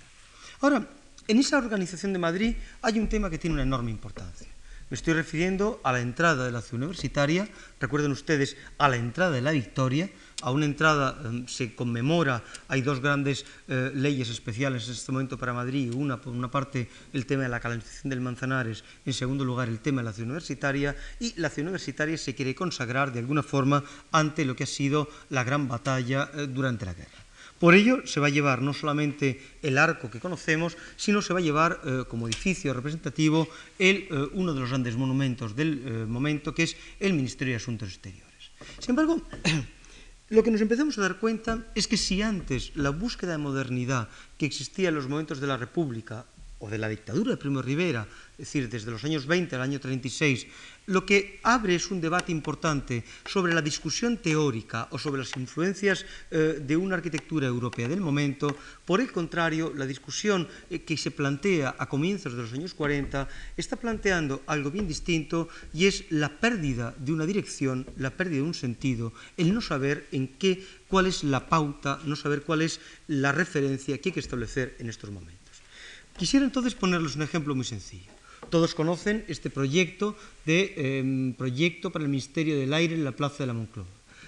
Ahora, 0.61 0.87
en 1.29 1.39
esa 1.39 1.59
organización 1.59 2.13
de 2.13 2.19
Madrid 2.19 2.57
hay 2.83 2.99
un 2.99 3.09
tema 3.09 3.31
que 3.31 3.39
tiene 3.39 3.55
una 3.55 3.63
enorme 3.63 3.91
importancia. 3.91 4.49
Me 4.91 4.97
estoy 4.97 5.15
refiriendo 5.15 5.81
a 5.83 5.93
la 5.93 6.01
entrada 6.01 6.45
de 6.45 6.53
la 6.53 6.61
ciudad 6.61 6.85
universitaria, 6.85 7.49
recuerden 7.81 8.13
ustedes, 8.13 8.57
a 8.77 8.89
la 8.89 8.97
entrada 8.97 9.31
de 9.31 9.41
la 9.41 9.51
Victoria, 9.51 10.11
a 10.43 10.51
una 10.51 10.67
entrada 10.67 11.19
em, 11.25 11.47
se 11.49 11.75
conmemora, 11.75 12.45
hay 12.69 12.83
dos 12.83 13.01
grandes 13.01 13.47
eh, 13.67 13.91
leyes 13.95 14.29
especiales 14.29 14.87
en 14.87 14.93
este 14.93 15.11
momento 15.11 15.39
para 15.39 15.55
Madrid, 15.55 15.93
una 15.95 16.21
por 16.21 16.35
una 16.35 16.51
parte 16.51 16.89
el 17.15 17.25
tema 17.25 17.45
de 17.45 17.49
la 17.49 17.61
calentización 17.61 18.11
del 18.11 18.21
Manzanares, 18.21 18.85
en 19.07 19.15
segundo 19.15 19.43
lugar 19.43 19.69
el 19.69 19.81
tema 19.81 20.03
de 20.03 20.05
la 20.05 20.13
ciudad 20.13 20.29
universitaria, 20.29 20.95
y 21.19 21.33
la 21.41 21.49
ciudad 21.49 21.69
universitaria 21.69 22.19
se 22.19 22.35
quiere 22.35 22.55
consagrar 22.55 23.11
de 23.11 23.21
alguna 23.21 23.43
forma 23.43 23.83
ante 24.13 24.45
lo 24.45 24.55
que 24.55 24.65
ha 24.65 24.67
sido 24.67 25.09
la 25.31 25.45
gran 25.45 25.67
batalla 25.67 26.31
eh, 26.35 26.47
durante 26.47 26.85
la 26.85 26.93
guerra. 26.93 27.24
Por 27.59 27.75
ello 27.75 28.07
se 28.07 28.21
va 28.21 28.27
a 28.27 28.31
llevar 28.31 28.63
no 28.63 28.75
solamente 28.75 29.41
el 29.63 29.79
arco 29.79 30.11
que 30.11 30.21
conocemos, 30.21 30.77
sino 30.97 31.23
se 31.23 31.33
va 31.33 31.39
a 31.39 31.43
llevar 31.43 31.81
eh, 31.85 32.05
como 32.09 32.27
edificio 32.27 32.75
representativo 32.75 33.49
el, 33.79 34.09
eh, 34.11 34.29
uno 34.33 34.53
de 34.53 34.61
los 34.61 34.71
grandes 34.71 34.97
monumentos 34.97 35.55
del 35.55 35.83
eh, 35.85 35.91
momento, 36.07 36.55
que 36.55 36.65
es 36.65 36.77
el 37.01 37.15
Ministerio 37.15 37.53
de 37.53 37.57
Asuntos 37.57 37.89
Exteriores. 37.89 38.51
Sin 38.81 38.91
embargo, 38.91 39.23
lo 40.29 40.43
que 40.43 40.51
nos 40.51 40.61
empezamos 40.61 40.99
a 40.99 41.03
dar 41.03 41.19
cuenta 41.19 41.65
es 41.75 41.87
que 41.87 41.97
si 41.97 42.23
antes 42.23 42.73
la 42.75 42.91
búsqueda 42.91 43.33
de 43.33 43.39
modernidad 43.39 44.09
que 44.37 44.47
existía 44.47 44.89
en 44.89 44.97
los 44.97 45.09
momentos 45.09 45.41
de 45.41 45.47
la 45.47 45.57
República 45.57 46.27
o 46.59 46.71
de 46.71 46.79
la 46.79 46.89
dictadura 46.89 47.33
de 47.33 47.37
Primo 47.37 47.61
Rivera, 47.63 48.07
es 48.33 48.47
decir, 48.47 48.69
desde 48.69 48.91
los 48.91 49.05
años 49.05 49.27
20 49.27 49.55
al 49.57 49.63
año 49.63 49.81
36, 49.81 50.47
lo 50.87 51.07
que 51.07 51.41
abre 51.43 51.75
es 51.77 51.91
un 51.91 52.01
debate 52.01 52.33
importante 52.33 53.05
sobre 53.25 53.55
la 53.55 53.63
discusión 53.63 54.19
teórica 54.19 54.89
o 54.91 54.99
sobre 54.99 55.21
las 55.21 55.37
influencias 55.37 56.05
eh, 56.31 56.61
de 56.61 56.77
una 56.77 56.97
arquitectura 56.97 57.47
europea 57.47 57.89
del 57.89 58.01
momento. 58.01 58.57
Por 58.85 59.01
el 59.01 59.11
contrario, 59.11 59.73
la 59.75 59.87
discusión 59.87 60.49
eh, 60.69 60.81
que 60.83 60.97
se 60.97 61.11
plantea 61.11 61.75
a 61.79 61.89
comienzos 61.89 62.35
de 62.35 62.43
los 62.43 62.53
años 62.53 62.75
40 62.75 63.29
está 63.57 63.77
planteando 63.77 64.43
algo 64.47 64.71
bien 64.71 64.87
distinto 64.87 65.49
y 65.73 65.87
es 65.87 66.05
la 66.11 66.41
pérdida 66.41 66.95
de 66.99 67.13
una 67.13 67.27
dirección, 67.27 67.87
la 67.97 68.11
pérdida 68.11 68.43
de 68.43 68.49
un 68.49 68.55
sentido, 68.55 69.13
el 69.37 69.55
no 69.55 69.61
saber 69.61 70.07
en 70.13 70.29
qué, 70.29 70.65
cuál 70.89 71.07
es 71.07 71.25
la 71.25 71.49
pauta, 71.49 72.01
no 72.05 72.17
saber 72.17 72.43
cuál 72.43 72.63
es 72.63 72.81
la 73.07 73.33
referencia 73.33 73.97
que 73.99 74.11
hay 74.11 74.13
que 74.13 74.21
establecer 74.21 74.77
en 74.79 74.89
estos 74.89 75.11
momentos. 75.11 75.44
Quisiera 76.17 76.47
entonces 76.47 76.75
ponerles 76.75 77.17
un 77.17 77.23
ejemplo 77.23 77.55
muy 77.55 77.65
sencillo. 77.65 78.11
Todos 78.51 78.75
conocen 78.75 79.25
este 79.27 79.51
proyecto 79.51 80.17
de 80.47 80.75
em, 80.77 81.35
proyecto 81.35 81.91
para 81.91 82.05
el 82.05 82.11
Ministerio 82.11 82.59
del 82.59 82.73
Aire 82.73 82.95
en 82.95 83.05
la 83.05 83.13
Plaza 83.13 83.43
de 83.43 83.49
la 83.49 83.55
Moncloa. 83.55 83.87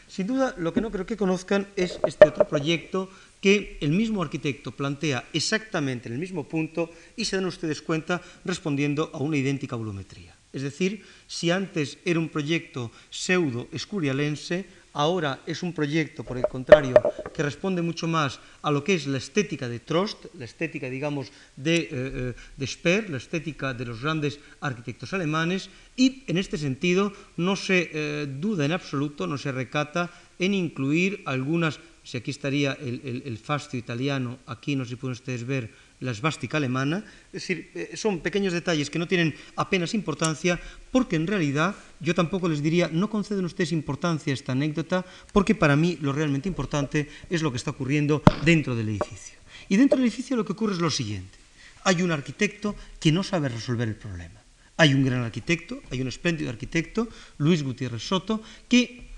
Sin 0.08 0.26
duda, 0.26 0.54
lo 0.58 0.72
que 0.72 0.80
no 0.80 0.90
creo 0.90 1.06
que 1.06 1.16
conozcan 1.16 1.66
es 1.76 1.98
este 2.06 2.28
otro 2.28 2.46
proyecto 2.46 3.10
que 3.40 3.78
el 3.80 3.90
mismo 3.90 4.22
arquitecto 4.22 4.70
plantea 4.70 5.28
exactamente 5.32 6.08
en 6.08 6.14
el 6.14 6.20
mismo 6.20 6.48
punto 6.48 6.90
y 7.16 7.24
se 7.24 7.36
dan 7.36 7.46
ustedes 7.46 7.82
cuenta 7.82 8.22
respondiendo 8.44 9.10
a 9.12 9.18
una 9.18 9.36
idéntica 9.36 9.76
volumetría. 9.76 10.35
Es 10.56 10.62
decir, 10.62 11.04
si 11.28 11.52
antes 11.52 12.00
era 12.00 12.16
un 12.16 12.32
proyecto 12.32 12.88
pseudo-escurialense, 13.12 14.64
ahora 14.96 15.44
es 15.44 15.60
un 15.62 15.76
proyecto, 15.76 16.24
por 16.24 16.40
el 16.40 16.48
contrario, 16.48 16.96
que 17.36 17.44
responde 17.44 17.84
mucho 17.84 18.08
más 18.08 18.40
a 18.62 18.70
lo 18.72 18.80
que 18.80 18.94
es 18.94 19.06
la 19.06 19.20
estética 19.20 19.68
de 19.68 19.84
Trost, 19.84 20.32
la 20.32 20.46
estética, 20.48 20.88
digamos, 20.88 21.28
de, 21.60 21.76
eh, 21.92 22.34
eh, 22.56 22.66
Speer, 22.66 23.10
la 23.10 23.18
estética 23.18 23.74
de 23.74 23.84
los 23.84 24.00
grandes 24.00 24.40
arquitectos 24.64 25.12
alemanes, 25.12 25.68
y 25.94 26.24
en 26.26 26.38
este 26.40 26.56
sentido 26.56 27.12
no 27.36 27.54
se 27.54 27.90
eh, 27.92 28.24
duda 28.24 28.64
en 28.64 28.72
absoluto, 28.72 29.26
no 29.26 29.36
se 29.36 29.52
recata 29.52 30.08
en 30.38 30.54
incluir 30.54 31.20
algunas, 31.26 31.80
si 32.02 32.16
aquí 32.16 32.30
estaría 32.30 32.72
el, 32.80 33.02
el, 33.04 33.22
el 33.26 33.36
fascio 33.36 33.78
italiano, 33.78 34.38
aquí 34.46 34.74
no 34.74 34.88
sé 34.88 34.90
si 34.90 34.96
pueden 34.96 35.20
ustedes 35.20 35.44
ver 35.44 35.68
la 36.00 36.10
esvástica 36.10 36.58
alemana, 36.58 37.04
es 37.32 37.42
decir, 37.42 37.70
eh, 37.74 37.96
son 37.96 38.20
pequeños 38.20 38.52
detalles 38.52 38.90
que 38.90 38.98
no 38.98 39.08
tienen 39.08 39.34
apenas 39.56 39.94
importancia, 39.94 40.60
porque 40.90 41.16
en 41.16 41.26
realidad 41.26 41.74
yo 42.00 42.14
tampoco 42.14 42.48
les 42.48 42.62
diría, 42.62 42.90
no 42.92 43.08
conceden 43.08 43.44
ustedes 43.44 43.72
importancia 43.72 44.32
a 44.32 44.34
esta 44.34 44.52
anécdota, 44.52 45.04
porque 45.32 45.54
para 45.54 45.76
mí 45.76 45.98
lo 46.00 46.12
realmente 46.12 46.48
importante 46.48 47.08
es 47.30 47.42
lo 47.42 47.50
que 47.50 47.56
está 47.56 47.70
ocurriendo 47.70 48.22
dentro 48.44 48.76
del 48.76 48.90
edificio. 48.90 49.38
Y 49.68 49.76
dentro 49.76 49.96
del 49.96 50.06
edificio 50.06 50.36
lo 50.36 50.44
que 50.44 50.52
ocurre 50.52 50.74
es 50.74 50.80
lo 50.80 50.90
siguiente. 50.90 51.38
Hay 51.84 52.02
un 52.02 52.10
arquitecto 52.10 52.74
que 53.00 53.12
no 53.12 53.22
sabe 53.22 53.48
resolver 53.48 53.88
el 53.88 53.94
problema. 53.94 54.42
Hay 54.76 54.92
un 54.92 55.04
gran 55.04 55.22
arquitecto, 55.22 55.80
hay 55.90 56.02
un 56.02 56.08
espléndido 56.08 56.50
arquitecto, 56.50 57.08
Luis 57.38 57.62
Gutiérrez 57.62 58.02
Soto, 58.02 58.42
que 58.68 59.08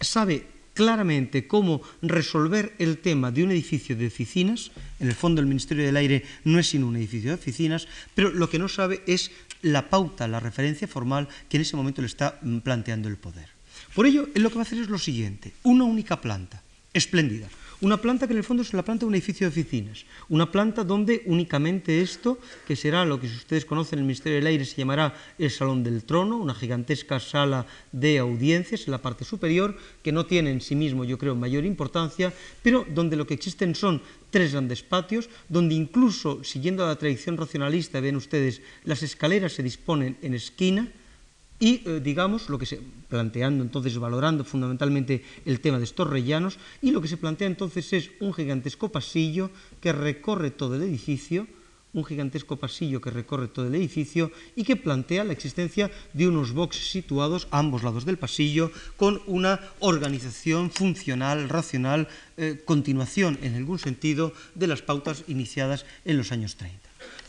sabe 0.00 0.53
claramente 0.74 1.46
cómo 1.46 1.80
resolver 2.02 2.74
el 2.78 2.98
tema 2.98 3.30
de 3.30 3.44
un 3.44 3.50
edificio 3.50 3.96
de 3.96 4.08
oficinas. 4.08 4.72
En 5.00 5.08
el 5.08 5.14
fondo, 5.14 5.40
el 5.40 5.46
Ministerio 5.46 5.84
del 5.86 5.96
Aire 5.96 6.24
no 6.44 6.58
es 6.58 6.68
sino 6.68 6.86
un 6.86 6.96
edificio 6.96 7.30
de 7.30 7.36
oficinas, 7.36 7.88
pero 8.14 8.30
lo 8.30 8.50
que 8.50 8.58
no 8.58 8.68
sabe 8.68 9.02
es 9.06 9.30
la 9.62 9.88
pauta, 9.88 10.28
la 10.28 10.40
referencia 10.40 10.86
formal 10.86 11.28
que 11.48 11.56
en 11.56 11.62
ese 11.62 11.76
momento 11.76 12.02
le 12.02 12.08
está 12.08 12.38
mm, 12.42 12.58
planteando 12.58 13.08
el 13.08 13.16
poder. 13.16 13.48
Por 13.94 14.06
ello, 14.06 14.28
él 14.34 14.42
lo 14.42 14.50
que 14.50 14.56
va 14.56 14.62
a 14.62 14.66
hacer 14.66 14.78
es 14.78 14.88
lo 14.88 14.98
siguiente, 14.98 15.52
una 15.62 15.84
única 15.84 16.20
planta, 16.20 16.62
espléndida, 16.92 17.48
una 17.80 17.96
planta 17.98 18.26
que 18.26 18.32
en 18.32 18.38
el 18.38 18.44
fondo 18.44 18.62
es 18.62 18.72
la 18.72 18.84
planta 18.84 19.04
de 19.04 19.08
un 19.08 19.14
edificio 19.14 19.46
de 19.46 19.50
oficinas, 19.50 20.04
una 20.28 20.50
planta 20.50 20.84
donde 20.84 21.22
únicamente 21.26 22.00
esto, 22.00 22.38
que 22.66 22.76
será 22.76 23.04
lo 23.04 23.20
que 23.20 23.26
ustedes 23.26 23.64
conocen 23.64 23.98
en 23.98 24.02
el 24.04 24.06
Ministerio 24.06 24.38
del 24.38 24.46
Aire, 24.46 24.64
se 24.64 24.76
llamará 24.76 25.14
el 25.38 25.50
Salón 25.50 25.82
del 25.82 26.04
Trono, 26.04 26.36
una 26.36 26.54
gigantesca 26.54 27.20
sala 27.20 27.66
de 27.92 28.18
audiencias 28.18 28.86
en 28.86 28.92
la 28.92 29.02
parte 29.02 29.24
superior, 29.24 29.76
que 30.02 30.12
no 30.12 30.26
tiene 30.26 30.50
en 30.50 30.60
sí 30.60 30.74
mismo, 30.74 31.04
yo 31.04 31.18
creo, 31.18 31.34
mayor 31.34 31.64
importancia, 31.64 32.32
pero 32.62 32.86
donde 32.94 33.16
lo 33.16 33.26
que 33.26 33.34
existen 33.34 33.74
son 33.74 34.02
tres 34.30 34.52
grandes 34.52 34.82
patios, 34.82 35.28
donde 35.48 35.74
incluso, 35.74 36.42
siguiendo 36.42 36.86
la 36.86 36.96
tradición 36.96 37.36
racionalista, 37.36 38.00
ven 38.00 38.16
ustedes, 38.16 38.62
las 38.84 39.02
escaleras 39.02 39.52
se 39.52 39.62
disponen 39.62 40.16
en 40.22 40.34
esquina, 40.34 40.88
y, 41.64 41.80
eh, 41.86 42.00
digamos, 42.04 42.50
lo 42.50 42.58
que 42.58 42.66
se, 42.66 42.78
planteando 43.08 43.64
entonces, 43.64 43.96
valorando 43.96 44.44
fundamentalmente 44.44 45.24
el 45.46 45.60
tema 45.60 45.78
de 45.78 45.84
estos 45.84 46.10
rellanos, 46.10 46.58
y 46.82 46.90
lo 46.90 47.00
que 47.00 47.08
se 47.08 47.16
plantea 47.16 47.46
entonces 47.46 47.90
es 47.94 48.10
un 48.20 48.34
gigantesco 48.34 48.92
pasillo 48.92 49.50
que 49.80 49.90
recorre 49.94 50.50
todo 50.50 50.74
el 50.74 50.82
edificio, 50.82 51.46
un 51.94 52.04
gigantesco 52.04 52.56
pasillo 52.56 53.00
que 53.00 53.08
recorre 53.08 53.48
todo 53.48 53.66
el 53.66 53.74
edificio 53.76 54.30
y 54.54 54.64
que 54.64 54.76
plantea 54.76 55.24
la 55.24 55.32
existencia 55.32 55.90
de 56.12 56.28
unos 56.28 56.52
boxes 56.52 56.90
situados 56.90 57.48
a 57.50 57.60
ambos 57.60 57.82
lados 57.82 58.04
del 58.04 58.18
pasillo 58.18 58.70
con 58.98 59.22
una 59.26 59.58
organización 59.78 60.70
funcional, 60.70 61.48
racional, 61.48 62.08
eh, 62.36 62.60
continuación 62.62 63.38
en 63.40 63.54
algún 63.54 63.78
sentido 63.78 64.34
de 64.54 64.66
las 64.66 64.82
pautas 64.82 65.24
iniciadas 65.28 65.86
en 66.04 66.18
los 66.18 66.30
años 66.30 66.56
30. 66.56 66.78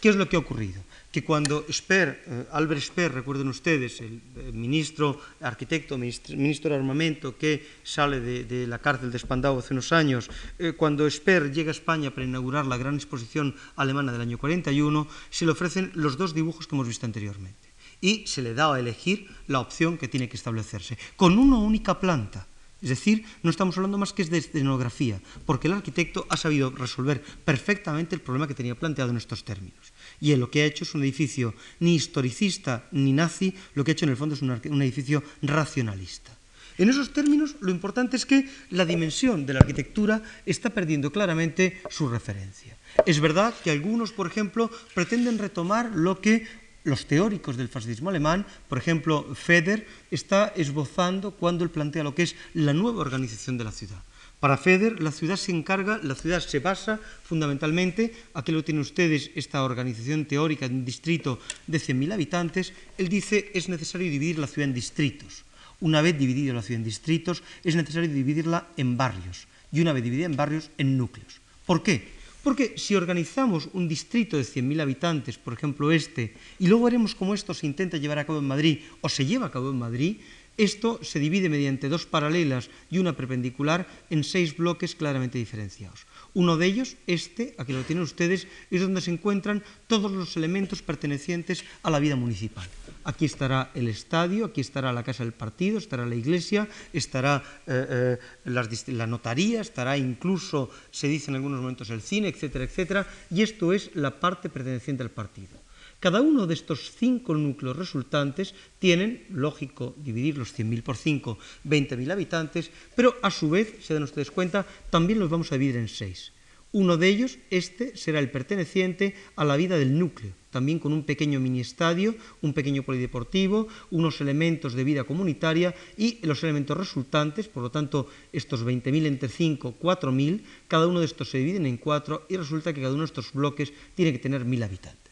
¿Qué 0.01 0.09
es 0.09 0.17
lo 0.17 0.27
que 0.27 0.35
ha 0.35 0.39
ocurrido? 0.39 0.81
Que 1.15 1.23
cuando 1.23 1.63
Speer, 1.71 2.27
eh, 2.27 2.45
Albert 2.51 2.81
Speer, 2.81 3.13
recuerden 3.13 3.47
ustedes, 3.47 4.01
el, 4.01 4.19
el 4.35 4.51
ministro, 4.51 5.17
arquitecto, 5.39 5.97
ministro, 5.97 6.69
de 6.69 6.75
armamento 6.75 7.37
que 7.37 7.63
sale 7.87 8.19
de, 8.19 8.67
la 8.67 8.79
cárcel 8.79 9.15
de 9.15 9.19
Spandau 9.23 9.57
hace 9.57 9.71
unos 9.71 9.95
años, 9.95 10.27
eh, 10.59 10.73
cuando 10.75 11.09
Speer 11.09 11.53
llega 11.55 11.71
a 11.71 11.79
España 11.79 12.11
para 12.11 12.27
inaugurar 12.27 12.65
la 12.67 12.75
gran 12.75 12.95
exposición 12.95 13.55
alemana 13.77 14.11
del 14.11 14.27
año 14.27 14.37
41, 14.37 15.07
se 15.29 15.45
le 15.45 15.53
ofrecen 15.53 15.89
los 15.95 16.17
dos 16.17 16.33
dibujos 16.33 16.67
que 16.67 16.75
hemos 16.75 16.87
visto 16.91 17.05
anteriormente 17.05 17.71
y 18.01 18.27
se 18.27 18.41
le 18.41 18.53
da 18.53 18.75
a 18.75 18.79
elegir 18.81 19.31
la 19.47 19.61
opción 19.61 19.97
que 19.97 20.09
tiene 20.09 20.27
que 20.27 20.35
establecerse, 20.35 20.97
con 21.15 21.39
una 21.39 21.59
única 21.59 21.97
planta. 21.97 22.45
Es 22.81 22.89
decir, 22.89 23.23
no 23.41 23.49
estamos 23.49 23.77
hablando 23.77 23.97
más 23.97 24.11
que 24.11 24.25
de 24.25 24.37
escenografía, 24.37 25.21
porque 25.45 25.67
el 25.67 25.73
arquitecto 25.73 26.27
ha 26.27 26.35
sabido 26.35 26.71
resolver 26.71 27.23
perfectamente 27.23 28.15
el 28.15 28.21
problema 28.21 28.47
que 28.47 28.53
tenía 28.53 28.75
planteado 28.75 29.11
en 29.11 29.17
estos 29.17 29.45
términos. 29.45 29.94
Y 30.21 30.31
él 30.31 30.39
lo 30.39 30.49
que 30.49 30.61
ha 30.61 30.65
hecho 30.65 30.83
es 30.83 30.93
un 30.95 31.03
edificio 31.03 31.53
ni 31.79 31.95
historicista 31.95 32.87
ni 32.91 33.13
nazi, 33.13 33.53
lo 33.73 33.83
que 33.83 33.91
ha 33.91 33.93
hecho 33.93 34.05
en 34.05 34.11
el 34.11 34.17
fondo 34.17 34.35
es 34.35 34.41
un, 34.41 34.49
un 34.51 34.81
edificio 34.81 35.23
racionalista. 35.41 36.31
En 36.77 36.89
esos 36.89 37.13
términos, 37.13 37.55
lo 37.61 37.71
importante 37.71 38.17
es 38.17 38.25
que 38.25 38.49
la 38.71 38.85
dimensión 38.85 39.45
de 39.45 39.53
la 39.53 39.59
arquitectura 39.59 40.21
está 40.45 40.69
perdiendo 40.69 41.11
claramente 41.11 41.81
su 41.89 42.09
referencia. 42.09 42.75
Es 43.05 43.19
verdad 43.19 43.53
que 43.63 43.71
algunos, 43.71 44.11
por 44.11 44.27
ejemplo, 44.27 44.69
pretenden 44.93 45.37
retomar 45.37 45.91
lo 45.95 46.19
que 46.19 46.45
los 46.83 47.07
teóricos 47.07 47.57
del 47.57 47.69
fascismo 47.69 48.09
alemán, 48.09 48.45
por 48.69 48.77
ejemplo, 48.77 49.25
Feder, 49.35 49.87
está 50.11 50.53
esbozando 50.55 51.31
cuando 51.31 51.63
él 51.63 51.71
plantea 51.71 52.03
lo 52.03 52.13
que 52.13 52.23
es 52.23 52.35
la 52.53 52.73
nueva 52.73 53.01
organización 53.01 53.57
de 53.57 53.63
la 53.63 53.71
ciudad. 53.71 54.03
Para 54.39 54.57
Feder, 54.57 55.01
la 55.01 55.11
ciudad 55.11 55.37
se 55.37 55.51
encarga, 55.51 55.99
la 56.03 56.15
ciudad 56.15 56.39
se 56.39 56.59
basa 56.59 56.99
fundamentalmente, 57.23 58.13
aquí 58.33 58.51
lo 58.51 58.63
tienen 58.63 58.81
ustedes, 58.81 59.31
esta 59.35 59.63
organización 59.63 60.25
teórica 60.25 60.67
de 60.67 60.75
un 60.75 60.85
distrito 60.85 61.39
de 61.67 61.79
100.000 61.79 62.13
habitantes, 62.13 62.73
él 62.97 63.09
dice 63.09 63.51
es 63.53 63.69
necesario 63.69 64.11
dividir 64.11 64.37
la 64.37 64.47
ciudad 64.47 64.67
en 64.67 64.75
distritos. 64.75 65.45
Una 65.79 66.01
vez 66.01 66.17
dividida 66.17 66.53
la 66.53 66.61
ciudad 66.61 66.79
en 66.79 66.85
distritos, 66.85 67.43
es 67.63 67.75
necesario 67.75 68.09
dividirla 68.09 68.67
en 68.77 68.97
barrios, 68.97 69.47
y 69.71 69.81
una 69.81 69.93
vez 69.93 70.03
dividida 70.03 70.25
en 70.25 70.35
barrios, 70.35 70.69
en 70.77 70.97
núcleos. 70.97 71.41
¿Por 71.65 71.81
qué? 71.81 72.15
Porque 72.43 72.77
si 72.77 72.93
organizamos 72.93 73.69
un 73.73 73.87
distrito 73.87 74.37
de 74.37 74.43
100.000 74.43 74.79
habitantes, 74.79 75.37
por 75.39 75.53
ejemplo 75.53 75.91
este, 75.91 76.35
y 76.59 76.67
luego 76.67 76.85
veremos 76.85 77.15
cómo 77.15 77.33
esto 77.33 77.55
se 77.55 77.65
intenta 77.65 77.97
llevar 77.97 78.19
a 78.19 78.25
cabo 78.25 78.37
en 78.37 78.45
Madrid 78.45 78.79
o 79.01 79.09
se 79.09 79.25
lleva 79.25 79.47
a 79.47 79.51
cabo 79.51 79.71
en 79.71 79.79
Madrid, 79.79 80.17
esto 80.57 80.99
se 81.03 81.19
divide 81.19 81.49
mediante 81.49 81.89
dos 81.89 82.05
paralelas 82.05 82.69
y 82.89 82.99
una 82.99 83.15
perpendicular 83.15 83.87
en 84.09 84.23
seis 84.23 84.55
bloques 84.55 84.95
claramente 84.95 85.37
diferenciados. 85.37 86.05
Uno 86.33 86.57
de 86.57 86.65
ellos, 86.65 86.97
este, 87.07 87.55
aquí 87.57 87.71
lo 87.71 87.83
tienen 87.83 88.03
ustedes, 88.03 88.47
es 88.69 88.81
donde 88.81 89.01
se 89.01 89.11
encuentran 89.11 89.63
todos 89.87 90.11
los 90.11 90.35
elementos 90.35 90.81
pertenecientes 90.81 91.63
a 91.83 91.89
la 91.89 91.99
vida 91.99 92.15
municipal. 92.15 92.67
Aquí 93.05 93.25
estará 93.25 93.71
el 93.75 93.87
estadio, 93.87 94.45
aquí 94.45 94.61
estará 94.61 94.91
la 94.91 95.03
casa 95.03 95.23
del 95.23 95.33
partido, 95.33 95.77
estará 95.77 96.05
la 96.05 96.15
iglesia, 96.15 96.67
estará 96.91 97.43
eh, 97.67 98.17
eh, 98.45 98.83
la 98.87 99.07
notaría, 99.07 99.61
estará 99.61 99.97
incluso, 99.97 100.69
se 100.91 101.07
dice 101.07 101.31
en 101.31 101.35
algunos 101.35 101.61
momentos, 101.61 101.89
el 101.89 102.01
cine, 102.01 102.29
etcétera, 102.29 102.65
etcétera, 102.65 103.07
y 103.29 103.41
esto 103.41 103.71
es 103.73 103.91
la 103.95 104.19
parte 104.19 104.49
perteneciente 104.49 105.03
al 105.03 105.11
partido. 105.11 105.64
Cada 106.05 106.21
uno 106.21 106.45
de 106.45 106.53
estos 106.53 106.93
cinco 106.93 107.33
núcleos 107.33 107.75
resultantes 107.75 108.53
tienen, 108.77 109.25
lógico, 109.33 109.95
dividir 109.97 110.37
los 110.37 110.53
100.000 110.53 110.83
por 110.83 110.97
5, 110.97 111.39
20.000 111.65 112.11
habitantes, 112.11 112.69
pero 112.93 113.15
a 113.23 113.31
su 113.31 113.49
vez, 113.49 113.81
se 113.81 113.95
dan 113.95 114.03
ustedes 114.03 114.29
cuenta, 114.29 114.67
también 114.91 115.17
los 115.17 115.31
vamos 115.31 115.49
a 115.49 115.57
dividir 115.57 115.77
en 115.77 115.89
seis. 115.89 116.31
Uno 116.73 116.97
de 116.97 117.07
ellos, 117.09 117.39
este, 117.49 117.97
será 117.97 118.19
el 118.19 118.29
perteneciente 118.29 119.15
a 119.35 119.45
la 119.45 119.57
vida 119.57 119.79
del 119.79 119.97
núcleo, 119.97 120.33
también 120.51 120.77
con 120.77 120.93
un 120.93 121.05
pequeño 121.05 121.39
mini 121.39 121.61
estadio, 121.61 122.13
un 122.43 122.53
pequeño 122.53 122.83
polideportivo, 122.83 123.67
unos 123.89 124.21
elementos 124.21 124.75
de 124.75 124.83
vida 124.83 125.05
comunitaria 125.05 125.73
y 125.97 126.19
los 126.21 126.43
elementos 126.43 126.77
resultantes, 126.77 127.47
por 127.47 127.63
lo 127.63 127.71
tanto, 127.71 128.05
estos 128.31 128.63
20.000 128.63 129.07
entre 129.07 129.27
5, 129.27 129.79
4.000, 129.81 130.43
cada 130.67 130.85
uno 130.85 130.99
de 130.99 131.07
estos 131.07 131.31
se 131.31 131.39
dividen 131.39 131.65
en 131.65 131.77
cuatro 131.77 132.27
y 132.29 132.37
resulta 132.37 132.73
que 132.73 132.81
cada 132.81 132.93
uno 132.93 133.01
de 133.01 133.09
estos 133.09 133.33
bloques 133.33 133.73
tiene 133.95 134.11
que 134.11 134.19
tener 134.19 134.45
1.000 134.45 134.65
habitantes. 134.65 135.04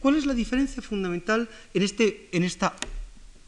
¿Cuál 0.00 0.16
es 0.16 0.26
la 0.26 0.34
diferencia 0.34 0.82
fundamental 0.82 1.48
en, 1.72 1.82
este, 1.82 2.28
en 2.32 2.44
esta 2.44 2.74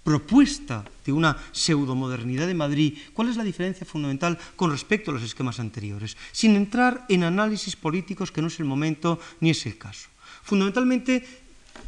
propuesta 0.06 0.84
de 1.04 1.10
una 1.10 1.36
pseudomodernidad 1.50 2.46
de 2.46 2.54
Madrid, 2.54 2.94
¿cuál 3.12 3.28
es 3.28 3.36
la 3.36 3.42
diferencia 3.42 3.84
fundamental 3.84 4.38
con 4.54 4.70
respecto 4.70 5.10
a 5.10 5.14
los 5.14 5.22
esquemas 5.24 5.58
anteriores? 5.58 6.16
Sin 6.30 6.54
entrar 6.54 7.04
en 7.08 7.24
análisis 7.24 7.74
políticos 7.74 8.30
que 8.30 8.40
no 8.40 8.46
es 8.46 8.60
el 8.60 8.66
momento 8.66 9.18
ni 9.40 9.50
es 9.50 9.66
el 9.66 9.78
caso. 9.78 10.08
Fundamentalmente, 10.44 11.26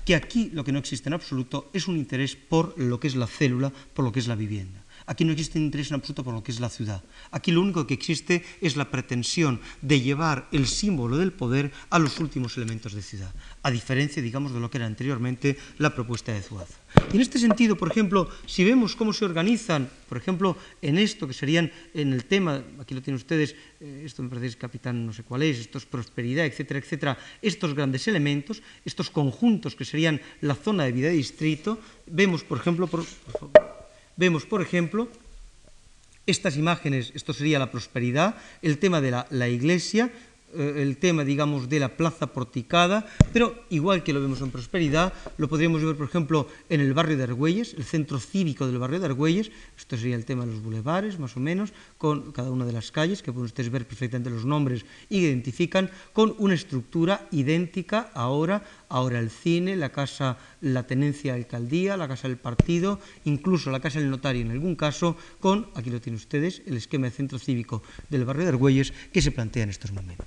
que 0.04 0.16
aquí 0.16 0.50
lo 0.52 0.64
que 0.64 0.72
no 0.72 0.80
existe 0.80 1.08
en 1.08 1.14
absoluto 1.14 1.70
es 1.72 1.86
un 1.86 1.96
interés 1.96 2.34
por 2.34 2.74
lo 2.76 2.98
que 2.98 3.06
es 3.06 3.14
la 3.14 3.28
célula, 3.28 3.70
por 3.70 4.04
lo 4.04 4.10
que 4.10 4.18
es 4.18 4.26
la 4.26 4.34
vivienda. 4.34 4.82
Aquí 5.08 5.24
no 5.24 5.32
existe 5.32 5.58
interés 5.58 5.88
en 5.88 5.96
absoluto 5.96 6.22
por 6.22 6.34
lo 6.34 6.44
que 6.44 6.52
es 6.52 6.60
la 6.60 6.68
ciudad. 6.68 7.02
Aquí 7.32 7.50
lo 7.50 7.62
único 7.62 7.86
que 7.86 7.94
existe 7.94 8.44
es 8.60 8.76
la 8.76 8.90
pretensión 8.90 9.58
de 9.80 10.02
llevar 10.02 10.48
el 10.52 10.66
símbolo 10.66 11.16
del 11.16 11.32
poder 11.32 11.72
a 11.88 11.98
los 11.98 12.20
últimos 12.20 12.58
elementos 12.58 12.92
de 12.92 13.00
ciudad, 13.00 13.32
a 13.62 13.70
diferencia, 13.70 14.22
digamos, 14.22 14.52
de 14.52 14.60
lo 14.60 14.68
que 14.68 14.76
era 14.76 14.84
anteriormente 14.84 15.56
la 15.78 15.94
propuesta 15.94 16.32
de 16.32 16.42
Zuazo. 16.42 16.74
Y 17.10 17.16
en 17.16 17.22
este 17.22 17.38
sentido, 17.38 17.74
por 17.74 17.90
ejemplo, 17.90 18.28
si 18.44 18.64
vemos 18.64 18.96
cómo 18.96 19.14
se 19.14 19.24
organizan, 19.24 19.88
por 20.10 20.18
ejemplo, 20.18 20.58
en 20.82 20.98
esto 20.98 21.26
que 21.26 21.32
serían 21.32 21.72
en 21.94 22.12
el 22.12 22.26
tema, 22.26 22.62
aquí 22.78 22.94
lo 22.94 23.00
tienen 23.00 23.16
ustedes, 23.16 23.56
eh, 23.80 24.02
esto 24.04 24.22
me 24.22 24.28
parece 24.28 24.48
es 24.48 24.56
capitán 24.56 25.06
no 25.06 25.14
sé 25.14 25.22
cuál 25.22 25.42
es, 25.42 25.58
esto 25.58 25.78
es 25.78 25.86
prosperidad, 25.86 26.44
etcétera, 26.44 26.80
etcétera, 26.80 27.18
estos 27.40 27.72
grandes 27.72 28.06
elementos, 28.08 28.62
estos 28.84 29.08
conjuntos 29.08 29.74
que 29.74 29.86
serían 29.86 30.20
la 30.42 30.54
zona 30.54 30.84
de 30.84 30.92
vida 30.92 31.08
de 31.08 31.14
distrito, 31.14 31.78
vemos, 32.06 32.44
por 32.44 32.58
ejemplo, 32.58 32.86
por, 32.86 33.04
Vemos, 34.18 34.46
por 34.46 34.60
ejemplo, 34.60 35.06
estas 36.26 36.56
imágenes, 36.56 37.12
esto 37.14 37.32
sería 37.32 37.60
la 37.60 37.70
prosperidad, 37.70 38.34
el 38.62 38.78
tema 38.78 39.00
de 39.00 39.12
la, 39.12 39.28
la 39.30 39.48
iglesia, 39.48 40.10
eh, 40.54 40.80
el 40.82 40.96
tema, 40.96 41.24
digamos, 41.24 41.68
de 41.68 41.78
la 41.78 41.94
plaza 41.96 42.26
porticada, 42.28 43.06
pero 43.34 43.64
igual 43.68 44.02
que 44.02 44.14
lo 44.14 44.20
vemos 44.20 44.40
en 44.40 44.50
Prosperidad, 44.50 45.12
lo 45.36 45.46
podríamos 45.46 45.84
ver, 45.84 45.94
por 45.94 46.08
ejemplo, 46.08 46.48
en 46.70 46.80
el 46.80 46.94
barrio 46.94 47.18
de 47.18 47.24
Argüelles, 47.24 47.74
el 47.74 47.84
centro 47.84 48.18
cívico 48.18 48.66
del 48.66 48.78
barrio 48.78 48.98
de 48.98 49.06
Argüelles, 49.06 49.52
esto 49.76 49.98
sería 49.98 50.16
el 50.16 50.24
tema 50.24 50.46
de 50.46 50.52
los 50.52 50.62
bulevares, 50.62 51.18
más 51.18 51.36
o 51.36 51.40
menos, 51.40 51.74
con 51.98 52.32
cada 52.32 52.50
una 52.50 52.64
de 52.64 52.72
las 52.72 52.90
calles, 52.90 53.22
que 53.22 53.30
pueden 53.30 53.44
ustedes 53.44 53.70
ver 53.70 53.86
perfectamente 53.86 54.30
los 54.30 54.46
nombres 54.46 54.86
y 55.10 55.18
identifican, 55.18 55.90
con 56.14 56.34
una 56.38 56.54
estructura 56.54 57.28
idéntica 57.30 58.10
ahora, 58.14 58.64
ahora 58.88 59.18
el 59.18 59.30
cine, 59.30 59.76
la 59.76 59.90
casa, 59.90 60.38
la 60.60 60.86
tenencia 60.86 61.32
de 61.32 61.40
alcaldía, 61.40 61.96
la 61.96 62.08
casa 62.08 62.28
del 62.28 62.36
partido, 62.36 63.00
incluso 63.24 63.70
la 63.70 63.80
casa 63.80 64.00
del 64.00 64.10
notario 64.10 64.42
en 64.42 64.50
algún 64.50 64.76
caso, 64.76 65.16
con, 65.40 65.70
aquí 65.74 65.90
lo 65.90 66.00
tienen 66.00 66.16
ustedes, 66.18 66.62
el 66.66 66.76
esquema 66.76 67.06
de 67.06 67.12
centro 67.12 67.38
cívico 67.38 67.82
del 68.08 68.24
barrio 68.24 68.44
de 68.44 68.50
Argüelles 68.50 68.92
que 69.12 69.22
se 69.22 69.30
plantea 69.30 69.64
en 69.64 69.70
estos 69.70 69.92
momentos. 69.92 70.26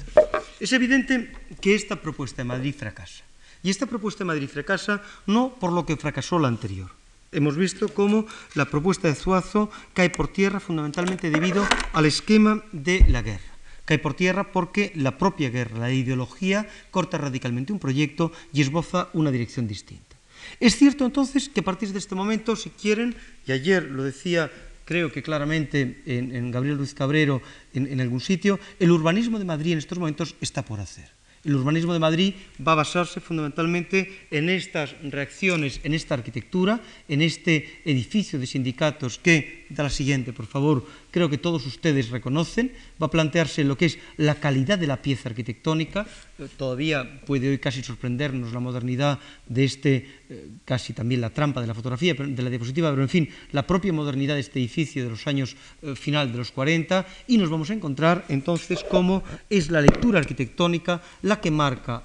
Es 0.59 0.73
evidente 0.73 1.31
que 1.59 1.75
esta 1.75 1.95
propuesta 1.95 2.41
de 2.41 2.45
Madrid 2.45 2.75
fracasa. 2.77 3.23
Y 3.63 3.69
esta 3.69 3.85
propuesta 3.85 4.19
de 4.19 4.25
Madrid 4.25 4.49
fracasa 4.49 5.01
no 5.27 5.55
por 5.59 5.71
lo 5.71 5.85
que 5.85 5.97
fracasó 5.97 6.39
la 6.39 6.47
anterior. 6.47 6.89
Hemos 7.31 7.55
visto 7.55 7.87
cómo 7.87 8.25
la 8.55 8.65
propuesta 8.65 9.07
de 9.07 9.15
Zuazo 9.15 9.71
cae 9.93 10.09
por 10.09 10.27
tierra 10.27 10.59
fundamentalmente 10.59 11.29
debido 11.29 11.65
al 11.93 12.05
esquema 12.05 12.63
de 12.73 13.05
la 13.07 13.21
guerra. 13.21 13.50
Cae 13.91 13.99
por 13.99 14.15
tierra 14.15 14.55
porque 14.55 14.95
la 14.95 15.19
propia 15.19 15.51
guerra, 15.51 15.77
la 15.77 15.91
ideología, 15.91 16.63
corta 16.95 17.19
radicalmente 17.19 17.75
un 17.75 17.79
proyecto 17.83 18.31
y 18.55 18.61
esboza 18.63 19.09
una 19.11 19.35
dirección 19.35 19.67
distinta. 19.67 20.15
Es 20.61 20.77
cierto 20.77 21.03
entonces 21.03 21.49
que 21.49 21.59
a 21.59 21.67
partir 21.67 21.91
de 21.91 21.99
este 21.99 22.15
momento, 22.15 22.55
si 22.55 22.69
quieren, 22.69 23.13
y 23.45 23.51
ayer 23.51 23.83
lo 23.91 24.07
decía 24.07 24.49
creo 24.85 25.11
que 25.11 25.21
claramente 25.21 26.03
en, 26.05 26.51
Gabriel 26.51 26.77
Ruiz 26.77 26.93
Cabrero 26.93 27.41
en 27.73 27.99
algún 27.99 28.21
sitio, 28.21 28.61
el 28.79 28.91
urbanismo 28.91 29.39
de 29.39 29.43
Madrid 29.43 29.73
en 29.73 29.79
estos 29.79 29.99
momentos 29.99 30.35
está 30.39 30.63
por 30.63 30.79
hacer. 30.79 31.11
El 31.43 31.55
urbanismo 31.55 31.91
de 31.91 31.99
Madrid 31.99 32.33
va 32.65 32.73
a 32.73 32.75
basarse 32.75 33.19
fundamentalmente 33.19 34.27
en 34.31 34.47
estas 34.47 34.95
reacciones, 35.03 35.81
en 35.83 35.93
esta 35.93 36.13
arquitectura, 36.13 36.79
en 37.09 37.21
este 37.21 37.81
edificio 37.83 38.39
de 38.39 38.47
sindicatos 38.47 39.19
que, 39.19 39.60
da 39.71 39.83
la 39.83 39.89
siguiente, 39.89 40.33
por 40.33 40.45
favor, 40.45 40.85
creo 41.11 41.29
que 41.29 41.37
todos 41.37 41.65
ustedes 41.65 42.09
reconocen, 42.09 42.71
va 43.01 43.07
a 43.07 43.11
plantearse 43.11 43.63
lo 43.63 43.77
que 43.77 43.85
es 43.85 43.99
la 44.17 44.35
calidad 44.35 44.77
de 44.77 44.87
la 44.87 45.01
pieza 45.01 45.29
arquitectónica, 45.29 46.05
eh, 46.39 46.47
todavía 46.57 47.21
puede 47.25 47.49
hoy 47.49 47.57
casi 47.57 47.83
sorprendernos 47.83 48.53
la 48.53 48.59
modernidad 48.59 49.19
de 49.47 49.63
este, 49.63 50.09
eh, 50.29 50.49
casi 50.65 50.93
también 50.93 51.21
la 51.21 51.29
trampa 51.29 51.61
de 51.61 51.67
la 51.67 51.73
fotografía, 51.73 52.13
de 52.13 52.43
la 52.43 52.49
diapositiva, 52.49 52.89
pero 52.91 53.01
en 53.01 53.09
fin, 53.09 53.29
la 53.51 53.65
propia 53.65 53.93
modernidad 53.93 54.35
de 54.35 54.41
este 54.41 54.59
edificio 54.59 55.03
de 55.03 55.09
los 55.09 55.27
años 55.27 55.55
eh, 55.81 55.95
final 55.95 56.31
de 56.31 56.37
los 56.37 56.51
40 56.51 57.05
y 57.27 57.37
nos 57.37 57.49
vamos 57.49 57.69
a 57.69 57.73
encontrar 57.73 58.25
entonces 58.29 58.83
cómo 58.89 59.23
es 59.49 59.69
la 59.69 59.81
lectura 59.81 60.19
arquitectónica 60.19 61.01
la 61.21 61.39
que 61.39 61.51
marca 61.51 62.03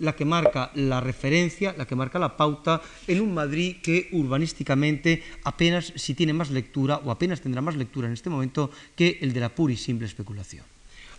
la 0.00 0.16
que 0.16 0.24
marca 0.24 0.70
la 0.74 1.00
referencia, 1.00 1.74
la 1.76 1.86
que 1.86 1.96
marca 1.96 2.18
la 2.18 2.36
pauta 2.36 2.82
en 3.06 3.20
un 3.20 3.32
Madrid 3.32 3.76
que 3.82 4.08
urbanísticamente 4.12 5.22
apenas 5.44 5.92
si 5.96 6.14
tiene 6.14 6.32
más 6.32 6.50
lectura 6.50 7.00
o 7.04 7.10
apenas 7.10 7.40
tendrá 7.40 7.60
más 7.62 7.76
lectura 7.76 8.08
en 8.08 8.14
este 8.14 8.30
momento 8.30 8.70
que 8.96 9.18
el 9.20 9.32
de 9.32 9.40
la 9.40 9.54
pura 9.54 9.72
y 9.72 9.76
simple 9.76 10.06
especulación. 10.06 10.64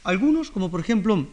Algunos, 0.03 0.51
como 0.51 0.69
por 0.69 0.79
ejemplo 0.79 1.27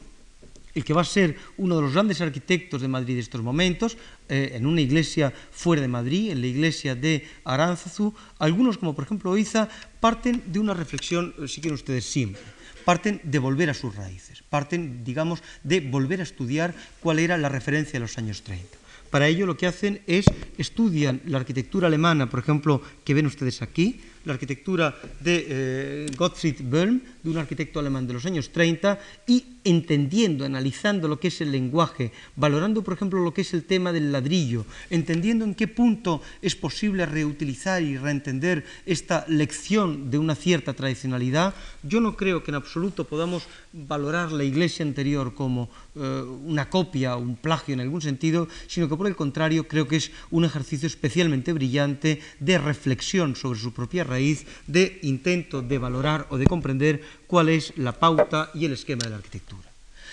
el 0.74 0.84
que 0.84 0.94
va 0.94 1.00
a 1.00 1.04
ser 1.04 1.36
uno 1.56 1.76
de 1.76 1.82
los 1.82 1.92
grandes 1.92 2.20
arquitectos 2.20 2.80
de 2.80 2.88
Madrid 2.88 3.14
de 3.14 3.20
estos 3.20 3.42
momentos, 3.42 3.96
eh, 4.28 4.52
en 4.54 4.66
una 4.66 4.80
iglesia 4.80 5.32
fuera 5.50 5.82
de 5.82 5.88
Madrid, 5.88 6.30
en 6.30 6.40
la 6.40 6.46
iglesia 6.46 6.94
de 6.94 7.26
Aránzazu. 7.44 8.14
Algunos, 8.38 8.78
como 8.78 8.94
por 8.94 9.04
ejemplo 9.04 9.32
Oiza, 9.32 9.68
parten 9.98 10.42
de 10.46 10.58
una 10.60 10.74
reflexión, 10.74 11.34
eh, 11.38 11.48
si 11.48 11.60
quieren 11.60 11.74
ustedes, 11.74 12.04
simple. 12.04 12.57
Parten 12.88 13.20
de 13.22 13.38
volver 13.38 13.68
a 13.68 13.74
sus 13.74 13.94
raíces, 13.94 14.40
parten, 14.48 15.04
digamos, 15.04 15.42
de 15.62 15.84
volver 15.84 16.20
a 16.20 16.22
estudiar 16.22 16.72
cuál 17.04 17.18
era 17.18 17.36
la 17.36 17.50
referencia 17.50 17.92
de 17.92 18.00
los 18.00 18.16
años 18.16 18.40
30. 18.40 18.64
Para 19.10 19.28
ello 19.28 19.44
lo 19.44 19.58
que 19.58 19.66
hacen 19.66 20.00
es 20.06 20.24
estudian 20.56 21.20
la 21.26 21.36
arquitectura 21.36 21.88
alemana, 21.88 22.30
por 22.30 22.40
ejemplo, 22.40 22.80
que 23.04 23.12
ven 23.12 23.26
ustedes 23.26 23.60
aquí, 23.60 24.00
la 24.24 24.32
arquitectura 24.32 24.96
de 25.20 25.46
eh, 25.48 26.06
Gottfried 26.16 26.62
Böhm, 26.62 27.02
de 27.22 27.30
un 27.30 27.38
arquitecto 27.38 27.80
alemán 27.80 28.06
de 28.06 28.14
los 28.14 28.26
años 28.26 28.50
30, 28.50 28.98
y 29.26 29.44
entendiendo, 29.64 30.44
analizando 30.44 31.08
lo 31.08 31.20
que 31.20 31.28
es 31.28 31.40
el 31.40 31.52
lenguaje, 31.52 32.12
valorando, 32.36 32.82
por 32.82 32.94
ejemplo, 32.94 33.20
lo 33.20 33.34
que 33.34 33.42
es 33.42 33.52
el 33.52 33.64
tema 33.64 33.92
del 33.92 34.12
ladrillo, 34.12 34.64
entendiendo 34.90 35.44
en 35.44 35.54
qué 35.54 35.68
punto 35.68 36.22
es 36.40 36.56
posible 36.56 37.04
reutilizar 37.06 37.82
y 37.82 37.96
reentender 37.96 38.64
esta 38.86 39.24
lección 39.28 40.10
de 40.10 40.18
una 40.18 40.34
cierta 40.34 40.74
tradicionalidad, 40.74 41.54
yo 41.82 42.00
no 42.00 42.16
creo 42.16 42.42
que 42.42 42.50
en 42.50 42.56
absoluto 42.56 43.04
podamos 43.04 43.46
valorar 43.72 44.32
la 44.32 44.44
iglesia 44.44 44.84
anterior 44.84 45.34
como 45.34 45.68
eh, 45.94 46.22
una 46.46 46.70
copia 46.70 47.16
o 47.16 47.20
un 47.20 47.36
plagio 47.36 47.74
en 47.74 47.80
algún 47.80 48.00
sentido, 48.00 48.48
sino 48.66 48.88
que 48.88 48.96
por 48.96 49.06
el 49.06 49.16
contrario 49.16 49.68
creo 49.68 49.86
que 49.86 49.96
es 49.96 50.10
un 50.30 50.44
ejercicio 50.44 50.86
especialmente 50.86 51.52
brillante 51.52 52.20
de 52.40 52.58
reflexión 52.58 53.36
sobre 53.36 53.58
su 53.58 53.72
propia 53.72 54.04
raíz, 54.04 54.46
de 54.66 54.98
intento 55.02 55.62
de 55.62 55.78
valorar 55.78 56.26
o 56.30 56.38
de 56.38 56.46
comprender 56.46 57.02
cuál 57.26 57.48
es 57.48 57.76
la 57.76 57.92
pauta 57.92 58.50
y 58.54 58.64
el 58.64 58.72
esquema 58.72 59.04
de 59.04 59.10
la 59.10 59.16
arquitectura. 59.16 59.68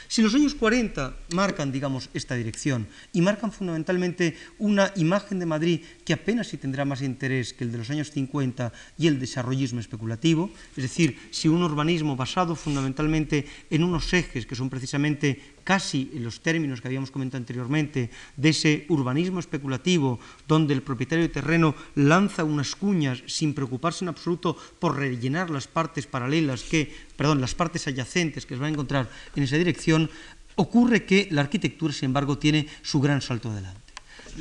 Si 0.08 0.22
los 0.22 0.36
años 0.36 0.54
40 0.54 1.16
marcan, 1.34 1.72
digamos, 1.72 2.10
esta 2.14 2.36
dirección 2.36 2.88
y 3.12 3.22
marcan 3.22 3.52
fundamentalmente 3.52 4.38
una 4.60 4.92
imagen 4.96 5.40
de 5.40 5.46
Madrid 5.46 5.82
que 6.06 6.14
apenas 6.14 6.48
si 6.48 6.58
tendrá 6.58 6.86
más 6.86 7.02
interés 7.02 7.54
que 7.54 7.64
el 7.64 7.72
de 7.72 7.80
los 7.80 7.90
años 7.90 8.12
50 8.12 8.72
y 8.98 9.08
el 9.08 9.20
desarrollismo 9.20 9.80
especulativo, 9.80 10.52
es 10.78 10.84
decir, 10.84 11.18
si 11.32 11.48
un 11.48 11.64
urbanismo 11.64 12.16
basado 12.16 12.56
fundamentalmente 12.56 13.48
en 13.70 13.84
unos 13.84 14.14
ejes 14.14 14.46
que 14.46 14.56
son 14.56 14.70
precisamente 14.70 15.42
casi 15.66 16.12
en 16.14 16.24
los 16.24 16.40
términos 16.40 16.80
que 16.80 16.88
habíamos 16.88 17.12
comentado 17.12 17.42
anteriormente, 17.42 18.10
de 18.38 18.50
ese 18.50 18.86
urbanismo 18.88 19.42
especulativo, 19.42 20.20
donde 20.48 20.74
el 20.74 20.84
propietario 20.84 21.26
de 21.26 21.34
terreno 21.34 21.76
lanza 21.96 22.46
unas 22.46 22.78
cuñas 22.78 23.24
sin 23.26 23.54
preocuparse 23.54 24.06
en 24.06 24.10
absoluto 24.10 24.56
por 24.80 24.96
rellenar 24.96 25.50
las 25.50 25.68
partes 25.68 26.06
paralelas 26.06 26.64
que, 26.64 26.94
perdón, 27.18 27.42
las 27.42 27.56
partes 27.56 27.88
adyacentes 27.88 28.46
que 28.46 28.54
se 28.54 28.62
van 28.62 28.70
a 28.70 28.74
encontrar 28.74 29.10
en 29.36 29.44
esa 29.44 29.58
dirección, 29.58 30.10
ocurre 30.56 31.04
que 31.04 31.28
la 31.32 31.42
arquitectura, 31.42 31.92
sin 31.92 32.14
embargo, 32.14 32.38
tiene 32.38 32.68
su 32.82 33.02
gran 33.02 33.20
salto 33.20 33.50
adelante. 33.50 33.82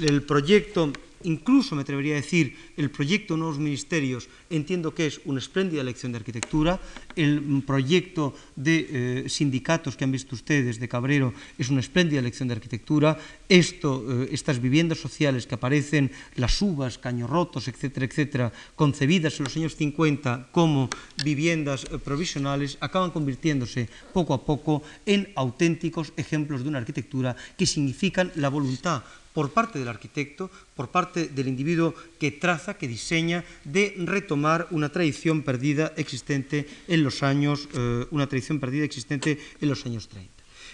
El 0.00 0.22
proyecto 0.22 0.92
incluso 1.24 1.74
me 1.74 1.82
atrevería 1.82 2.14
a 2.14 2.22
decir, 2.22 2.56
el 2.76 2.90
proyecto 2.90 3.36
Nuevos 3.36 3.58
Ministerios 3.58 4.28
entiendo 4.50 4.94
que 4.94 5.06
es 5.06 5.20
una 5.24 5.40
espléndida 5.40 5.82
lección 5.82 6.12
de 6.12 6.18
arquitectura, 6.18 6.80
el 7.16 7.62
proyecto 7.66 8.34
de 8.56 9.24
eh, 9.24 9.28
sindicatos 9.28 9.96
que 9.96 10.04
han 10.04 10.12
visto 10.12 10.34
ustedes 10.34 10.78
de 10.78 10.88
Cabrero 10.88 11.34
es 11.58 11.68
una 11.68 11.80
espléndida 11.80 12.22
lección 12.22 12.48
de 12.48 12.54
arquitectura, 12.54 13.18
esto, 13.48 14.04
eh, 14.08 14.28
estas 14.32 14.60
viviendas 14.60 14.98
sociales 14.98 15.46
que 15.46 15.56
aparecen, 15.56 16.12
las 16.36 16.60
uvas, 16.62 16.98
caños 16.98 17.30
rotos, 17.30 17.68
etcétera, 17.68 18.06
etcétera, 18.06 18.52
concebidas 18.76 19.38
en 19.38 19.44
los 19.44 19.56
años 19.56 19.76
50 19.76 20.48
como 20.52 20.88
viviendas 21.24 21.84
eh, 21.84 21.98
provisionales, 21.98 22.78
acaban 22.80 23.10
convirtiéndose 23.10 23.88
poco 24.12 24.34
a 24.34 24.44
poco 24.44 24.82
en 25.06 25.32
auténticos 25.34 26.12
ejemplos 26.16 26.62
de 26.62 26.68
una 26.68 26.78
arquitectura 26.78 27.36
que 27.56 27.66
significan 27.66 28.30
la 28.36 28.48
voluntad 28.48 29.02
por 29.34 29.50
parte 29.50 29.78
del 29.78 29.88
arquitecto, 29.90 30.48
por 30.78 30.88
parte 30.88 31.26
del 31.26 31.48
individuo 31.48 31.92
que 32.22 32.30
traza, 32.30 32.78
que 32.78 32.86
diseña, 32.86 33.44
de 33.66 33.98
retomar 34.06 34.70
una 34.70 34.88
tradición 34.88 35.42
perdida 35.42 35.92
existente 35.98 36.70
en 36.86 37.02
los 37.02 37.22
años, 37.22 37.68
eh, 37.74 38.06
una 38.14 38.30
tradición 38.30 38.62
perdida 38.62 38.86
existente 38.86 39.36
en 39.60 39.68
los 39.68 39.84
años 39.84 40.08
30. 40.08 40.30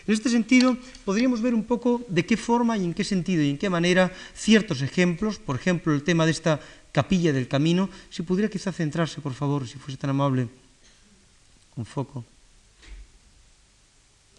En 0.07 0.15
este 0.15 0.29
sentido, 0.29 0.77
podríamos 1.05 1.41
ver 1.41 1.55
un 1.55 1.65
poco 1.65 2.05
de 2.09 2.25
qué 2.25 2.37
forma 2.37 2.77
y 2.77 2.85
en 2.85 2.95
qué 2.95 3.05
sentido 3.05 3.43
y 3.43 3.51
en 3.51 3.59
qué 3.59 3.71
manera 3.71 4.13
ciertos 4.35 4.83
ejemplos, 4.83 5.39
por 5.39 5.57
ejemplo, 5.57 5.95
el 5.95 6.05
tema 6.05 6.25
de 6.25 6.33
esta 6.33 6.61
capilla 6.93 7.33
del 7.33 7.49
camino, 7.49 7.89
si 8.11 8.23
pudiera 8.23 8.51
quizá 8.51 8.73
centrarse, 8.73 9.21
por 9.21 9.33
favor, 9.33 9.67
si 9.67 9.79
fuese 9.79 9.97
tan 9.97 10.11
amable, 10.11 10.49
con 11.75 11.87
foco. 11.87 12.25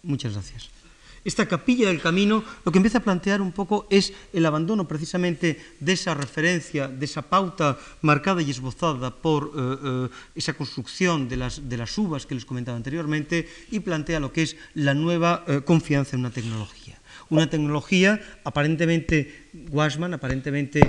Muchas 0.02 0.34
gracias. 0.34 0.81
Esta 1.24 1.46
capilla 1.46 1.86
del 1.86 2.00
camino 2.00 2.42
lo 2.64 2.72
que 2.72 2.78
empieza 2.78 2.98
a 2.98 3.06
plantear 3.06 3.40
un 3.40 3.52
poco 3.52 3.86
es 3.90 4.12
el 4.32 4.44
abandono 4.44 4.88
precisamente 4.88 5.60
de 5.78 5.92
esa 5.92 6.14
referencia, 6.14 6.88
de 6.88 7.04
esa 7.04 7.22
pauta 7.22 7.78
marcada 8.02 8.42
y 8.42 8.50
esbozada 8.50 9.14
por 9.14 9.52
eh, 9.54 9.76
eh, 9.84 10.08
esa 10.34 10.54
construcción 10.54 11.28
de 11.28 11.36
las, 11.36 11.68
de 11.68 11.76
las, 11.76 11.96
uvas 11.96 12.26
que 12.26 12.34
les 12.34 12.44
comentaba 12.44 12.76
anteriormente 12.76 13.48
y 13.70 13.78
plantea 13.80 14.18
lo 14.18 14.32
que 14.32 14.42
es 14.42 14.56
la 14.74 14.94
nueva 14.94 15.44
eh, 15.46 15.60
confianza 15.64 16.16
en 16.16 16.20
una 16.20 16.30
tecnología. 16.30 16.98
Una 17.30 17.48
tecnología 17.48 18.20
aparentemente 18.44 19.48
Guasman, 19.52 20.12
aparentemente 20.12 20.80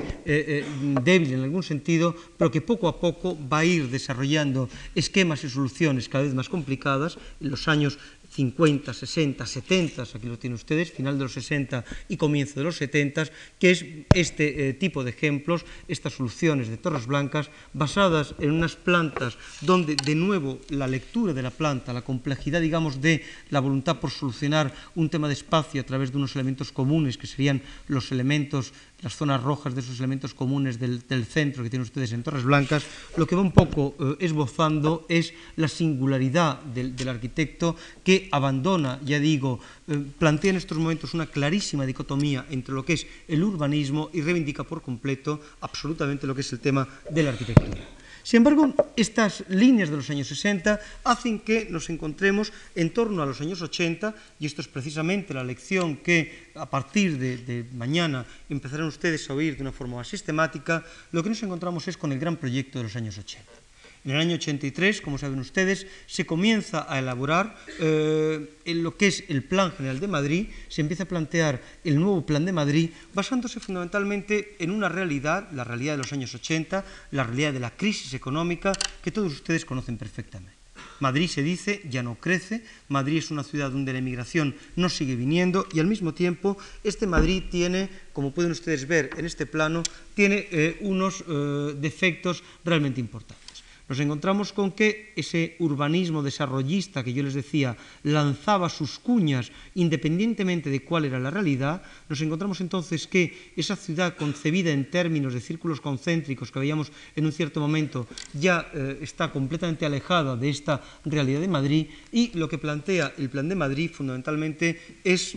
débil 1.04 1.34
en 1.34 1.44
algún 1.44 1.64
sentido, 1.64 2.16
pero 2.38 2.52
que 2.52 2.60
poco 2.60 2.88
a 2.88 3.00
poco 3.00 3.38
va 3.48 3.60
a 3.60 3.66
ir 3.66 3.88
desarrollando 3.88 4.68
esquemas 4.96 5.44
y 5.44 5.50
soluciones 5.50 6.10
cada 6.10 6.26
vez 6.26 6.34
más 6.34 6.50
complicadas. 6.50 7.18
En 7.40 7.52
los 7.52 7.68
años 7.68 7.98
50, 8.34 8.94
60, 8.94 9.46
70, 9.46 10.04
aquí 10.04 10.28
lo 10.28 10.40
tienen 10.40 10.56
ustedes, 10.56 10.92
final 10.92 11.18
de 11.18 11.26
los 11.26 11.34
60 11.34 11.86
y 12.10 12.18
comienzo 12.18 12.60
de 12.60 12.64
los 12.64 12.78
70, 12.78 13.30
que 13.60 13.72
es 13.72 13.86
este 14.14 14.70
eh, 14.70 14.74
tipo 14.74 15.04
de 15.04 15.12
ejemplos, 15.12 15.66
estas 15.88 16.14
soluciones 16.14 16.68
de 16.68 16.78
torres 16.78 17.06
blancas 17.06 17.52
basadas 17.74 18.34
en 18.40 18.52
unas 18.52 18.76
plantas 18.76 19.38
donde 19.62 19.96
de 19.96 20.16
nuevo 20.16 20.60
la 20.70 20.88
lectura 20.88 21.34
de 21.34 21.44
la 21.44 21.52
planta, 21.52 21.94
la 21.94 22.02
complejidad, 22.02 22.62
digamos, 22.62 23.02
de 23.02 23.22
la 23.52 23.60
voluntad 23.60 24.00
por 24.00 24.10
solucionar 24.10 24.74
un 24.96 25.10
tema 25.10 25.28
de 25.28 25.34
espacio 25.34 25.82
a 25.82 25.86
través 25.86 26.12
de 26.12 26.18
unos 26.18 26.36
elementos 26.36 26.72
comunes 26.72 27.18
que 27.18 27.28
serían 27.28 27.62
los 27.88 28.12
elementos 28.12 28.74
las 29.04 29.16
zonas 29.16 29.44
rojas 29.44 29.76
de 29.76 29.82
esos 29.82 30.00
elementos 30.00 30.34
comunes 30.34 30.80
del, 30.80 31.04
centro 31.26 31.64
que 31.64 31.70
tienen 31.70 31.84
ustedes 31.84 32.14
en 32.14 32.24
Torres 32.24 32.44
Blancas, 32.44 32.84
lo 33.18 33.28
que 33.28 33.36
va 33.36 33.42
un 33.42 33.52
poco 33.52 33.96
eh, 34.00 34.26
esbozando 34.26 35.06
es 35.10 35.34
la 35.58 35.68
singularidad 35.68 36.62
del, 36.62 36.96
arquitecto 37.08 37.76
que 38.04 38.30
abandona, 38.32 39.00
ya 39.04 39.20
digo, 39.20 39.60
eh, 39.88 40.02
plantea 40.18 40.52
en 40.52 40.58
estos 40.58 40.78
momentos 40.78 41.14
una 41.14 41.28
clarísima 41.28 41.86
dicotomía 41.86 42.46
entre 42.50 42.74
lo 42.74 42.86
que 42.86 42.94
es 42.94 43.08
el 43.28 43.44
urbanismo 43.44 44.10
y 44.14 44.22
reivindica 44.22 44.64
por 44.64 44.82
completo 44.82 45.42
absolutamente 45.62 46.26
lo 46.26 46.34
que 46.34 46.42
es 46.42 46.54
el 46.54 46.60
tema 46.60 46.88
de 47.10 47.24
la 47.24 47.32
arquitectura. 47.32 48.03
Sin 48.24 48.38
embargo, 48.38 48.74
estas 48.96 49.44
líneas 49.50 49.90
de 49.90 49.98
los 49.98 50.10
años 50.10 50.28
60 50.28 50.80
hacen 51.04 51.40
que 51.40 51.68
nos 51.70 51.90
encontremos 51.90 52.54
en 52.74 52.90
torno 52.92 53.22
a 53.22 53.26
los 53.26 53.42
años 53.42 53.62
80, 53.62 54.16
y 54.40 54.46
esto 54.46 54.62
es 54.62 54.68
precisamente 54.68 55.34
la 55.34 55.44
lección 55.44 55.98
que 55.98 56.52
a 56.56 56.70
partir 56.70 57.20
de, 57.20 57.38
de 57.38 57.66
mañana 57.76 58.26
empezarán 58.50 58.88
ustedes 58.88 59.30
a 59.30 59.34
oír 59.34 59.56
de 59.56 59.64
una 59.64 59.72
forma 59.76 59.98
más 59.98 60.08
sistemática, 60.08 60.84
lo 61.12 61.22
que 61.22 61.30
nos 61.30 61.44
encontramos 61.44 61.88
es 61.88 61.98
con 61.98 62.12
el 62.12 62.20
gran 62.20 62.38
proyecto 62.38 62.80
de 62.80 62.84
los 62.84 62.96
años 62.96 63.18
80. 63.18 63.63
En 64.06 64.12
el 64.12 64.18
año 64.18 64.36
83, 64.36 65.00
como 65.00 65.18
saben 65.18 65.40
ustedes, 65.40 65.88
se 66.08 66.26
comienza 66.26 66.86
a 66.92 67.00
elaborar 67.00 67.56
eh, 67.80 68.46
lo 68.66 68.98
que 68.98 69.08
es 69.08 69.24
el 69.30 69.44
Plan 69.44 69.72
General 69.72 70.02
de 70.02 70.08
Madrid, 70.10 70.48
se 70.68 70.82
empieza 70.82 71.04
a 71.04 71.08
plantear 71.08 71.62
el 71.86 71.96
nuevo 71.96 72.26
Plan 72.26 72.44
de 72.44 72.52
Madrid, 72.52 72.90
basándose 73.14 73.62
fundamentalmente 73.62 74.58
en 74.60 74.72
una 74.72 74.90
realidad, 74.90 75.50
la 75.54 75.64
realidad 75.64 75.94
de 75.94 76.00
los 76.00 76.12
años 76.12 76.36
80, 76.36 76.84
la 77.12 77.24
realidad 77.24 77.54
de 77.54 77.62
la 77.62 77.72
crisis 77.72 78.14
económica, 78.14 78.74
que 79.02 79.12
todos 79.12 79.32
ustedes 79.32 79.64
conocen 79.64 79.98
perfectamente. 79.98 80.52
Madrid 81.00 81.30
se 81.30 81.42
dice 81.42 81.82
ya 81.90 82.04
no 82.04 82.16
crece, 82.16 82.64
Madrid 82.90 83.20
es 83.20 83.32
una 83.32 83.44
ciudad 83.44 83.72
donde 83.72 83.94
la 83.94 84.00
emigración 84.00 84.56
no 84.76 84.90
sigue 84.90 85.16
viniendo 85.16 85.66
y 85.74 85.80
al 85.80 85.88
mismo 85.88 86.14
tiempo 86.14 86.58
este 86.84 87.08
Madrid 87.08 87.44
tiene, 87.50 87.90
como 88.12 88.34
pueden 88.34 88.52
ustedes 88.52 88.88
ver 88.88 89.10
en 89.18 89.26
este 89.26 89.46
plano, 89.46 89.84
tiene 90.14 90.48
eh, 90.52 90.78
unos 90.82 91.24
eh, 91.28 91.76
defectos 91.80 92.44
realmente 92.64 93.00
importantes 93.00 93.43
nos 93.90 94.00
encontramos 94.00 94.54
con 94.54 94.72
que 94.72 95.12
ese 95.16 95.56
urbanismo 95.60 96.24
desarrollista 96.24 97.04
que 97.04 97.14
yo 97.14 97.24
les 97.24 97.34
decía 97.34 97.76
lanzaba 98.04 98.70
sus 98.70 98.98
cuñas 99.00 99.52
independientemente 99.76 100.70
de 100.70 100.84
cuál 100.84 101.06
era 101.06 101.20
la 101.20 101.32
realidad, 101.32 101.84
nos 102.08 102.22
encontramos 102.22 102.62
entonces 102.62 103.08
que 103.08 103.54
esa 103.56 103.76
ciudad 103.76 104.16
concebida 104.16 104.72
en 104.72 104.90
términos 104.90 105.34
de 105.34 105.42
círculos 105.42 105.82
concéntricos 105.82 106.52
que 106.52 106.60
veíamos 106.60 106.92
en 107.16 107.26
un 107.26 107.32
cierto 107.32 107.60
momento 107.60 108.08
ya 108.34 108.72
eh, 108.74 109.00
está 109.02 109.32
completamente 109.32 109.86
alejada 109.86 110.36
de 110.38 110.50
esta 110.50 110.82
realidad 111.06 111.42
de 111.42 111.48
Madrid 111.48 111.88
y 112.12 112.32
lo 112.38 112.48
que 112.48 112.58
plantea 112.58 113.14
el 113.18 113.30
plan 113.30 113.50
de 113.50 113.56
Madrid 113.56 113.92
fundamentalmente 113.92 115.00
es 115.04 115.36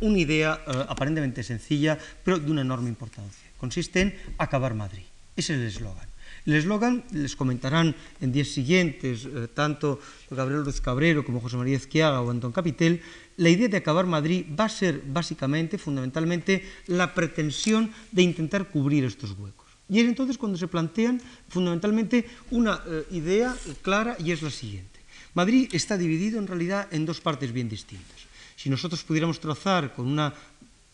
una 0.00 0.18
idea 0.18 0.62
eh, 0.66 0.84
aparentemente 0.88 1.42
sencilla 1.42 1.98
pero 2.24 2.38
de 2.38 2.50
una 2.50 2.62
enorme 2.62 2.88
importancia. 2.88 3.48
Consiste 3.58 4.00
en 4.00 4.14
acabar 4.38 4.74
Madrid. 4.74 5.02
Ese 5.36 5.54
es 5.54 5.60
el 5.60 5.66
eslogan. 5.66 6.07
El 6.48 6.54
eslogan 6.54 7.04
les 7.12 7.36
comentarán 7.36 7.92
en 8.24 8.32
días 8.32 8.48
siguientes 8.48 9.28
eh, 9.28 9.52
tanto 9.52 10.00
Gabriel 10.32 10.64
Ruiz 10.64 10.80
Cabrero 10.80 11.20
como 11.20 11.44
José 11.44 11.60
María 11.60 11.76
Ezquiaga 11.76 12.24
o 12.24 12.32
Antón 12.32 12.56
Capitel. 12.56 13.04
La 13.36 13.52
idea 13.52 13.68
de 13.68 13.76
acabar 13.76 14.08
Madrid 14.08 14.48
va 14.56 14.64
a 14.64 14.72
ser 14.72 15.04
básicamente, 15.04 15.76
fundamentalmente, 15.76 16.64
la 16.88 17.12
pretensión 17.12 17.92
de 18.16 18.24
intentar 18.24 18.72
cubrir 18.72 19.04
estos 19.04 19.36
huecos. 19.36 19.68
Y 19.92 20.00
es 20.00 20.08
entonces 20.08 20.40
cuando 20.40 20.56
se 20.56 20.72
plantean 20.72 21.20
fundamentalmente 21.52 22.24
una 22.48 22.80
eh, 22.80 23.04
idea 23.12 23.52
clara 23.84 24.16
y 24.16 24.32
es 24.32 24.40
la 24.40 24.48
siguiente. 24.48 25.04
Madrid 25.34 25.68
está 25.76 26.00
dividido 26.00 26.40
en 26.40 26.48
realidad 26.48 26.88
en 26.96 27.04
dos 27.04 27.20
partes 27.20 27.52
bien 27.52 27.68
distintas. 27.68 28.24
Si 28.56 28.72
nosotros 28.72 29.04
pudiéramos 29.04 29.38
trazar 29.38 29.92
con 29.92 30.08
una 30.08 30.32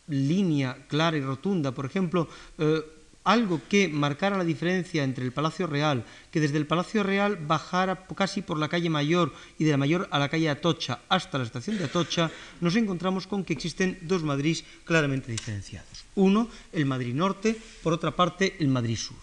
línea 0.09 0.83
clara 0.89 1.17
y 1.17 1.21
rotunda, 1.21 1.71
por 1.71 1.87
ejemplo, 1.87 2.27
eh, 2.59 2.83
algo 3.25 3.61
que 3.69 3.89
marcara 3.89 4.39
la 4.39 4.45
diferencia 4.45 5.03
entre 5.03 5.25
el 5.25 5.33
Palacio 5.33 5.67
Real, 5.67 6.05
que 6.31 6.41
desde 6.41 6.59
el 6.59 6.67
Palacio 6.67 7.03
Real 7.03 7.37
bajara 7.37 8.07
casi 8.15 8.43
por 8.43 8.59
la 8.59 8.69
calle 8.69 8.91
Mayor 8.91 9.33
y 9.59 9.65
de 9.65 9.73
la 9.73 9.77
Mayor 9.77 10.09
a 10.11 10.19
la 10.19 10.29
calle 10.29 10.49
Atocha 10.49 11.01
hasta 11.09 11.39
la 11.39 11.45
estación 11.45 11.79
de 11.79 11.85
Atocha, 11.85 12.31
nos 12.61 12.77
encontramos 12.77 13.27
con 13.27 13.45
que 13.45 13.55
existen 13.55 13.99
dos 14.03 14.23
Madrid 14.23 14.59
claramente 14.85 15.33
diferenciados. 15.33 16.05
Uno, 16.15 16.49
el 16.73 16.87
Madrid 16.87 17.15
Norte, 17.15 17.57
por 17.83 17.93
otra 17.93 18.15
parte, 18.15 18.57
el 18.61 18.69
Madrid 18.69 18.97
Sur. 18.97 19.17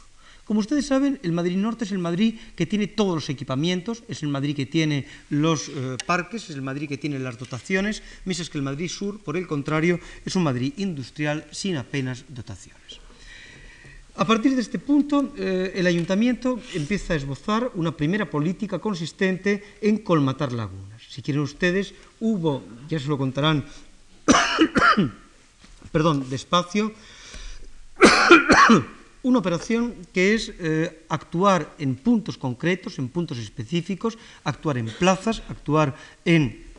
Como 0.46 0.60
ustedes 0.60 0.88
saben, 0.88 1.20
el 1.24 1.32
Madrid 1.32 1.56
Norte 1.56 1.86
es 1.86 1.92
el 1.92 2.00
Madrid 2.00 2.38
que 2.56 2.66
tiene 2.66 2.88
todos 2.88 3.16
los 3.16 3.30
equipamientos, 3.30 4.04
es 4.10 4.24
el 4.24 4.30
Madrid 4.30 4.56
que 4.56 4.66
tiene 4.66 5.08
los 5.30 5.70
eh, 5.70 5.98
parques, 6.06 6.50
es 6.50 6.56
el 6.56 6.62
Madrid 6.62 6.90
que 6.90 6.98
tiene 6.98 7.20
las 7.20 7.38
dotaciones, 7.38 8.04
mientras 8.26 8.50
que 8.50 8.58
el 8.58 8.64
Madrid 8.64 8.90
Sur, 8.90 9.22
por 9.24 9.38
el 9.38 9.48
contrario, 9.48 10.00
es 10.26 10.36
un 10.36 10.44
Madrid 10.44 10.74
industrial 10.78 11.48
sin 11.52 11.78
apenas 11.78 12.26
dotaciones. 12.28 13.01
A 14.22 14.26
partir 14.26 14.54
de 14.54 14.62
este 14.62 14.78
punto, 14.78 15.34
eh, 15.36 15.74
el 15.74 15.88
ayuntamiento 15.88 16.62
empieza 16.76 17.14
a 17.14 17.18
esbozar 17.18 17.72
una 17.74 17.98
primera 17.98 18.30
política 18.30 18.78
consistente 18.78 19.82
en 19.82 19.98
colmatar 20.06 20.54
lagunas. 20.54 21.02
Si 21.10 21.24
quieren 21.24 21.42
ustedes, 21.42 21.96
hubo, 22.20 22.62
ya 22.88 23.00
se 23.00 23.08
lo 23.08 23.18
contarán, 23.18 23.66
perdón, 25.92 26.30
despacio, 26.30 26.94
una 29.24 29.40
operación 29.40 29.96
que 30.14 30.36
es 30.36 30.54
eh, 30.60 31.04
actuar 31.10 31.74
en 31.80 31.96
puntos 31.96 32.38
concretos, 32.38 33.00
en 33.00 33.10
puntos 33.10 33.40
específicos, 33.40 34.20
actuar 34.44 34.78
en 34.78 34.86
plazas, 34.86 35.42
actuar 35.50 35.98
en 36.26 36.70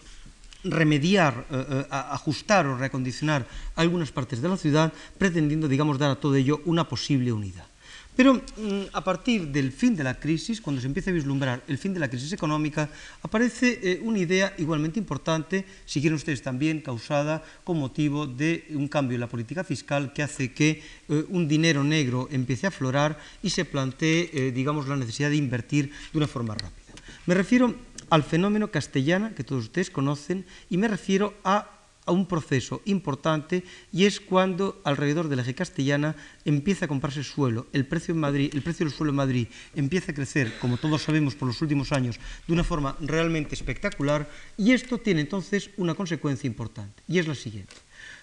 remediar, 0.64 1.46
eh, 1.50 1.64
eh, 1.70 1.86
ajustar 1.90 2.66
o 2.66 2.76
reacondicionar 2.76 3.46
algunas 3.74 4.12
partes 4.12 4.40
de 4.40 4.48
la 4.48 4.56
ciudad, 4.56 4.92
pretendiendo, 5.18 5.68
digamos, 5.68 5.98
dar 5.98 6.10
a 6.10 6.20
todo 6.20 6.36
ello 6.36 6.62
una 6.64 6.88
posible 6.88 7.32
unidad. 7.32 7.66
Pero 8.14 8.34
mm, 8.34 8.92
a 8.92 9.02
partir 9.02 9.48
del 9.48 9.72
fin 9.72 9.96
de 9.96 10.04
la 10.04 10.20
crisis, 10.20 10.60
cuando 10.60 10.82
se 10.82 10.86
empieza 10.86 11.10
a 11.10 11.14
vislumbrar 11.14 11.64
el 11.66 11.78
fin 11.78 11.94
de 11.94 12.00
la 12.00 12.08
crisis 12.08 12.32
económica, 12.32 12.90
aparece 13.22 13.80
eh, 13.82 14.00
una 14.04 14.18
idea 14.18 14.52
igualmente 14.58 15.00
importante, 15.00 15.64
si 15.86 16.00
quieren 16.00 16.16
ustedes 16.16 16.42
también, 16.42 16.82
causada 16.82 17.42
con 17.64 17.78
motivo 17.78 18.26
de 18.26 18.66
un 18.70 18.86
cambio 18.86 19.16
en 19.16 19.20
la 19.20 19.32
política 19.32 19.64
fiscal 19.64 20.12
que 20.12 20.22
hace 20.22 20.52
que 20.52 20.82
un 21.30 21.48
dinero 21.48 21.84
negro 21.84 22.28
empiece 22.30 22.66
a 22.66 22.68
aflorar 22.68 23.18
y 23.42 23.50
se 23.50 23.64
plantee, 23.64 24.52
digamos, 24.52 24.88
la 24.88 24.96
necesidad 24.96 25.30
de 25.30 25.36
invertir 25.36 25.90
de 26.12 26.18
una 26.18 26.28
forma 26.28 26.54
rápida. 26.54 26.82
Me 27.26 27.34
refiero 27.34 27.74
al 28.12 28.24
fenómeno 28.24 28.70
castellana 28.70 29.34
que 29.34 29.42
todos 29.42 29.64
ustedes 29.64 29.88
conocen 29.88 30.44
y 30.68 30.76
me 30.76 30.86
refiero 30.86 31.32
a, 31.44 31.78
un 32.04 32.26
proceso 32.26 32.82
importante 32.84 33.62
y 33.92 34.04
es 34.04 34.20
cuando 34.20 34.82
alrededor 34.84 35.28
del 35.28 35.38
eje 35.38 35.54
castellana 35.54 36.16
empieza 36.44 36.84
a 36.84 36.88
comprarse 36.88 37.22
suelo, 37.22 37.68
el 37.72 37.86
precio, 37.86 38.12
en 38.12 38.20
Madrid, 38.20 38.50
el 38.52 38.60
precio 38.60 38.84
del 38.84 38.92
suelo 38.92 39.10
en 39.10 39.16
Madrid 39.16 39.46
empieza 39.76 40.10
a 40.10 40.14
crecer, 40.14 40.52
como 40.58 40.76
todos 40.76 41.00
sabemos 41.00 41.36
por 41.36 41.46
los 41.46 41.62
últimos 41.62 41.92
años, 41.92 42.18
de 42.46 42.52
una 42.52 42.64
forma 42.64 42.96
realmente 43.00 43.54
espectacular 43.54 44.28
y 44.58 44.72
esto 44.72 44.98
tiene 44.98 45.22
entonces 45.22 45.70
una 45.78 45.94
consecuencia 45.94 46.48
importante 46.48 47.02
y 47.08 47.18
es 47.18 47.26
la 47.26 47.36
siguiente. 47.36 47.76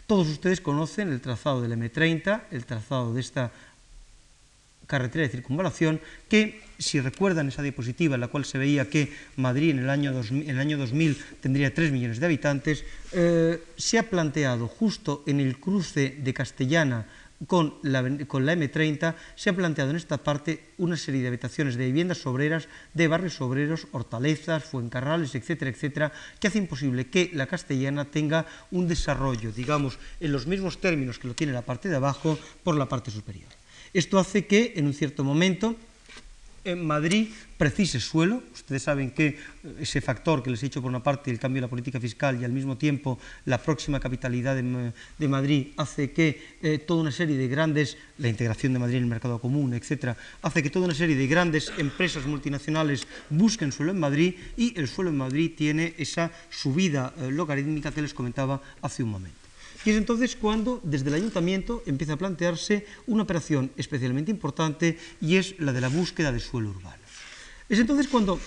Todos 0.06 0.28
ustedes 0.28 0.60
conocen 0.60 1.10
el 1.10 1.22
trazado 1.22 1.62
del 1.62 1.72
M30, 1.72 2.44
el 2.52 2.66
trazado 2.66 3.14
de 3.14 3.22
esta 3.22 3.52
carretera 4.90 5.24
de 5.24 5.30
circunvalación, 5.30 6.02
que 6.28 6.66
si 6.80 7.00
recuerdan 7.00 7.48
esa 7.48 7.62
diapositiva 7.62 8.16
en 8.16 8.22
la 8.22 8.28
cual 8.28 8.44
se 8.44 8.58
veía 8.58 8.90
que 8.90 9.14
Madrid 9.38 9.70
en 9.70 9.86
el 9.86 9.90
año 9.90 10.12
2000, 10.12 10.50
el 10.50 10.58
año 10.60 10.78
2000 10.80 11.18
tendría 11.42 11.72
3 11.72 11.92
millones 11.92 12.20
de 12.20 12.26
habitantes, 12.26 12.84
eh, 13.14 13.62
se 13.78 14.00
ha 14.00 14.10
planteado 14.10 14.68
justo 14.68 15.24
en 15.28 15.40
el 15.40 15.60
cruce 15.60 16.18
de 16.18 16.34
Castellana 16.34 17.06
con 17.48 17.76
la, 17.84 18.04
con 18.28 18.46
la, 18.46 18.54
M30 18.54 19.16
se 19.36 19.50
ha 19.50 19.56
planteado 19.56 19.92
en 19.92 19.96
esta 19.96 20.18
parte 20.18 20.74
una 20.78 20.98
serie 20.98 21.22
de 21.22 21.30
habitaciones 21.30 21.78
de 21.78 21.86
viviendas 21.86 22.26
obreras, 22.26 22.68
de 22.94 23.08
barrios 23.08 23.40
obreros, 23.40 23.88
hortalezas, 23.92 24.66
fuencarrales, 24.66 25.36
etcétera, 25.36 25.72
etcétera, 25.72 26.12
que 26.40 26.48
hace 26.48 26.58
imposible 26.58 27.08
que 27.08 27.32
la 27.34 27.48
castellana 27.48 28.06
tenga 28.06 28.46
un 28.72 28.90
desarrollo, 28.90 29.54
digamos, 29.54 30.00
en 30.20 30.34
los 30.34 30.48
mismos 30.48 30.82
términos 30.82 31.20
que 31.20 31.30
lo 31.30 31.36
tiene 31.36 31.54
la 31.54 31.62
parte 31.62 31.88
de 31.88 31.96
abajo 31.96 32.38
por 32.64 32.76
la 32.76 32.90
parte 32.90 33.12
superior. 33.12 33.59
Esto 33.94 34.20
hace 34.20 34.46
que 34.46 34.74
en 34.76 34.86
un 34.86 34.94
cierto 34.94 35.24
momento 35.24 35.76
en 36.64 36.86
Madrid 36.86 37.30
precise 37.58 38.00
suelo. 38.00 38.44
Ustedes 38.54 38.84
saben 38.84 39.12
que 39.12 39.38
ese 39.80 40.02
factor 40.02 40.44
que 40.44 40.50
les 40.50 40.62
he 40.64 40.68
dicho 40.68 40.82
por 40.82 40.90
una 40.90 41.04
parte, 41.04 41.32
el 41.32 41.40
cambio 41.40 41.60
de 41.60 41.68
la 41.68 41.70
política 41.70 42.00
fiscal 42.00 42.40
y 42.40 42.46
al 42.46 42.52
mismo 42.52 42.78
tiempo 42.78 43.20
la 43.46 43.58
próxima 43.58 44.00
capitalidad 44.00 44.56
de, 44.56 45.28
Madrid 45.28 45.68
hace 45.78 46.12
que 46.12 46.58
eh, 46.62 46.80
toda 46.80 47.02
una 47.02 47.12
serie 47.12 47.36
de 47.36 47.48
grandes, 47.48 47.98
la 48.18 48.30
integración 48.30 48.74
de 48.74 48.80
Madrid 48.80 48.98
en 48.98 49.04
el 49.04 49.10
mercado 49.10 49.40
común, 49.40 49.74
etcétera, 49.74 50.16
hace 50.42 50.64
que 50.64 50.70
toda 50.70 50.86
una 50.86 50.96
serie 50.96 51.16
de 51.16 51.28
grandes 51.28 51.72
empresas 51.78 52.26
multinacionales 52.26 53.08
busquen 53.30 53.72
suelo 53.72 53.92
en 53.92 54.00
Madrid 54.00 54.36
y 54.56 54.78
el 54.80 54.88
suelo 54.88 55.10
en 55.10 55.18
Madrid 55.18 55.52
tiene 55.56 55.94
esa 55.98 56.32
subida 56.50 57.14
eh, 57.18 57.30
logarítmica 57.32 57.92
que 57.92 58.02
les 58.02 58.14
comentaba 58.14 58.62
hace 58.82 59.04
un 59.04 59.10
momento. 59.10 59.39
Y 59.86 59.92
es 59.92 59.98
entonces 59.98 60.36
cuando 60.36 60.82
desde 60.84 61.08
el 61.08 61.16
ayuntamiento 61.16 61.84
empieza 61.86 62.14
a 62.14 62.18
plantearse 62.18 62.86
una 63.08 63.24
operación 63.24 63.72
especialmente 63.78 64.32
importante 64.32 64.98
y 65.22 65.38
es 65.38 65.60
la 65.60 65.72
de 65.72 65.82
la 65.82 65.88
búsqueda 65.88 66.32
de 66.32 66.40
suelo 66.40 66.72
urbano. 66.72 67.02
Es 67.70 67.80
entonces 67.80 68.08
cuando 68.08 68.40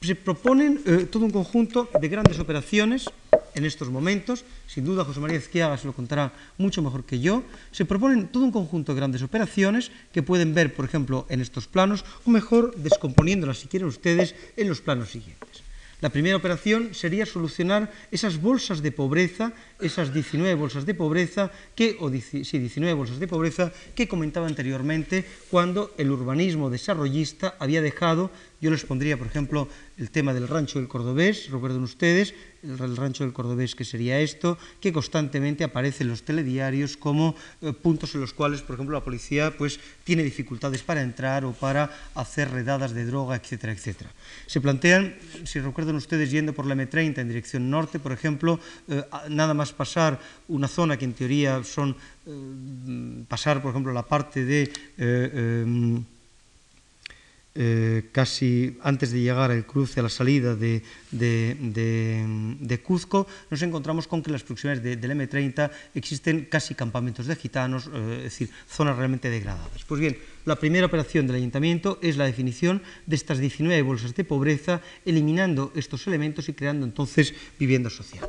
se 0.00 0.14
proponen 0.14 0.82
eh, 0.84 1.06
todo 1.10 1.24
un 1.24 1.30
conjunto 1.30 1.88
de 1.98 2.08
grandes 2.08 2.38
operaciones 2.38 3.08
en 3.54 3.64
estos 3.64 3.88
momentos, 3.88 4.44
sin 4.66 4.84
duda 4.84 5.04
José 5.04 5.20
María 5.20 5.38
Ezquiaga 5.38 5.78
se 5.78 5.86
lo 5.86 5.94
contará 5.94 6.32
mucho 6.58 6.82
mejor 6.82 7.04
que 7.04 7.20
yo, 7.20 7.42
se 7.70 7.84
proponen 7.84 8.28
todo 8.28 8.44
un 8.44 8.52
conjunto 8.52 8.92
de 8.92 8.96
grandes 8.96 9.22
operaciones 9.22 9.92
que 10.12 10.22
pueden 10.22 10.54
ver, 10.54 10.74
por 10.74 10.84
ejemplo, 10.84 11.24
en 11.30 11.40
estos 11.40 11.68
planos, 11.68 12.04
o 12.26 12.30
mejor 12.30 12.74
descomponiéndolas, 12.76 13.58
si 13.58 13.68
quieren 13.68 13.88
ustedes, 13.88 14.34
en 14.56 14.68
los 14.68 14.80
planos 14.80 15.10
siguientes. 15.10 15.63
La 16.04 16.10
primera 16.10 16.36
operación 16.36 16.92
sería 16.92 17.24
solucionar 17.24 17.90
esas 18.12 18.36
bolsas 18.36 18.82
de 18.82 18.92
pobreza, 18.92 19.54
esas 19.80 20.12
19 20.12 20.52
bolsas 20.52 20.84
de 20.84 20.92
pobreza 20.92 21.50
que, 21.74 21.96
o 21.98 22.12
sí, 22.12 22.44
19 22.44 22.92
bolsas 22.92 23.16
de 23.16 23.26
pobreza 23.26 23.72
que 23.96 24.06
comentaba 24.06 24.46
anteriormente 24.46 25.24
cuando 25.48 25.94
el 25.96 26.10
urbanismo 26.10 26.68
desarrollista 26.68 27.56
había 27.58 27.80
dejado 27.80 28.30
yo 28.64 28.70
les 28.70 28.86
pondría, 28.86 29.18
por 29.18 29.26
ejemplo, 29.26 29.68
el 29.98 30.10
tema 30.10 30.32
del 30.32 30.48
rancho 30.48 30.78
del 30.78 30.88
Cordobés, 30.88 31.50
recuerden 31.50 31.82
ustedes, 31.82 32.32
el, 32.62 32.96
rancho 32.96 33.22
del 33.22 33.34
Cordobés 33.34 33.74
que 33.74 33.84
sería 33.84 34.20
esto, 34.20 34.56
que 34.80 34.90
constantemente 34.90 35.64
aparece 35.64 36.02
en 36.02 36.08
los 36.08 36.22
telediarios 36.22 36.96
como 36.96 37.36
eh, 37.60 37.74
puntos 37.74 38.14
en 38.14 38.22
los 38.22 38.32
cuales, 38.32 38.62
por 38.62 38.76
ejemplo, 38.76 38.96
la 38.96 39.04
policía 39.04 39.52
pues, 39.58 39.78
tiene 40.02 40.24
dificultades 40.24 40.82
para 40.82 41.02
entrar 41.02 41.44
o 41.44 41.52
para 41.52 41.92
hacer 42.14 42.52
redadas 42.52 42.94
de 42.94 43.04
droga, 43.04 43.36
etcétera, 43.36 43.74
etcétera. 43.74 44.08
Se 44.46 44.62
plantean, 44.62 45.14
si 45.44 45.60
recuerdan 45.60 45.96
ustedes, 45.96 46.30
yendo 46.30 46.54
por 46.54 46.64
la 46.64 46.74
M30 46.74 47.18
en 47.18 47.28
dirección 47.28 47.68
norte, 47.68 47.98
por 47.98 48.12
ejemplo, 48.12 48.58
eh, 48.88 49.04
nada 49.28 49.52
más 49.52 49.74
pasar 49.74 50.18
una 50.48 50.68
zona 50.68 50.96
que 50.96 51.04
en 51.04 51.12
teoría 51.12 51.62
son 51.64 51.94
eh, 52.24 53.24
pasar, 53.28 53.60
por 53.60 53.72
ejemplo, 53.72 53.92
la 53.92 54.08
parte 54.08 54.46
de 54.46 54.72
em, 54.96 56.02
eh, 57.56 58.08
casi 58.10 58.76
antes 58.82 59.12
de 59.12 59.20
llegar 59.20 59.52
al 59.52 59.64
cruce, 59.64 60.00
a 60.00 60.02
la 60.02 60.08
salida 60.08 60.56
de, 60.56 60.82
Cuzco, 62.82 63.28
nos 63.48 63.62
encontramos 63.62 64.08
con 64.08 64.22
que 64.22 64.30
en 64.30 64.32
las 64.32 64.42
proximidades 64.42 64.82
del 64.82 65.10
M30 65.12 65.70
existen 65.94 66.46
casi 66.50 66.74
campamentos 66.74 67.26
de 67.26 67.36
gitanos, 67.36 67.88
eh, 67.92 68.16
es 68.18 68.24
decir, 68.24 68.50
zonas 68.68 68.96
realmente 68.96 69.30
degradadas. 69.30 69.84
Pues 69.86 70.00
bien, 70.00 70.18
la 70.44 70.56
primera 70.56 70.86
operación 70.86 71.28
del 71.28 71.36
ayuntamiento 71.36 71.98
es 72.02 72.16
la 72.16 72.26
definición 72.26 72.82
de 73.06 73.14
estas 73.14 73.38
19 73.38 73.82
bolsas 73.82 74.14
de 74.14 74.24
pobreza, 74.24 74.80
eliminando 75.04 75.72
estos 75.76 76.06
elementos 76.08 76.48
y 76.48 76.54
creando 76.54 76.84
entonces 76.84 77.34
vivienda 77.58 77.88
social. 77.88 78.24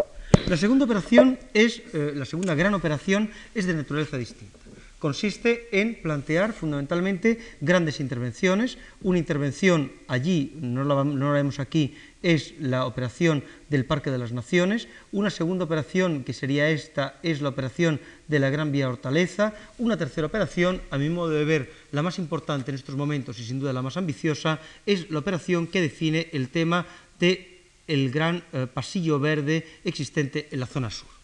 La 0.47 0.57
segunda 0.57 0.85
operación 0.85 1.39
es, 1.53 1.81
eh, 1.93 2.13
la 2.13 2.25
segunda 2.25 2.53
gran 2.53 2.75
operación 2.75 3.31
es 3.55 3.65
de 3.65 3.73
naturaleza 3.73 4.17
distinta. 4.17 4.64
Consiste 5.05 5.69
en 5.71 6.01
plantear 6.01 6.51
fundamentalmente 6.51 7.37
grandes 7.61 7.99
intervenciones. 7.99 8.79
Una 9.03 9.19
intervención 9.19 9.91
allí, 10.07 10.57
no 10.59 10.83
la, 10.83 10.95
vemos 11.29 11.59
aquí, 11.59 11.93
es 12.23 12.55
la 12.59 12.87
operación 12.87 13.43
del 13.69 13.85
Parque 13.85 14.09
de 14.09 14.17
las 14.17 14.31
Naciones. 14.31 14.87
Una 15.11 15.29
segunda 15.29 15.65
operación, 15.65 16.23
que 16.23 16.33
sería 16.33 16.71
esta, 16.71 17.19
es 17.21 17.39
la 17.39 17.49
operación 17.49 18.01
de 18.27 18.39
la 18.39 18.49
Gran 18.49 18.71
Vía 18.71 18.89
Hortaleza. 18.89 19.53
Una 19.77 19.95
tercera 19.95 20.25
operación, 20.25 20.81
a 20.89 20.97
mi 20.97 21.09
modo 21.09 21.29
de 21.29 21.45
ver, 21.45 21.71
la 21.91 22.01
más 22.01 22.17
importante 22.17 22.71
en 22.71 22.75
estos 22.75 22.95
momentos 22.95 23.37
y 23.37 23.43
sin 23.43 23.59
duda 23.59 23.73
la 23.73 23.83
más 23.83 23.97
ambiciosa, 23.97 24.59
es 24.87 25.11
la 25.11 25.19
operación 25.19 25.67
que 25.67 25.81
define 25.81 26.29
el 26.33 26.49
tema 26.49 26.87
del 27.19 27.45
el 27.85 28.09
gran 28.09 28.43
eh, 28.53 28.65
pasillo 28.65 29.19
verde 29.19 29.67
existente 29.83 30.47
en 30.49 30.61
la 30.61 30.65
zona 30.65 30.89
sur. 30.89 31.14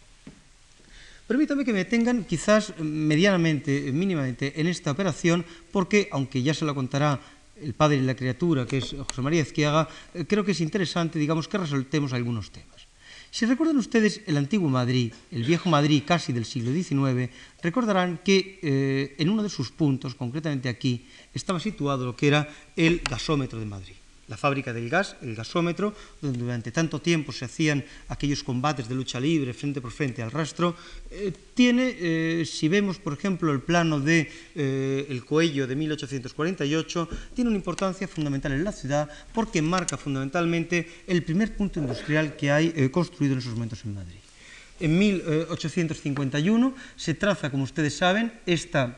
Permítame 1.26 1.64
que 1.64 1.72
me 1.72 1.86
detengan 1.86 2.24
quizás 2.24 2.74
medianamente, 2.82 3.92
mínimamente 3.92 4.60
en 4.60 4.66
esta 4.66 4.90
operación, 4.90 5.44
porque 5.70 6.08
aunque 6.10 6.42
ya 6.42 6.52
se 6.52 6.64
lo 6.64 6.74
contará 6.74 7.20
el 7.56 7.74
padre 7.74 7.98
y 7.98 8.00
la 8.00 8.16
criatura, 8.16 8.66
que 8.66 8.78
es 8.78 8.90
José 8.90 9.22
María 9.22 9.42
Ezquiaga, 9.42 9.88
eh, 10.14 10.24
creo 10.26 10.44
que 10.44 10.50
es 10.50 10.60
interesante, 10.60 11.18
digamos, 11.18 11.46
que 11.46 11.58
resoltemos 11.58 12.12
algunos 12.12 12.50
temas. 12.50 12.88
Si 13.30 13.46
recuerdan 13.46 13.78
ustedes 13.78 14.20
el 14.26 14.36
antiguo 14.36 14.68
Madrid, 14.68 15.12
el 15.30 15.44
viejo 15.44 15.70
Madrid 15.70 16.02
casi 16.04 16.34
del 16.34 16.44
siglo 16.44 16.72
XIX, 16.72 17.30
recordarán 17.62 18.20
que 18.22 18.58
eh, 18.60 19.14
en 19.16 19.30
uno 19.30 19.42
de 19.42 19.48
sus 19.48 19.70
puntos, 19.70 20.14
concretamente 20.16 20.68
aquí, 20.68 21.06
estaba 21.32 21.60
situado 21.60 22.04
lo 22.04 22.16
que 22.16 22.28
era 22.28 22.48
el 22.76 23.00
gasómetro 23.08 23.58
de 23.58 23.66
Madrid 23.66 24.01
la 24.32 24.38
fábrica 24.38 24.72
del 24.72 24.88
gas, 24.88 25.16
el 25.20 25.36
gasómetro, 25.36 25.92
donde 26.22 26.38
durante 26.38 26.72
tanto 26.72 27.04
tiempo 27.04 27.36
se 27.36 27.44
hacían 27.44 27.84
aquellos 28.08 28.40
combates 28.42 28.88
de 28.88 28.94
lucha 28.96 29.20
libre 29.20 29.52
frente 29.52 29.84
por 29.84 29.92
frente 29.92 30.22
al 30.22 30.32
rastro, 30.32 30.74
eh, 31.10 31.36
tiene, 31.52 31.92
eh, 32.00 32.44
si 32.48 32.66
vemos 32.72 32.96
por 32.96 33.12
ejemplo 33.12 33.52
el 33.52 33.60
plano 33.60 34.00
de 34.00 34.32
eh, 34.56 35.04
el 35.10 35.22
Coello 35.26 35.66
de 35.66 35.76
1848, 35.76 37.08
tiene 37.34 37.50
una 37.50 37.58
importancia 37.58 38.08
fundamental 38.08 38.52
en 38.52 38.64
la 38.64 38.72
ciudad 38.72 39.04
porque 39.34 39.60
marca 39.60 39.98
fundamentalmente 39.98 41.04
el 41.06 41.22
primer 41.22 41.54
punto 41.54 41.78
industrial 41.78 42.34
que 42.34 42.50
hay 42.50 42.88
construido 42.88 43.34
en 43.34 43.40
esos 43.40 43.52
momentos 43.52 43.84
en 43.84 43.94
Madrid. 43.94 44.16
En 44.80 44.98
1851 44.98 46.74
se 46.96 47.12
traza, 47.12 47.50
como 47.50 47.64
ustedes 47.64 47.94
saben, 47.94 48.32
esta 48.46 48.96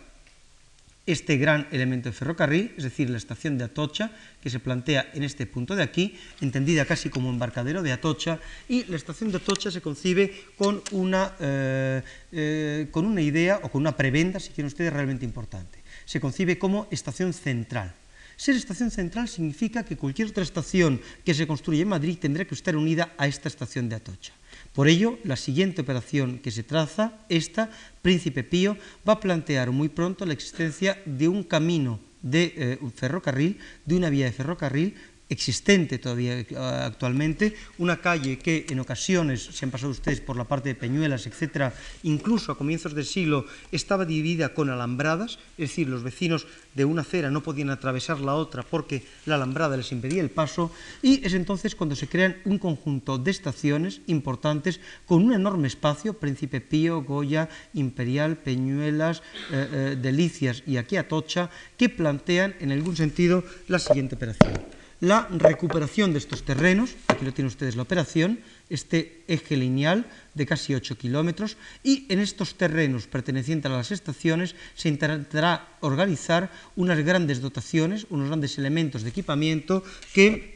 este 1.07 1.37
gran 1.37 1.69
elemento 1.71 2.09
de 2.09 2.15
ferrocarril, 2.15 2.73
es 2.77 2.85
decir, 2.85 3.11
la 3.11 3.19
estación 3.19 3.59
de 3.59 3.65
Atocha, 3.65 4.11
que 4.41 4.49
se 4.49 4.59
plantea 4.59 5.11
en 5.13 5.23
este 5.23 5.47
punto 5.47 5.77
de 5.77 5.83
aquí, 5.83 6.17
entendida 6.41 6.85
casi 6.87 7.11
como 7.11 7.29
embarcadero 7.29 7.83
de 7.83 7.93
Atocha, 7.93 8.41
y 8.69 8.85
la 8.85 8.97
estación 8.97 9.31
de 9.31 9.37
Atocha 9.37 9.71
se 9.71 9.83
concibe 9.83 10.33
con 10.57 10.83
una, 10.93 11.35
eh, 11.41 12.03
eh, 12.33 12.89
con 12.91 13.05
una 13.05 13.21
idea 13.21 13.61
o 13.63 13.69
con 13.69 13.83
una 13.83 13.97
prebenda, 13.97 14.41
si 14.41 14.51
quieren 14.51 14.69
ustedes, 14.69 14.93
realmente 14.93 15.25
importante. 15.25 15.79
Se 16.07 16.21
concibe 16.21 16.59
como 16.59 16.89
estación 16.91 17.33
central. 17.33 17.95
Ser 18.37 18.57
estación 18.57 18.91
central 18.91 19.29
significa 19.29 19.85
que 19.85 19.97
cualquier 19.97 20.29
otra 20.29 20.43
estación 20.43 21.01
que 21.25 21.35
se 21.35 21.47
construye 21.47 21.83
en 21.83 21.89
Madrid 21.89 22.19
tendrá 22.19 22.45
que 22.45 22.55
estar 22.55 22.75
unida 22.77 23.15
a 23.17 23.29
esta 23.29 23.49
estación 23.49 23.89
de 23.89 23.97
Atocha. 23.97 24.33
Por 24.75 24.89
ello, 24.89 25.19
la 25.23 25.37
siguiente 25.37 25.83
operación 25.83 26.41
que 26.41 26.51
se 26.51 26.65
traza, 26.65 27.13
esta, 27.29 27.71
Príncipe 28.03 28.43
Pío, 28.43 28.77
va 29.09 29.15
a 29.15 29.21
plantear 29.21 29.71
muy 29.71 29.89
pronto 29.89 30.27
la 30.27 30.33
existencia 30.33 31.01
de 31.07 31.29
un 31.29 31.45
camino 31.45 32.01
de 32.23 32.55
eh, 32.57 32.79
un 32.81 32.91
ferrocarril, 32.91 33.59
de 33.85 33.97
una 33.97 34.11
vía 34.11 34.25
de 34.25 34.33
ferrocarril 34.33 34.95
existente 35.35 35.99
todavía 35.99 36.41
eh, 36.41 36.47
actualmente, 36.57 37.55
una 37.79 38.01
calle 38.01 38.39
que 38.39 38.67
en 38.71 38.81
ocasiones, 38.81 39.43
se 39.43 39.65
han 39.65 39.71
pasado 39.71 39.93
ustedes 39.93 40.21
por 40.21 40.37
la 40.37 40.45
parte 40.45 40.71
de 40.71 40.75
Peñuelas, 40.75 41.27
etcétera, 41.27 41.75
incluso 42.03 42.53
a 42.53 42.59
comienzos 42.59 42.95
del 42.95 43.05
siglo 43.05 43.45
estaba 43.71 44.05
dividida 44.05 44.55
con 44.55 44.71
alambradas, 44.71 45.39
es 45.59 45.71
decir, 45.71 45.89
los 45.89 46.03
vecinos 46.03 46.47
de 46.75 46.85
una 46.85 47.03
acera 47.03 47.31
no 47.31 47.43
podían 47.43 47.71
atravesar 47.71 48.21
la 48.21 48.35
otra 48.35 48.63
porque 48.63 49.05
la 49.27 49.37
alambrada 49.37 49.77
les 49.77 49.93
impedía 49.93 50.23
el 50.23 50.31
paso, 50.31 50.73
y 51.03 51.25
es 51.25 51.35
entonces 51.35 51.75
cuando 51.75 51.97
se 51.97 52.09
crean 52.09 52.37
un 52.45 52.59
conjunto 52.59 53.19
de 53.19 53.31
estaciones 53.31 54.01
importantes 54.07 54.81
con 55.07 55.25
un 55.25 55.35
enorme 55.35 55.69
espacio, 55.69 56.15
Príncipe 56.15 56.61
Pío, 56.61 57.03
Goya, 57.03 57.49
Imperial, 57.75 58.37
Peñuelas, 58.37 59.23
eh, 59.53 59.69
eh, 59.73 59.97
Delicias 60.01 60.63
y 60.67 60.77
aquí 60.77 60.97
Atocha, 60.97 61.51
que 61.77 61.89
plantean 61.89 62.55
en 62.61 62.73
algún 62.73 62.97
sentido 62.97 63.45
la 63.69 63.79
siguiente 63.79 64.15
operación 64.15 64.84
la 65.05 65.29
recuperación 65.31 66.13
de 66.13 66.19
estos 66.19 66.45
terrenos, 66.45 66.97
aquí 67.09 67.25
lo 67.25 67.33
tienen 67.35 67.53
ustedes 67.53 67.77
la 67.77 67.83
operación, 67.83 68.41
este 68.71 69.23
eje 69.29 69.57
lineal 69.57 70.07
de 70.33 70.47
casi 70.47 70.75
8 70.75 70.97
kilómetros, 70.97 71.59
y 71.83 72.07
en 72.09 72.21
estos 72.21 72.57
terrenos 72.57 73.07
pertenecientes 73.07 73.71
a 73.71 73.77
las 73.77 73.93
estaciones 73.93 74.57
se 74.75 74.89
intentará 74.89 75.69
organizar 75.81 76.51
unas 76.75 76.99
grandes 77.05 77.43
dotaciones, 77.43 78.07
unos 78.09 78.29
grandes 78.29 78.57
elementos 78.57 79.03
de 79.03 79.11
equipamiento 79.11 79.85
que 80.15 80.53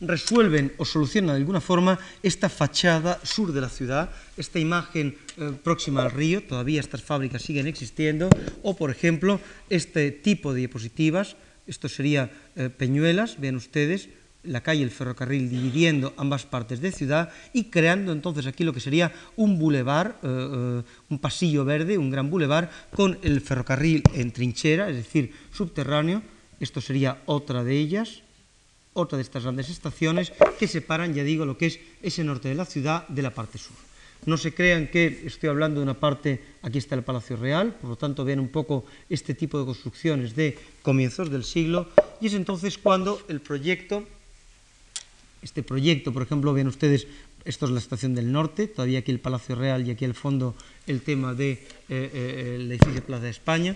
resuelven 0.00 0.74
o 0.76 0.84
solucionan 0.84 1.36
de 1.36 1.40
alguna 1.40 1.60
forma 1.60 1.98
esta 2.22 2.48
fachada 2.48 3.20
sur 3.22 3.52
de 3.52 3.60
la 3.60 3.68
ciudad, 3.68 4.10
esta 4.36 4.58
imagen 4.58 5.16
eh, 5.38 5.52
próxima 5.62 6.02
al 6.02 6.10
río, 6.10 6.42
todavía 6.42 6.80
estas 6.80 7.02
fábricas 7.02 7.42
siguen 7.42 7.68
existiendo, 7.68 8.28
o 8.62 8.74
por 8.74 8.90
ejemplo 8.90 9.40
este 9.70 10.10
tipo 10.10 10.52
de 10.52 10.66
diapositivas 10.66 11.36
esto 11.66 11.88
sería 11.88 12.30
eh, 12.56 12.70
Peñuelas, 12.70 13.40
vean 13.40 13.56
ustedes, 13.56 14.08
la 14.44 14.62
calle 14.62 14.82
el 14.82 14.90
ferrocarril 14.90 15.48
dividiendo 15.48 16.12
ambas 16.16 16.44
partes 16.44 16.80
de 16.80 16.92
ciudad 16.92 17.32
y 17.52 17.64
creando 17.64 18.12
entonces 18.12 18.46
aquí 18.46 18.62
lo 18.62 18.72
que 18.72 18.80
sería 18.80 19.12
un 19.36 19.58
bulevar, 19.58 20.18
eh, 20.22 20.26
eh, 20.28 20.82
un 21.08 21.18
pasillo 21.18 21.64
verde, 21.64 21.98
un 21.98 22.10
gran 22.10 22.30
bulevar 22.30 22.70
con 22.94 23.18
el 23.22 23.40
ferrocarril 23.40 24.02
en 24.12 24.32
trinchera, 24.32 24.88
es 24.90 24.96
decir, 24.96 25.32
subterráneo. 25.52 26.22
Esto 26.60 26.80
sería 26.80 27.22
otra 27.26 27.64
de 27.64 27.76
ellas, 27.76 28.22
otra 28.92 29.16
de 29.16 29.22
estas 29.22 29.42
grandes 29.42 29.70
estaciones 29.70 30.32
que 30.58 30.68
separan, 30.68 31.14
ya 31.14 31.24
digo, 31.24 31.46
lo 31.46 31.58
que 31.58 31.66
es 31.66 31.80
ese 32.02 32.22
norte 32.22 32.48
de 32.48 32.54
la 32.54 32.64
ciudad 32.64 33.08
de 33.08 33.22
la 33.22 33.30
parte 33.30 33.58
sur. 33.58 33.83
No 34.26 34.38
se 34.38 34.54
crean 34.54 34.88
que 34.88 35.22
estoy 35.26 35.50
hablando 35.50 35.80
de 35.80 35.84
una 35.84 36.00
parte, 36.00 36.40
aquí 36.62 36.78
está 36.78 36.94
el 36.94 37.02
Palacio 37.02 37.36
Real, 37.36 37.74
por 37.74 37.90
lo 37.90 37.96
tanto 37.96 38.24
vean 38.24 38.40
un 38.40 38.48
poco 38.48 38.86
este 39.10 39.34
tipo 39.34 39.58
de 39.58 39.66
construcciones 39.66 40.34
de 40.34 40.56
comienzos 40.82 41.30
del 41.30 41.44
siglo, 41.44 41.88
y 42.20 42.28
es 42.28 42.34
entonces 42.34 42.78
cuando 42.78 43.20
el 43.28 43.40
proyecto, 43.40 44.04
este 45.42 45.62
proyecto, 45.62 46.12
por 46.12 46.22
ejemplo, 46.22 46.54
ven 46.54 46.68
ustedes, 46.68 47.06
esto 47.44 47.66
es 47.66 47.72
la 47.72 47.78
estación 47.78 48.14
del 48.14 48.32
norte, 48.32 48.66
todavía 48.66 49.00
aquí 49.00 49.12
el 49.12 49.20
Palacio 49.20 49.56
Real 49.56 49.86
y 49.86 49.90
aquí 49.90 50.06
al 50.06 50.14
fondo 50.14 50.54
el 50.86 51.02
tema 51.02 51.34
de, 51.34 51.52
eh, 51.52 51.58
eh, 51.90 52.56
edificio 52.60 53.04
Plaza 53.04 53.24
de 53.24 53.30
España, 53.30 53.74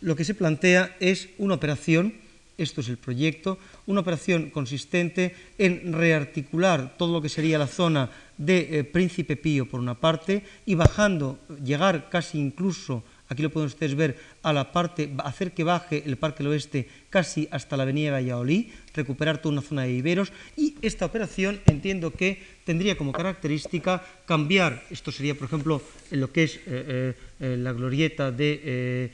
lo 0.00 0.16
que 0.16 0.24
se 0.24 0.34
plantea 0.34 0.96
es 0.98 1.28
una 1.38 1.54
operación 1.54 2.26
esto 2.58 2.80
es 2.80 2.88
el 2.88 2.96
proyecto, 2.96 3.58
una 3.86 4.00
operación 4.00 4.50
consistente 4.50 5.34
en 5.58 5.92
rearticular 5.92 6.96
todo 6.96 7.12
lo 7.12 7.22
que 7.22 7.28
sería 7.28 7.58
la 7.58 7.66
zona 7.66 8.10
de 8.38 8.78
eh, 8.78 8.84
Príncipe 8.84 9.36
Pío 9.36 9.66
por 9.66 9.80
una 9.80 9.94
parte 9.94 10.44
y 10.66 10.74
bajando, 10.74 11.38
llegar 11.62 12.08
casi 12.10 12.38
incluso, 12.38 13.02
aquí 13.28 13.42
lo 13.42 13.50
pueden 13.50 13.68
ustedes 13.68 13.94
ver, 13.94 14.18
a 14.42 14.52
la 14.52 14.72
parte, 14.72 15.12
hacer 15.24 15.52
que 15.52 15.64
baje 15.64 16.02
el 16.06 16.16
Parque 16.16 16.42
del 16.42 16.52
Oeste 16.52 16.88
casi 17.10 17.48
hasta 17.50 17.76
la 17.76 17.84
Avenida 17.84 18.12
Valladolid, 18.12 18.66
recuperar 18.94 19.38
toda 19.38 19.54
una 19.54 19.62
zona 19.62 19.82
de 19.82 19.92
viveros 19.92 20.32
y 20.56 20.74
esta 20.82 21.06
operación 21.06 21.60
entiendo 21.66 22.10
que 22.10 22.42
tendría 22.64 22.96
como 22.96 23.12
característica 23.12 24.04
cambiar, 24.26 24.84
esto 24.90 25.12
sería 25.12 25.34
por 25.34 25.46
ejemplo 25.46 25.82
en 26.10 26.20
lo 26.20 26.32
que 26.32 26.44
es 26.44 26.60
eh, 26.66 27.14
eh, 27.40 27.56
la 27.58 27.72
glorieta 27.72 28.30
de 28.30 29.12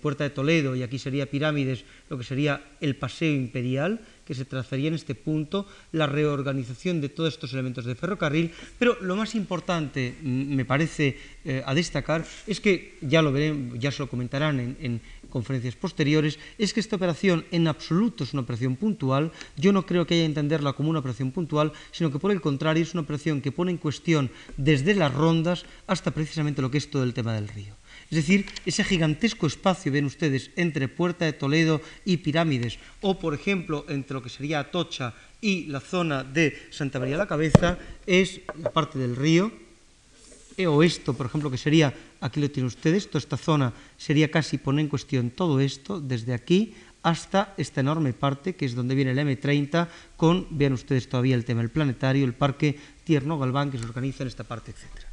Puerta 0.00 0.24
de 0.24 0.30
Toledo 0.30 0.74
y 0.74 0.82
aquí 0.82 0.98
sería 0.98 1.28
Pirámides, 1.28 1.84
lo 2.08 2.16
que 2.16 2.24
sería 2.24 2.62
el 2.80 2.96
paseo 2.96 3.34
imperial, 3.34 4.00
que 4.26 4.34
se 4.34 4.44
trazaría 4.44 4.88
en 4.88 4.94
este 4.94 5.14
punto, 5.14 5.66
la 5.92 6.06
reorganización 6.06 7.00
de 7.00 7.08
todos 7.08 7.32
estos 7.32 7.52
elementos 7.52 7.84
de 7.84 7.94
ferrocarril, 7.94 8.52
pero 8.78 8.98
lo 9.00 9.16
más 9.16 9.34
importante, 9.34 10.14
me 10.22 10.64
parece, 10.64 11.16
eh, 11.44 11.62
a 11.64 11.74
destacar, 11.74 12.26
es 12.46 12.60
que, 12.60 12.98
ya 13.00 13.22
lo 13.22 13.32
verán, 13.32 13.78
ya 13.78 13.90
se 13.90 14.02
lo 14.02 14.10
comentarán 14.10 14.60
en, 14.60 14.76
en 14.80 15.00
conferencias 15.30 15.76
posteriores, 15.76 16.38
es 16.58 16.72
que 16.72 16.80
esta 16.80 16.96
operación 16.96 17.44
en 17.50 17.68
absoluto 17.68 18.24
es 18.24 18.32
una 18.32 18.42
operación 18.42 18.76
puntual, 18.76 19.32
yo 19.56 19.72
no 19.72 19.86
creo 19.86 20.06
que 20.06 20.14
haya 20.14 20.22
que 20.22 20.26
entenderla 20.26 20.72
como 20.72 20.90
una 20.90 20.98
operación 20.98 21.30
puntual, 21.30 21.72
sino 21.92 22.10
que 22.10 22.18
por 22.18 22.32
el 22.32 22.40
contrario 22.40 22.82
es 22.82 22.94
una 22.94 23.02
operación 23.02 23.40
que 23.40 23.52
pone 23.52 23.70
en 23.70 23.78
cuestión 23.78 24.30
desde 24.56 24.94
las 24.94 25.12
rondas 25.12 25.64
hasta 25.86 26.10
precisamente 26.10 26.62
lo 26.62 26.70
que 26.70 26.78
es 26.78 26.90
todo 26.90 27.04
el 27.04 27.14
tema 27.14 27.34
del 27.34 27.48
río. 27.48 27.74
Es 28.10 28.16
decir, 28.16 28.46
ese 28.64 28.84
gigantesco 28.84 29.46
espacio, 29.46 29.90
ven 29.90 30.06
ustedes, 30.06 30.50
entre 30.54 30.86
Puerta 30.86 31.24
de 31.24 31.32
Toledo 31.32 31.82
y 32.04 32.18
Pirámides, 32.18 32.78
o 33.00 33.18
por 33.18 33.34
ejemplo, 33.34 33.84
entre 33.88 34.14
lo 34.14 34.22
que 34.22 34.30
sería 34.30 34.60
Atocha 34.60 35.14
y 35.40 35.66
la 35.66 35.80
zona 35.80 36.22
de 36.22 36.54
Santa 36.70 37.00
María 37.00 37.16
la 37.16 37.26
Cabeza, 37.26 37.78
es 38.06 38.40
la 38.62 38.70
parte 38.70 38.98
del 38.98 39.16
río, 39.16 39.50
e 40.56 40.64
o 40.70 40.86
esto, 40.86 41.12
por 41.12 41.26
ejemplo, 41.26 41.50
que 41.50 41.58
sería, 41.58 41.92
aquí 42.22 42.40
lo 42.40 42.48
tienen 42.48 42.70
ustedes, 42.70 43.10
toda 43.10 43.20
esta 43.20 43.36
zona 43.36 43.74
sería 43.98 44.30
casi 44.30 44.56
poner 44.56 44.86
en 44.86 44.88
cuestión 44.88 45.30
todo 45.30 45.60
esto, 45.60 46.00
desde 46.00 46.32
aquí 46.32 46.74
hasta 47.02 47.54
esta 47.58 47.82
enorme 47.82 48.14
parte, 48.14 48.54
que 48.54 48.66
es 48.66 48.74
donde 48.74 48.94
viene 48.94 49.12
el 49.12 49.18
M30, 49.18 49.88
con, 50.16 50.46
vean 50.50 50.72
ustedes 50.72 51.08
todavía 51.08 51.34
el 51.34 51.44
tema 51.44 51.60
del 51.60 51.70
planetario, 51.70 52.24
el 52.24 52.34
parque 52.34 52.78
Tierno 53.04 53.38
Galván, 53.38 53.70
que 53.70 53.78
se 53.78 53.84
organiza 53.84 54.24
en 54.24 54.28
esta 54.28 54.44
parte, 54.44 54.72
etc. 54.72 55.06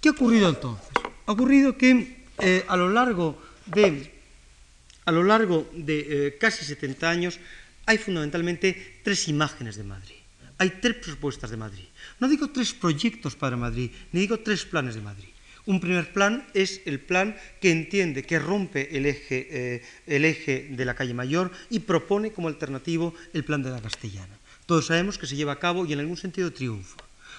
¿Qué 0.00 0.08
ha 0.08 0.12
ocurrido 0.12 0.48
entonces? 0.48 0.88
Ha 1.26 1.32
ocurrido 1.32 1.76
que 1.76 2.17
eh, 2.40 2.64
a 2.68 2.76
lo 2.76 2.88
largo 2.88 3.40
de, 3.66 4.12
a 5.04 5.12
lo 5.12 5.22
largo 5.22 5.68
de 5.74 6.28
eh, 6.28 6.38
casi 6.38 6.64
70 6.64 7.10
años 7.10 7.40
hay 7.86 7.98
fundamentalmente 7.98 9.00
tres 9.02 9.28
imágenes 9.28 9.76
de 9.76 9.84
Madrid. 9.84 10.14
Hay 10.58 10.78
tres 10.82 10.96
propuestas 10.96 11.50
de 11.50 11.56
Madrid. 11.56 11.86
No 12.20 12.28
digo 12.28 12.50
tres 12.50 12.74
proyectos 12.74 13.36
para 13.36 13.56
Madrid, 13.56 13.90
ni 14.12 14.20
digo 14.20 14.40
tres 14.40 14.64
planes 14.64 14.94
de 14.94 15.00
Madrid. 15.00 15.28
Un 15.66 15.80
primer 15.80 16.12
plan 16.12 16.46
es 16.54 16.80
el 16.86 16.98
plan 16.98 17.36
que 17.60 17.70
entiende, 17.70 18.24
que 18.24 18.38
rompe 18.38 18.96
el 18.96 19.06
eje, 19.06 19.48
eh, 19.50 19.82
el 20.06 20.24
eje 20.24 20.68
de 20.70 20.84
la 20.84 20.94
calle 20.94 21.14
Mayor 21.14 21.52
y 21.70 21.80
propone 21.80 22.32
como 22.32 22.48
alternativo 22.48 23.14
el 23.32 23.44
plan 23.44 23.62
de 23.62 23.70
la 23.70 23.80
Castellana. 23.80 24.36
Todos 24.66 24.86
sabemos 24.86 25.18
que 25.18 25.26
se 25.26 25.36
lleva 25.36 25.52
a 25.52 25.58
cabo 25.58 25.86
y 25.86 25.92
en 25.92 26.00
algún 26.00 26.16
sentido 26.16 26.52
triunfa. 26.52 26.96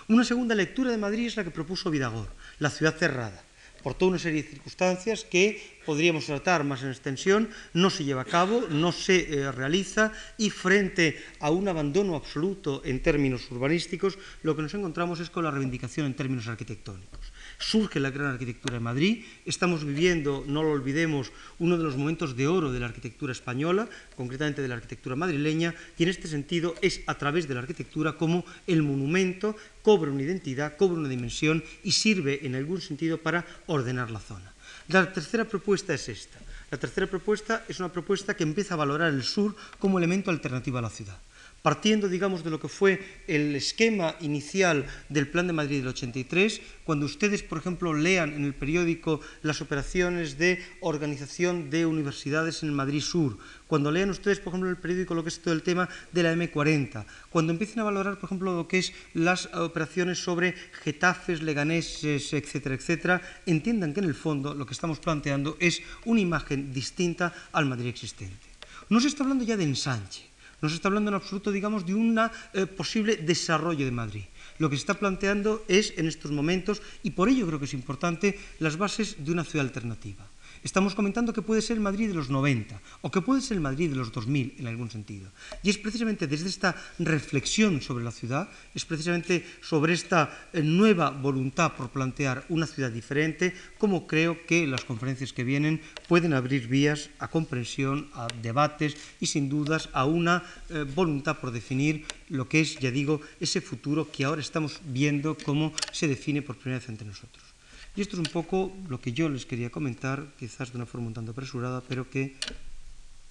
Una 0.07 0.23
segunda 0.23 0.55
lectura 0.55 0.91
de 0.91 0.97
Madrid 0.97 1.27
es 1.27 1.37
la 1.37 1.43
que 1.43 1.51
propuso 1.51 1.91
Vidagor, 1.91 2.29
la 2.59 2.69
ciudad 2.69 2.97
cerrada, 2.97 3.43
por 3.83 3.93
toda 3.93 4.11
una 4.11 4.19
serie 4.19 4.43
de 4.43 4.49
circunstancias 4.49 5.23
que 5.23 5.79
podríamos 5.85 6.25
tratar 6.25 6.63
más 6.63 6.83
en 6.83 6.89
extensión, 6.89 7.49
no 7.73 7.89
se 7.89 8.03
lleva 8.03 8.21
a 8.21 8.25
cabo, 8.25 8.65
no 8.69 8.91
se 8.91 9.33
eh, 9.33 9.51
realiza 9.51 10.11
y 10.37 10.49
frente 10.49 11.17
a 11.39 11.49
un 11.49 11.67
abandono 11.67 12.15
absoluto 12.15 12.81
en 12.85 13.01
términos 13.01 13.49
urbanísticos, 13.51 14.17
lo 14.43 14.55
que 14.55 14.61
nos 14.61 14.73
encontramos 14.73 15.19
es 15.19 15.29
con 15.29 15.43
la 15.43 15.51
reivindicación 15.51 16.05
en 16.05 16.15
términos 16.15 16.47
arquitectónicos 16.47 17.28
surge 17.59 17.99
la 17.99 18.09
gran 18.09 18.27
arquitectura 18.27 18.75
de 18.75 18.79
Madrid. 18.79 19.25
Estamos 19.45 19.85
viviendo, 19.85 20.43
no 20.47 20.63
lo 20.63 20.71
olvidemos, 20.71 21.31
uno 21.59 21.77
de 21.77 21.83
los 21.83 21.95
momentos 21.95 22.35
de 22.35 22.47
oro 22.47 22.71
de 22.71 22.79
la 22.79 22.87
arquitectura 22.87 23.31
española, 23.31 23.87
concretamente 24.15 24.61
de 24.61 24.67
la 24.67 24.75
arquitectura 24.75 25.15
madrileña, 25.15 25.75
y 25.97 26.03
en 26.03 26.09
este 26.09 26.27
sentido 26.27 26.73
es 26.81 27.01
a 27.05 27.15
través 27.15 27.47
de 27.47 27.53
la 27.53 27.59
arquitectura 27.59 28.13
como 28.13 28.45
el 28.65 28.81
monumento 28.81 29.55
cobra 29.83 30.11
una 30.11 30.23
identidad, 30.23 30.77
cobra 30.77 30.99
una 30.99 31.09
dimensión 31.09 31.63
y 31.83 31.91
sirve 31.91 32.45
en 32.45 32.55
algún 32.55 32.81
sentido 32.81 33.19
para 33.19 33.45
ordenar 33.67 34.09
la 34.09 34.19
zona. 34.19 34.53
La 34.87 35.11
tercera 35.11 35.45
propuesta 35.45 35.93
es 35.93 36.09
esta. 36.09 36.39
La 36.71 36.77
tercera 36.77 37.07
propuesta 37.07 37.65
es 37.67 37.79
una 37.79 37.91
propuesta 37.91 38.35
que 38.35 38.43
empieza 38.43 38.75
a 38.75 38.77
valorar 38.77 39.11
el 39.11 39.23
sur 39.23 39.55
como 39.79 39.97
elemento 39.97 40.31
alternativo 40.31 40.77
a 40.77 40.81
la 40.81 40.89
ciudad 40.89 41.17
partiendo, 41.61 42.07
digamos, 42.07 42.43
de 42.43 42.49
lo 42.49 42.59
que 42.59 42.67
fue 42.67 43.01
el 43.27 43.55
esquema 43.55 44.15
inicial 44.21 44.85
del 45.09 45.27
Plan 45.27 45.47
de 45.47 45.53
Madrid 45.53 45.79
del 45.79 45.89
83, 45.89 46.61
cuando 46.83 47.05
ustedes, 47.05 47.43
por 47.43 47.57
ejemplo, 47.57 47.93
lean 47.93 48.33
en 48.33 48.45
el 48.45 48.53
periódico 48.53 49.21
las 49.41 49.61
operaciones 49.61 50.37
de 50.37 50.63
organización 50.81 51.69
de 51.69 51.85
universidades 51.85 52.63
en 52.63 52.69
el 52.69 52.75
Madrid 52.75 53.01
Sur, 53.01 53.37
cuando 53.67 53.91
lean 53.91 54.09
ustedes, 54.09 54.39
por 54.39 54.51
ejemplo, 54.51 54.69
en 54.69 54.75
el 54.75 54.81
periódico 54.81 55.13
lo 55.13 55.23
que 55.23 55.29
es 55.29 55.39
todo 55.39 55.53
el 55.53 55.63
tema 55.63 55.89
de 56.11 56.23
la 56.23 56.33
M40, 56.33 57.05
cuando 57.29 57.51
empiecen 57.51 57.79
a 57.79 57.83
valorar, 57.83 58.17
por 58.17 58.27
ejemplo, 58.27 58.55
lo 58.55 58.67
que 58.67 58.79
es 58.79 58.93
las 59.13 59.47
operaciones 59.53 60.17
sobre 60.19 60.55
Getafes, 60.83 61.41
Leganeses, 61.41 62.33
etcétera, 62.33 62.75
etcétera, 62.75 63.21
entiendan 63.45 63.93
que 63.93 63.99
en 63.99 64.07
el 64.07 64.15
fondo 64.15 64.53
lo 64.53 64.65
que 64.65 64.73
estamos 64.73 64.99
planteando 64.99 65.57
es 65.59 65.81
una 66.05 66.21
imagen 66.21 66.73
distinta 66.73 67.33
al 67.51 67.65
Madrid 67.65 67.87
existente. 67.87 68.47
No 68.89 68.99
se 68.99 69.07
está 69.07 69.23
hablando 69.23 69.43
ya 69.43 69.57
de 69.57 69.65
ensanche, 69.65 70.28
no 70.61 70.69
se 70.69 70.75
está 70.75 70.87
hablando 70.87 71.09
en 71.09 71.15
absoluto, 71.15 71.51
digamos, 71.51 71.85
de 71.85 71.93
un 71.93 72.19
eh, 72.19 72.65
posible 72.65 73.17
desarrollo 73.17 73.85
de 73.85 73.91
Madrid. 73.91 74.23
Lo 74.57 74.69
que 74.69 74.75
se 74.75 74.81
está 74.81 74.95
planteando 74.95 75.63
es, 75.67 75.93
en 75.97 76.07
estos 76.07 76.31
momentos, 76.31 76.81
y 77.03 77.11
por 77.11 77.29
ello 77.29 77.47
creo 77.47 77.59
que 77.59 77.65
es 77.65 77.73
importante, 77.73 78.37
las 78.59 78.77
bases 78.77 79.15
de 79.23 79.31
una 79.31 79.43
ciudad 79.43 79.65
alternativa. 79.65 80.27
Estamos 80.61 80.93
comentando 80.93 81.31
que 81.31 81.41
puede 81.41 81.61
ser 81.61 81.77
el 81.77 81.83
Madrid 81.83 82.09
de 82.09 82.13
los 82.13 82.29
90 82.29 82.81
o 83.01 83.11
que 83.11 83.21
puede 83.21 83.39
ser 83.39 83.55
el 83.55 83.63
Madrid 83.63 83.89
de 83.89 83.95
los 83.95 84.11
2000 84.11 84.55
en 84.59 84.67
algún 84.67 84.91
sentido. 84.91 85.31
Y 85.63 85.69
es 85.69 85.77
precisamente 85.77 86.27
desde 86.27 86.49
esta 86.49 86.75
reflexión 86.99 87.81
sobre 87.81 88.03
la 88.03 88.11
ciudad, 88.11 88.49
es 88.75 88.83
precisamente 88.83 89.45
sobre 89.61 89.93
esta 89.93 90.49
eh, 90.51 90.61
nueva 90.61 91.11
voluntad 91.11 91.73
por 91.75 91.89
plantear 91.89 92.43
una 92.49 92.67
ciudad 92.67 92.91
diferente, 92.91 93.53
como 93.77 94.05
creo 94.05 94.45
que 94.45 94.67
las 94.67 94.83
conferencias 94.83 95.31
que 95.31 95.45
vienen 95.45 95.81
pueden 96.09 96.33
abrir 96.33 96.67
vías 96.67 97.09
a 97.19 97.29
comprensión, 97.29 98.09
a 98.13 98.27
debates 98.41 98.97
y 99.19 99.27
sin 99.27 99.47
dudas 99.47 99.89
a 99.93 100.05
una 100.05 100.43
eh, 100.69 100.83
voluntad 100.83 101.39
por 101.39 101.51
definir 101.51 102.05
lo 102.27 102.49
que 102.49 102.59
es, 102.59 102.77
ya 102.79 102.91
digo, 102.91 103.21
ese 103.39 103.61
futuro 103.61 104.11
que 104.11 104.25
ahora 104.25 104.41
estamos 104.41 104.81
viendo 104.83 105.37
cómo 105.37 105.73
se 105.91 106.07
define 106.07 106.41
por 106.41 106.57
primera 106.57 106.79
vez 106.79 106.89
entre 106.89 107.07
nosotros. 107.07 107.48
Y 107.95 108.01
esto 108.01 108.15
es 108.15 108.19
un 108.19 108.31
poco 108.31 108.71
lo 108.87 109.01
que 109.01 109.13
yo 109.13 109.29
les 109.29 109.45
quería 109.45 109.69
comentar, 109.69 110.27
quizás 110.37 110.71
de 110.71 110.77
una 110.77 110.85
forma 110.85 111.07
un 111.07 111.13
tanto 111.13 111.31
apresurada, 111.31 111.81
pero 111.81 112.09
que 112.09 112.35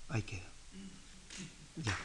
ahí 0.08 0.22
queda. 0.22 0.48
Ya. 1.76 1.96